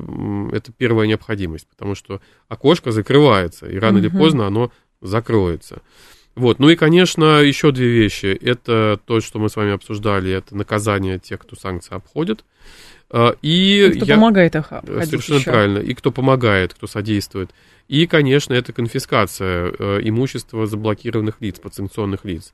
это 0.51 0.71
первая 0.71 1.07
необходимость, 1.07 1.67
потому 1.67 1.95
что 1.95 2.21
окошко 2.47 2.91
закрывается, 2.91 3.65
и 3.65 3.79
рано 3.79 3.97
угу. 3.97 4.05
или 4.05 4.15
поздно 4.15 4.45
оно 4.45 4.71
закроется. 5.01 5.81
Вот, 6.35 6.59
ну 6.59 6.69
и, 6.69 6.75
конечно, 6.75 7.41
еще 7.41 7.71
две 7.71 7.89
вещи. 7.89 8.27
Это 8.27 8.99
то, 9.03 9.19
что 9.19 9.39
мы 9.39 9.49
с 9.49 9.55
вами 9.55 9.73
обсуждали, 9.73 10.31
это 10.31 10.55
наказание 10.55 11.17
тех, 11.17 11.39
кто 11.39 11.55
санкции 11.55 11.95
обходит. 11.95 12.45
А, 13.09 13.35
и, 13.41 13.87
и 13.87 13.95
кто 13.95 14.05
я... 14.05 14.15
помогает 14.15 14.55
их 14.55 14.71
обходить 14.71 15.09
Совершенно 15.09 15.37
еще. 15.37 15.49
правильно. 15.49 15.79
И 15.79 15.95
кто 15.95 16.11
помогает, 16.11 16.75
кто 16.75 16.85
содействует. 16.85 17.49
И, 17.87 18.05
конечно, 18.05 18.53
это 18.53 18.73
конфискация 18.73 19.73
э, 19.79 20.01
имущества 20.03 20.67
заблокированных 20.67 21.37
лиц, 21.39 21.57
подсанкционных 21.59 22.25
лиц. 22.25 22.53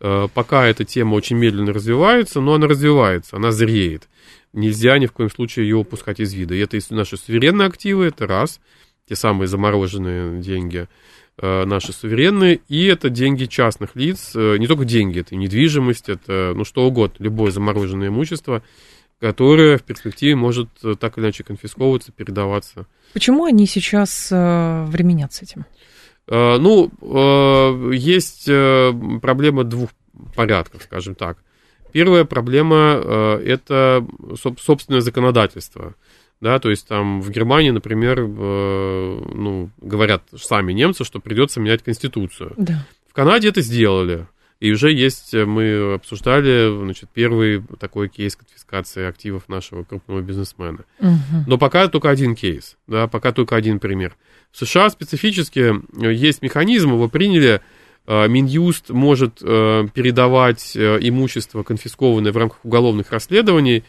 Э, 0.00 0.28
пока 0.34 0.66
эта 0.66 0.84
тема 0.84 1.14
очень 1.14 1.36
медленно 1.36 1.72
развивается, 1.72 2.42
но 2.42 2.52
она 2.52 2.66
развивается, 2.66 3.36
она 3.36 3.50
зреет 3.52 4.08
нельзя 4.54 4.96
ни 4.98 5.06
в 5.06 5.12
коем 5.12 5.30
случае 5.30 5.68
ее 5.68 5.76
упускать 5.76 6.20
из 6.20 6.32
вида. 6.32 6.54
И 6.54 6.58
это 6.58 6.78
наши 6.90 7.16
суверенные 7.16 7.66
активы, 7.66 8.06
это 8.06 8.26
раз, 8.26 8.60
те 9.08 9.16
самые 9.16 9.48
замороженные 9.48 10.40
деньги 10.40 10.88
э, 11.36 11.64
наши 11.64 11.92
суверенные, 11.92 12.60
и 12.68 12.86
это 12.86 13.10
деньги 13.10 13.44
частных 13.44 13.96
лиц, 13.96 14.32
э, 14.34 14.56
не 14.58 14.66
только 14.66 14.84
деньги, 14.84 15.20
это 15.20 15.36
недвижимость, 15.36 16.08
это 16.08 16.54
ну 16.56 16.64
что 16.64 16.86
угодно, 16.86 17.22
любое 17.22 17.50
замороженное 17.50 18.08
имущество, 18.08 18.62
которое 19.20 19.76
в 19.76 19.82
перспективе 19.82 20.36
может 20.36 20.68
э, 20.82 20.94
так 20.98 21.18
или 21.18 21.24
иначе 21.24 21.44
конфисковываться, 21.44 22.12
передаваться. 22.12 22.86
Почему 23.12 23.44
они 23.44 23.66
сейчас 23.66 24.30
временят 24.30 25.34
с 25.34 25.42
этим? 25.42 25.66
Ну, 26.26 26.90
есть 27.92 28.46
проблема 28.46 29.64
двух 29.64 29.90
порядков, 30.34 30.82
скажем 30.84 31.14
так. 31.14 31.36
Первая 31.94 32.24
проблема 32.24 33.00
э,– 33.00 33.42
это 33.46 34.04
собственное 34.36 35.00
законодательство. 35.00 35.94
Да, 36.40 36.58
то 36.58 36.68
есть 36.68 36.88
там 36.88 37.20
в 37.20 37.30
Германии, 37.30 37.70
например, 37.70 38.18
э, 38.18 39.22
ну, 39.32 39.70
говорят 39.80 40.24
сами 40.36 40.72
немцы, 40.72 41.04
что 41.04 41.20
придется 41.20 41.60
менять 41.60 41.84
конституцию. 41.84 42.52
Да. 42.56 42.84
В 43.08 43.12
Канаде 43.12 43.48
это 43.48 43.60
сделали. 43.60 44.26
И 44.58 44.72
уже 44.72 44.90
есть, 44.90 45.34
э, 45.34 45.44
мы 45.44 45.94
обсуждали, 45.94 46.68
значит, 46.82 47.10
первый 47.14 47.62
такой 47.78 48.08
кейс 48.08 48.34
конфискации 48.34 49.06
активов 49.06 49.48
нашего 49.48 49.84
крупного 49.84 50.20
бизнесмена. 50.20 50.80
Угу. 50.98 51.44
Но 51.46 51.58
пока 51.58 51.86
только 51.86 52.10
один 52.10 52.34
кейс, 52.34 52.76
да, 52.88 53.06
пока 53.06 53.30
только 53.30 53.54
один 53.54 53.78
пример. 53.78 54.16
В 54.50 54.58
США 54.58 54.90
специфически 54.90 55.72
есть 56.12 56.42
механизм, 56.42 56.94
его 56.94 57.08
приняли 57.08 57.54
Э, 57.54 57.60
Минюст 58.06 58.90
может 58.90 59.38
э, 59.42 59.88
передавать 59.94 60.76
э, 60.76 60.98
имущество, 61.00 61.62
конфискованное 61.62 62.32
в 62.32 62.36
рамках 62.36 62.64
уголовных 62.64 63.12
расследований, 63.12 63.84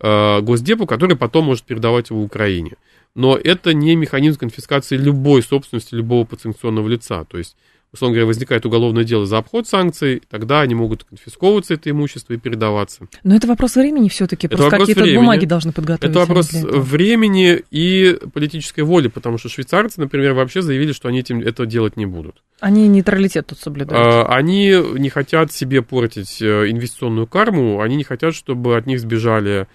Госдепу, 0.00 0.86
который 0.86 1.16
потом 1.16 1.46
может 1.46 1.64
передавать 1.64 2.10
его 2.10 2.22
Украине. 2.22 2.76
Но 3.16 3.36
это 3.36 3.74
не 3.74 3.96
механизм 3.96 4.38
конфискации 4.38 4.96
любой 4.96 5.42
собственности 5.42 5.96
любого 5.96 6.24
подсанкционного 6.24 6.86
лица. 6.86 7.24
То 7.24 7.36
есть 7.36 7.56
условно 7.92 8.14
говоря, 8.14 8.26
возникает 8.26 8.66
уголовное 8.66 9.04
дело 9.04 9.26
за 9.26 9.38
обход 9.38 9.66
санкций, 9.66 10.22
тогда 10.28 10.60
они 10.60 10.74
могут 10.74 11.04
конфисковываться, 11.04 11.74
это 11.74 11.90
имущество, 11.90 12.34
и 12.34 12.36
передаваться. 12.36 13.08
Но 13.24 13.34
это 13.34 13.46
вопрос 13.46 13.76
времени 13.76 14.08
все-таки, 14.08 14.48
просто 14.48 14.70
какие-то 14.70 15.02
времени. 15.02 15.18
бумаги 15.18 15.46
должны 15.46 15.72
подготовить. 15.72 16.10
Это 16.10 16.18
вопрос 16.20 16.50
времени 16.52 17.62
и 17.70 18.18
политической 18.32 18.82
воли, 18.82 19.08
потому 19.08 19.38
что 19.38 19.48
швейцарцы, 19.48 20.00
например, 20.00 20.34
вообще 20.34 20.62
заявили, 20.62 20.92
что 20.92 21.08
они 21.08 21.20
этим 21.20 21.40
это 21.40 21.66
делать 21.66 21.96
не 21.96 22.06
будут. 22.06 22.42
Они 22.60 22.88
нейтралитет 22.88 23.46
тут 23.46 23.58
соблюдают. 23.58 24.06
А, 24.06 24.34
они 24.34 24.74
не 24.94 25.08
хотят 25.08 25.52
себе 25.52 25.82
портить 25.82 26.42
э, 26.42 26.70
инвестиционную 26.70 27.26
карму, 27.26 27.80
они 27.80 27.96
не 27.96 28.04
хотят, 28.04 28.34
чтобы 28.34 28.76
от 28.76 28.86
них 28.86 29.00
сбежали 29.00 29.66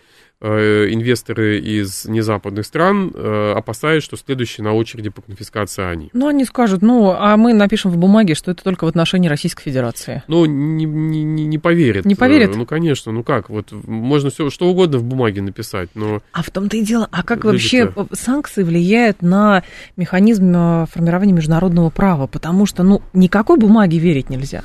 инвесторы 0.47 1.59
из 1.59 2.05
незападных 2.05 2.65
стран, 2.65 3.11
э, 3.13 3.53
опасаясь, 3.55 4.03
что 4.03 4.17
следующие 4.17 4.63
на 4.63 4.73
очереди 4.73 5.09
по 5.09 5.21
конфискации 5.21 5.83
они. 5.83 6.09
Ну, 6.13 6.27
они 6.27 6.45
скажут, 6.45 6.81
ну, 6.81 7.15
а 7.17 7.37
мы 7.37 7.53
напишем 7.53 7.91
в 7.91 7.97
бумаге, 7.97 8.35
что 8.35 8.51
это 8.51 8.63
только 8.63 8.85
в 8.85 8.87
отношении 8.87 9.27
Российской 9.27 9.63
Федерации. 9.63 10.23
Ну, 10.27 10.45
не, 10.45 10.85
не, 10.85 11.45
не 11.45 11.57
поверят. 11.57 12.05
Не 12.05 12.15
поверят? 12.15 12.55
Ну, 12.55 12.65
конечно, 12.65 13.11
ну 13.11 13.23
как, 13.23 13.49
вот 13.49 13.71
можно 13.71 14.29
все, 14.29 14.49
что 14.49 14.67
угодно 14.67 14.97
в 14.97 15.03
бумаге 15.03 15.41
написать, 15.41 15.89
но... 15.95 16.21
А 16.33 16.43
в 16.43 16.49
том-то 16.49 16.77
и 16.77 16.81
дело, 16.81 17.07
а 17.11 17.23
как 17.23 17.45
вообще 17.45 17.93
санкции 18.11 18.63
влияют 18.63 19.21
на 19.21 19.63
механизм 19.95 20.51
э, 20.55 20.85
формирования 20.91 21.33
международного 21.33 21.89
права? 21.89 22.27
Потому 22.27 22.65
что, 22.65 22.83
ну, 22.83 23.01
никакой 23.13 23.57
бумаге 23.57 23.97
верить 23.97 24.29
нельзя. 24.29 24.63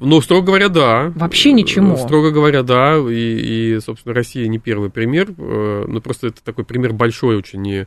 Ну, 0.00 0.20
строго 0.20 0.46
говоря, 0.46 0.68
да. 0.68 1.12
Вообще 1.16 1.52
ничему. 1.52 1.96
Строго 1.96 2.30
говоря, 2.30 2.62
да. 2.62 2.96
И, 2.98 3.74
и 3.74 3.80
собственно, 3.80 4.14
Россия 4.14 4.46
не 4.46 4.58
первый 4.58 4.90
пример. 4.90 5.34
Э, 5.36 5.86
ну, 5.88 6.00
просто 6.00 6.28
это 6.28 6.42
такой 6.42 6.64
пример 6.64 6.92
большой 6.92 7.36
очень 7.36 7.66
и, 7.66 7.86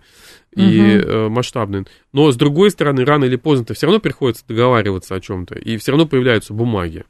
и 0.54 1.00
угу. 1.00 1.30
масштабный. 1.30 1.86
Но, 2.12 2.30
с 2.30 2.36
другой 2.36 2.72
стороны, 2.72 3.06
рано 3.06 3.24
или 3.24 3.38
поздно-то 3.38 3.74
все 3.74 3.86
равно 3.88 4.02
приходится 4.02 4.44
договариваться 4.46 5.16
о 5.16 5.22
чем-то. 5.22 5.56
И 5.56 5.78
все 5.78 5.92
равно 5.94 6.06
появляются 6.06 6.54
бумаги. 6.54 7.06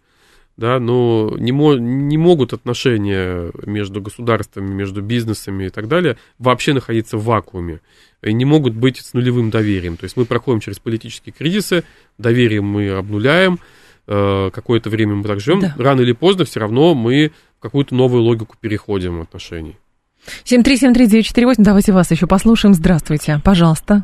Да, 0.55 0.79
но 0.79 1.33
не, 1.39 1.51
мо- 1.51 1.77
не 1.79 2.19
могут 2.19 2.53
отношения 2.53 3.51
между 3.65 4.01
государствами, 4.01 4.71
между 4.71 5.01
бизнесами 5.01 5.65
и 5.65 5.69
так 5.69 5.87
далее 5.87 6.17
вообще 6.37 6.73
находиться 6.73 7.17
в 7.17 7.23
вакууме. 7.23 7.79
И 8.21 8.31
не 8.33 8.45
могут 8.45 8.75
быть 8.75 8.97
с 8.97 9.13
нулевым 9.13 9.49
доверием. 9.49 9.97
То 9.97 10.03
есть 10.03 10.15
мы 10.15 10.25
проходим 10.25 10.59
через 10.59 10.77
политические 10.77 11.33
кризисы, 11.33 11.83
доверие 12.19 12.61
мы 12.61 12.89
обнуляем, 12.91 13.55
Э, 13.55 13.80
какое-то 14.05 14.89
время 14.89 15.15
мы 15.15 15.23
так 15.23 15.39
живем, 15.39 15.61
да. 15.61 15.73
рано 15.77 16.01
или 16.01 16.13
поздно 16.13 16.45
все 16.45 16.59
равно 16.59 16.95
мы 16.95 17.31
в 17.57 17.61
какую-то 17.61 17.95
новую 17.95 18.23
логику 18.23 18.55
переходим 18.59 19.19
в 19.19 19.21
отношении. 19.21 19.77
7373948, 20.45 21.55
давайте 21.59 21.93
вас 21.93 22.11
еще 22.11 22.27
послушаем. 22.27 22.73
Здравствуйте, 22.73 23.37
пожалуйста. 23.43 24.03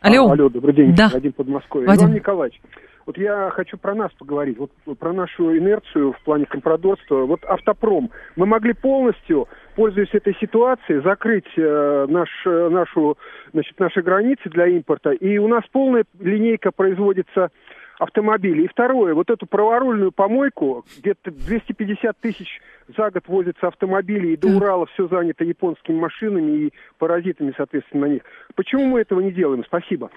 Алло. 0.00 0.28
А, 0.28 0.32
алло, 0.32 0.48
добрый 0.48 0.74
день, 0.74 0.94
да. 0.94 1.10
Вадим 1.12 1.32
Подмосковье. 1.32 1.88
Вадим. 1.88 2.06
Иван 2.06 2.14
Николаевич, 2.14 2.60
вот 3.06 3.16
я 3.18 3.50
хочу 3.50 3.78
про 3.78 3.94
нас 3.94 4.12
поговорить, 4.18 4.58
вот 4.58 4.70
про 4.98 5.12
нашу 5.12 5.56
инерцию 5.56 6.12
в 6.12 6.20
плане 6.24 6.44
компрадорства. 6.44 7.24
Вот 7.24 7.44
автопром. 7.44 8.10
Мы 8.34 8.46
могли 8.46 8.72
полностью, 8.72 9.48
пользуясь 9.76 10.12
этой 10.12 10.36
ситуацией, 10.40 11.02
закрыть 11.02 11.46
э, 11.56 12.06
наш, 12.08 12.28
э, 12.44 12.68
нашу, 12.68 13.16
значит, 13.52 13.78
наши 13.78 14.02
границы 14.02 14.50
для 14.50 14.66
импорта. 14.66 15.10
И 15.10 15.38
у 15.38 15.46
нас 15.46 15.62
полная 15.70 16.04
линейка 16.18 16.72
производится 16.72 17.50
автомобилей. 17.98 18.64
И 18.64 18.68
второе, 18.68 19.14
вот 19.14 19.30
эту 19.30 19.46
праворульную 19.46 20.12
помойку, 20.12 20.84
где-то 20.98 21.30
250 21.30 22.18
тысяч 22.20 22.60
за 22.96 23.10
год 23.10 23.24
возятся 23.26 23.68
автомобили, 23.68 24.28
и 24.28 24.36
до. 24.36 24.48
Урала 24.48 24.86
все 24.86 25.08
занято 25.08 25.44
японскими 25.44 25.98
машинами 25.98 26.66
и 26.66 26.72
паразитами, 26.98 27.52
соответственно, 27.56 28.06
на 28.06 28.12
них. 28.12 28.22
Почему 28.54 28.86
мы 28.86 29.00
этого 29.00 29.20
не 29.20 29.32
делаем? 29.32 29.64
Спасибо. 29.66 30.10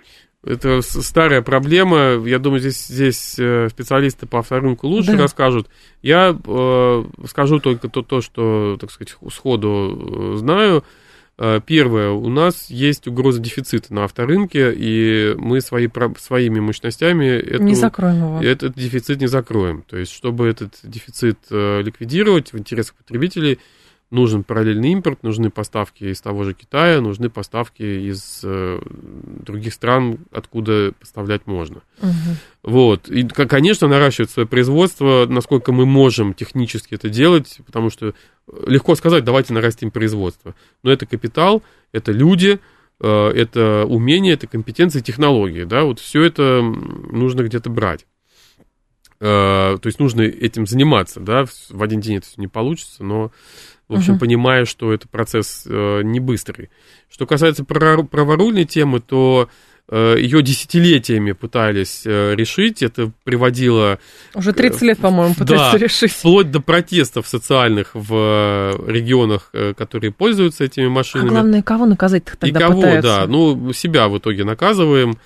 Это 0.43 0.81
старая 0.81 1.41
проблема. 1.41 2.21
Я 2.25 2.39
думаю, 2.39 2.59
здесь, 2.59 2.85
здесь 2.85 3.37
э, 3.39 3.67
специалисты 3.69 4.27
по 4.27 4.39
авторынку 4.39 4.87
лучше 4.87 5.13
Да. 5.17 5.23
расскажут. 5.23 5.67
Я 6.01 6.29
э, 6.31 7.03
скажу 7.25 7.59
только 7.59 7.89
то, 7.89 8.01
то, 8.03 8.21
что, 8.21 8.77
так 8.79 8.91
сказать, 8.91 9.17
сходу 9.31 10.33
э, 10.33 10.37
знаю. 10.37 10.83
Э, 11.41 11.61
Первое, 11.65 12.09
у 12.09 12.27
нас 12.29 12.69
есть 12.69 13.07
угроза 13.07 13.39
дефицита 13.39 13.93
на 13.93 14.03
авторынке, 14.03 14.73
и 14.75 15.33
мы 15.37 15.61
свои, 15.61 15.87
своими 16.19 16.59
мощностями 16.59 17.27
эту- 17.27 17.63
Не 17.63 17.75
закроем 17.75 18.17
его. 18.17 18.41
этот 18.43 18.75
дефицит 18.75 19.21
не 19.21 19.27
закроем. 19.27 19.83
То 19.87 19.95
есть, 19.97 20.11
чтобы 20.11 20.47
этот 20.47 20.73
дефицит 20.83 21.39
э, 21.49 21.81
ликвидировать 21.81 22.51
в 22.51 22.57
интересах 22.59 22.95
потребителей, 22.95 23.57
нужен 24.11 24.43
параллельный 24.43 24.91
импорт, 24.91 25.21
нужны 25.23 25.49
поставки 25.51 26.05
из 26.05 26.19
того 26.21 26.43
же 26.43 26.53
Китая, 26.53 26.99
нужны 26.99 27.29
поставки 27.29 27.83
из 28.09 28.41
э, 28.43 28.79
других 28.83 29.73
стран, 29.73 30.17
откуда 30.31 30.93
поставлять 30.99 31.45
можно. 31.45 31.81
Мгм. 32.01 32.37
Вот. 32.63 33.07
И, 33.09 33.23
конечно, 33.27 33.87
наращивать 33.87 34.31
свое 34.31 34.47
производство, 34.47 35.25
насколько 35.29 35.71
мы 35.71 35.85
можем 35.85 36.33
технически 36.33 36.95
это 36.95 37.09
делать, 37.09 37.59
потому 37.65 37.89
что 37.91 38.13
легко 38.65 38.95
сказать, 38.95 39.23
давайте 39.23 39.53
нарастим 39.53 39.91
производство. 39.91 40.55
Но 40.81 40.91
это 40.91 41.05
капитал, 41.05 41.61
это 41.91 42.11
люди, 42.11 42.59
э, 42.99 43.27
это 43.29 43.85
умения, 43.87 44.33
это 44.33 44.47
компетенции, 44.47 45.01
технологии. 45.01 45.65
Да? 45.65 45.83
Вот 45.83 45.99
все 45.99 46.23
это 46.23 46.61
нужно 46.63 47.43
где-то 47.43 47.69
брать. 47.69 48.07
Э, 49.21 49.77
То 49.81 49.87
есть 49.87 49.99
нужно 49.99 50.21
этим 50.21 50.65
заниматься, 50.65 51.19
да, 51.19 51.45
в- 51.45 51.83
один 51.83 51.99
день 51.99 52.17
это 52.17 52.27
всё 52.27 52.41
не 52.41 52.47
получится, 52.47 53.03
но, 53.03 53.31
в 53.89 53.95
общем, 53.95 54.13
Мгм. 54.13 54.19
понимая, 54.19 54.65
что 54.65 54.93
это 54.93 55.07
процесс 55.09 55.63
э, 55.67 56.01
не 56.03 56.19
быстрый. 56.21 56.69
Что 57.11 57.25
касается 57.25 57.65
право- 57.65 58.03
праворульной 58.03 58.63
темы, 58.65 58.99
то 59.01 59.49
ее 59.91 60.43
десятилетиями 60.43 61.31
пытались 61.31 62.03
э, 62.05 62.35
решить, 62.35 62.83
это 62.83 63.11
приводило 63.23 63.97
Уже 64.35 64.53
30 64.53 64.83
лет, 64.83 64.99
по-моему, 64.99 65.33
Да, 65.35 65.43
пытаются 65.45 65.77
решить. 65.77 66.11
вплоть 66.11 66.51
до 66.51 66.59
протестов 66.59 67.27
социальных 67.27 67.95
в 67.95 68.13
э, 68.13 68.91
регионах, 68.91 69.49
э, 69.53 69.73
которые 69.75 70.11
пользуются 70.11 70.63
этими 70.65 70.85
А 70.85 70.89
машинами. 70.91 71.29
главное, 71.29 71.63
кого 71.63 71.87
наказать-то 71.87 72.33
И 72.33 72.51
тогда 72.51 72.67
кого, 72.67 72.81
пытаются? 72.81 73.01
да, 73.21 73.25
ну, 73.25 73.73
себя 73.73 74.07
в 74.09 74.19
итоге 74.19 74.43
наказываем. 74.43 75.17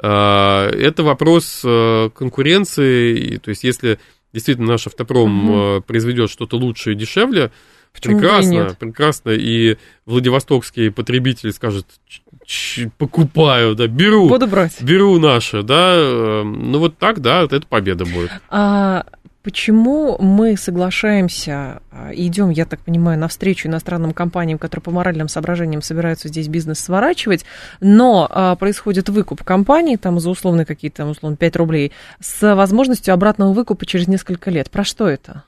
А, 0.00 0.68
Это 0.70 1.04
вопрос 1.04 1.62
э, 1.64 2.10
конкуренции, 2.14 3.16
и, 3.18 3.38
то 3.38 3.50
есть 3.50 3.62
если 3.64 3.98
действительно 4.32 4.66
наш 4.68 4.86
автопром 4.88 5.76
э, 5.76 5.80
произведет 5.82 6.28
что-то 6.30 6.56
лучше 6.56 6.92
и 6.92 6.94
дешевле, 6.96 7.50
Почему 7.92 8.18
прекрасно, 8.18 8.76
прекрасно, 8.78 9.30
и 9.30 9.76
Владивостокский 10.06 10.90
потребитель 10.90 11.52
скажет, 11.52 11.86
«Ч- 12.06 12.22
ч- 12.44 12.90
покупаю, 12.96 13.74
да, 13.74 13.86
беру, 13.86 14.28
Буду 14.28 14.46
брать. 14.46 14.80
беру 14.80 15.18
наше, 15.18 15.62
да, 15.62 15.94
э, 15.96 16.42
ну 16.44 16.78
вот 16.78 16.98
так, 16.98 17.20
да, 17.20 17.42
вот 17.42 17.52
это 17.52 17.66
победа 17.66 18.04
будет. 18.04 18.30
А 18.48 19.04
почему 19.42 20.18
мы 20.18 20.56
соглашаемся 20.56 21.80
а, 21.90 22.12
и 22.12 22.26
идем, 22.26 22.50
я 22.50 22.66
так 22.66 22.80
понимаю, 22.80 23.18
навстречу 23.18 23.68
иностранным 23.68 24.12
компаниям, 24.12 24.58
которые 24.58 24.82
по 24.82 24.90
моральным 24.90 25.28
соображениям 25.28 25.80
собираются 25.82 26.28
здесь 26.28 26.48
бизнес 26.48 26.80
сворачивать, 26.80 27.44
но 27.80 28.28
а, 28.30 28.56
происходит 28.56 29.08
выкуп 29.08 29.42
компании, 29.44 29.96
там 29.96 30.20
за 30.20 30.30
условные 30.30 30.66
какие-то, 30.66 31.06
условно, 31.06 31.36
5 31.36 31.56
рублей, 31.56 31.92
с 32.20 32.54
возможностью 32.54 33.14
обратного 33.14 33.52
выкупа 33.52 33.86
через 33.86 34.06
несколько 34.08 34.50
лет. 34.50 34.70
Про 34.70 34.84
что 34.84 35.08
это? 35.08 35.44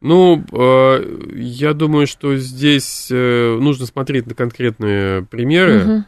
Ну, 0.00 0.44
э, 0.52 1.32
я 1.34 1.74
думаю, 1.74 2.06
что 2.06 2.36
здесь 2.36 3.08
э, 3.10 3.58
нужно 3.60 3.86
смотреть 3.86 4.26
на 4.26 4.34
конкретные 4.34 5.22
примеры. 5.22 5.84
Мгм. 5.84 6.04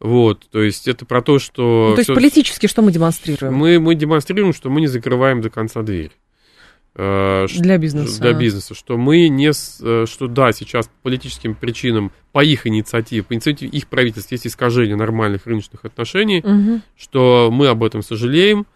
Вот, 0.00 0.46
то 0.50 0.62
есть 0.62 0.86
это 0.86 1.04
про 1.04 1.22
то, 1.22 1.38
что... 1.40 1.88
Ну, 1.90 1.94
то 1.96 2.00
есть 2.00 2.14
политически 2.14 2.66
что 2.68 2.82
мы 2.82 2.92
демонстрируем? 2.92 3.52
мы, 3.54 3.80
мы 3.80 3.96
демонстрируем, 3.96 4.54
что 4.54 4.70
мы 4.70 4.80
не 4.80 4.86
закрываем 4.86 5.40
до 5.40 5.50
конца 5.50 5.82
дверь. 5.82 6.12
Э, 6.94 7.46
Для 7.56 7.78
бизнеса. 7.78 8.20
Для 8.20 8.32
бизнеса. 8.32 8.74
Что 8.74 8.96
мы 8.96 9.28
не... 9.28 9.50
э, 9.50 10.06
Что 10.06 10.26
да, 10.26 10.52
сейчас 10.52 10.86
по 10.86 10.92
политическим 11.04 11.54
причинам, 11.54 12.10
по 12.32 12.42
их 12.44 12.66
инициативе, 12.66 13.22
по 13.22 13.34
инициативе 13.34 13.70
их 13.70 13.86
правительств 13.86 14.32
есть 14.32 14.46
искажение 14.46 14.96
нормальных 14.96 15.46
рыночных 15.46 15.84
отношений, 15.84 16.42
Мгм. 16.44 16.82
что 16.96 17.50
мы 17.52 17.68
об 17.68 17.84
этом 17.84 18.02
сожалеем, 18.02 18.66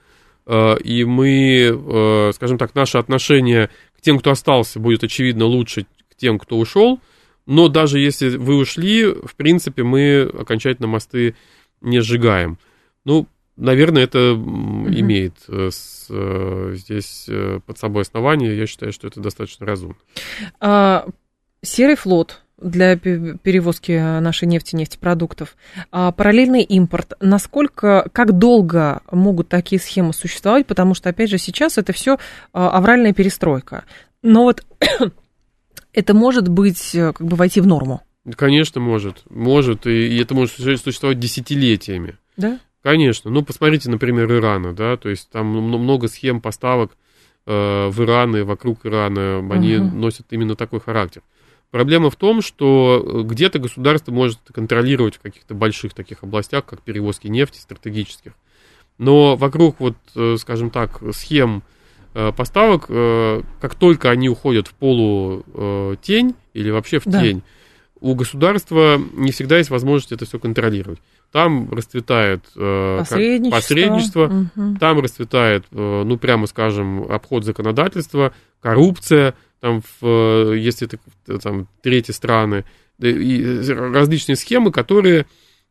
и 0.49 1.05
мы, 1.05 1.71
э, 1.73 2.33
скажем 2.35 2.59
так, 2.59 2.75
наше 2.75 2.99
отношение 2.99 3.71
к 3.97 4.01
тем, 4.01 4.19
кто 4.19 4.31
остался, 4.31 4.81
будет 4.81 5.05
очевидно 5.05 5.45
лучше 5.45 5.87
к 6.11 6.17
тем, 6.17 6.39
кто 6.39 6.59
ушел. 6.59 7.01
Но 7.47 7.69
даже 7.69 7.99
если 7.99 8.37
вы 8.37 8.57
ушли, 8.57 9.05
в 9.07 9.35
принципе, 9.37 9.83
мы 9.83 10.23
окончательно 10.23 10.89
мосты 10.89 11.35
не 11.81 12.01
сжигаем. 12.01 12.59
Ну, 13.05 13.27
наверное, 13.57 14.05
это 14.05 14.33
имеет 14.33 15.35
э, 15.49 15.71
с, 15.73 16.07
э, 16.09 16.73
здесь 16.75 17.27
э, 17.29 17.61
под 17.67 17.79
собой 17.79 18.03
основание. 18.03 18.57
Я 18.57 18.67
считаю, 18.67 18.93
что 18.93 19.09
это 19.09 19.21
достаточно 19.21 19.67
разумно. 19.67 19.97
А, 20.61 21.07
серый 21.63 21.97
флот 21.97 22.43
для 22.63 22.97
пе- 22.97 23.37
перевозки 23.43 23.93
нашей 24.21 24.47
нефти, 24.49 24.77
нефтепродуктов, 24.77 25.57
а, 25.91 26.13
параллельный 26.13 26.63
импорт, 26.63 27.13
насколько, 27.21 28.09
как 28.13 28.33
долго 28.39 29.03
могут 29.11 29.49
такие 29.49 29.81
схемы 29.81 30.13
существовать, 30.13 30.67
потому 30.67 30.95
что, 30.95 31.09
опять 31.11 31.31
же, 31.31 31.39
сейчас 31.39 31.79
это 31.79 31.93
все 31.93 32.19
авральная 32.53 33.13
перестройка. 33.13 33.85
Но 34.23 34.45
вот 34.45 34.65
это 35.93 36.15
может 36.15 36.49
быть, 36.49 36.95
э, 36.95 37.13
как 37.13 37.27
бы 37.27 37.37
войти 37.37 37.61
в 37.61 37.67
норму, 37.67 38.01
Конечно, 38.37 38.81
может. 38.81 39.25
Может, 39.31 39.87
и, 39.89 40.17
это 40.19 40.33
может 40.35 40.53
существовать 40.55 41.19
десятилетиями. 41.19 42.19
да? 42.37 42.61
Конечно. 42.81 43.31
Ну, 43.33 43.43
посмотрите, 43.43 43.91
например, 43.91 44.31
Ирана, 44.33 44.73
да, 44.73 44.97
то 44.97 45.09
есть 45.09 45.29
там 45.31 45.47
много 45.49 46.07
схем 46.07 46.41
поставок 46.41 46.97
э, 47.47 47.89
в 47.89 48.01
Иран 48.01 48.37
и 48.37 48.43
вокруг 48.43 48.87
Ирана, 48.87 49.39
они 49.53 49.77
Мгм. 49.77 50.01
носят 50.01 50.27
именно 50.31 50.55
такой 50.55 50.79
характер. 50.81 51.23
Проблема 51.73 52.11
в 52.11 52.17
том, 52.17 52.43
что 52.43 53.03
э, 53.05 53.23
где-то 53.23 53.59
государство 53.59 54.13
может 54.13 54.39
контролировать 54.53 55.17
в 55.17 55.21
каких-то 55.21 55.55
больших 55.55 55.95
таких 55.95 56.23
областях, 56.23 56.67
как 56.67 56.83
перевозки 56.83 57.27
нефти 57.29 57.59
стратегических. 57.59 58.33
Но 58.99 59.37
вокруг, 59.37 59.77
вот, 59.81 59.97
э, 60.15 60.37
скажем 60.39 60.69
так, 60.71 61.01
схем 61.13 61.63
э, 62.15 62.31
поставок, 62.37 62.89
как 62.89 63.75
только 63.75 64.11
они 64.11 64.29
уходят 64.29 64.69
в 64.69 64.75
полутень 64.75 66.35
или 66.53 66.71
вообще 66.71 66.99
в 67.01 67.07
Да. 67.07 67.23
тень, 67.23 67.43
у 68.01 68.15
государства 68.15 69.01
не 69.15 69.31
всегда 69.33 69.57
есть 69.57 69.71
возможность 69.71 70.13
это 70.13 70.27
все 70.27 70.39
контролировать. 70.39 70.99
Там 71.31 71.73
расцветает 71.73 72.45
э, 72.55 72.97
как- 72.99 73.09
Посредничество. 73.09 73.57
посредничество, 73.57 74.49
Мгм. 74.55 74.77
там 74.77 75.01
расцветает, 75.01 75.65
э, 75.73 76.03
ну, 76.05 76.19
прямо 76.19 76.47
скажем, 76.47 77.11
обход 77.11 77.45
законодательства, 77.47 78.35
коррупция, 78.61 79.35
там, 79.63 79.81
в, 79.81 80.05
э, 80.05 80.59
если 80.59 80.89
это 80.89 80.99
э, 81.29 81.39
там, 81.41 81.69
третьи 81.83 82.11
страны, 82.11 82.65
и 82.99 83.63
различные 83.69 84.35
схемы, 84.35 84.73
которые 84.73 85.27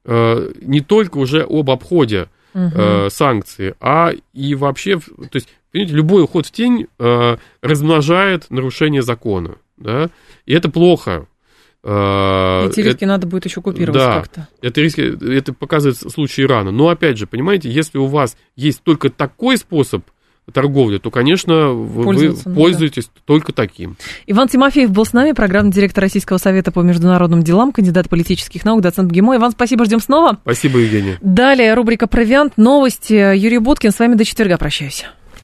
э, 0.06 0.52
не 0.62 0.80
только 0.80 1.18
уже 1.18 1.46
об 1.48 1.70
обходе 1.70 2.30
Мгм. 2.54 2.72
э, 2.74 3.10
санкций, 3.10 3.76
а 3.80 4.12
и 4.34 4.56
вообще, 4.56 4.98
то 5.00 5.36
есть, 5.36 5.50
понимаете, 5.72 5.96
любой 5.96 6.24
уход 6.24 6.46
в 6.46 6.52
тень 6.52 6.88
э, 7.00 7.38
размножает 7.62 8.50
нарушение 8.50 9.02
закона, 9.02 9.58
да, 9.78 10.10
и 10.46 10.54
это 10.54 10.70
плохо. 10.70 11.28
Э, 11.84 12.68
Эти 12.70 12.80
риски 12.82 13.06
надо 13.06 13.28
будет 13.28 13.46
еще 13.46 13.62
купировать 13.62 14.00
да. 14.00 14.22
как-то. 14.22 14.48
это 14.62 14.82
риски, 14.82 15.34
это 15.38 15.54
показывает 15.54 15.98
случай 15.98 16.44
Ирана. 16.44 16.72
Но 16.72 16.90
опять 16.90 17.18
же, 17.18 17.26
понимаете, 17.28 17.70
если 17.70 17.98
у 17.98 18.06
вас 18.06 18.38
есть 18.56 18.84
только 18.84 19.10
такой 19.10 19.58
способ 19.58 20.04
торговли, 20.52 20.98
то, 20.98 21.10
конечно, 21.10 21.70
вы, 21.70 22.14
ну 22.14 22.34
да. 22.34 22.52
пользуетесь 22.52 23.10
только 23.26 23.54
таким. 23.54 23.98
Иван 24.28 24.48
Тимофеев 24.48 24.92
был 24.92 25.06
с 25.06 25.14
нами, 25.14 25.32
программный 25.32 25.72
директор 25.72 26.04
Российского 26.04 26.38
совета 26.38 26.72
по 26.72 26.82
международным 26.82 27.42
делам, 27.44 27.72
кандидат 27.72 28.10
политических 28.10 28.66
наук, 28.66 28.82
доцент 28.82 29.12
ГИМО. 29.12 29.38
Иван, 29.38 29.52
спасибо, 29.52 29.86
ждем 29.86 30.00
снова. 30.00 30.38
Спасибо, 30.44 30.80
Евгения. 30.80 31.18
Далее 31.22 31.74
рубрика 31.74 32.08
«Провиант», 32.08 32.54
новости. 32.58 33.14
Юрий 33.14 33.60
Буткин, 33.60 33.92
с 33.92 34.00
вами 34.00 34.16
до 34.16 34.26
четверга 34.26 34.58
прощаюсь. 34.58 35.06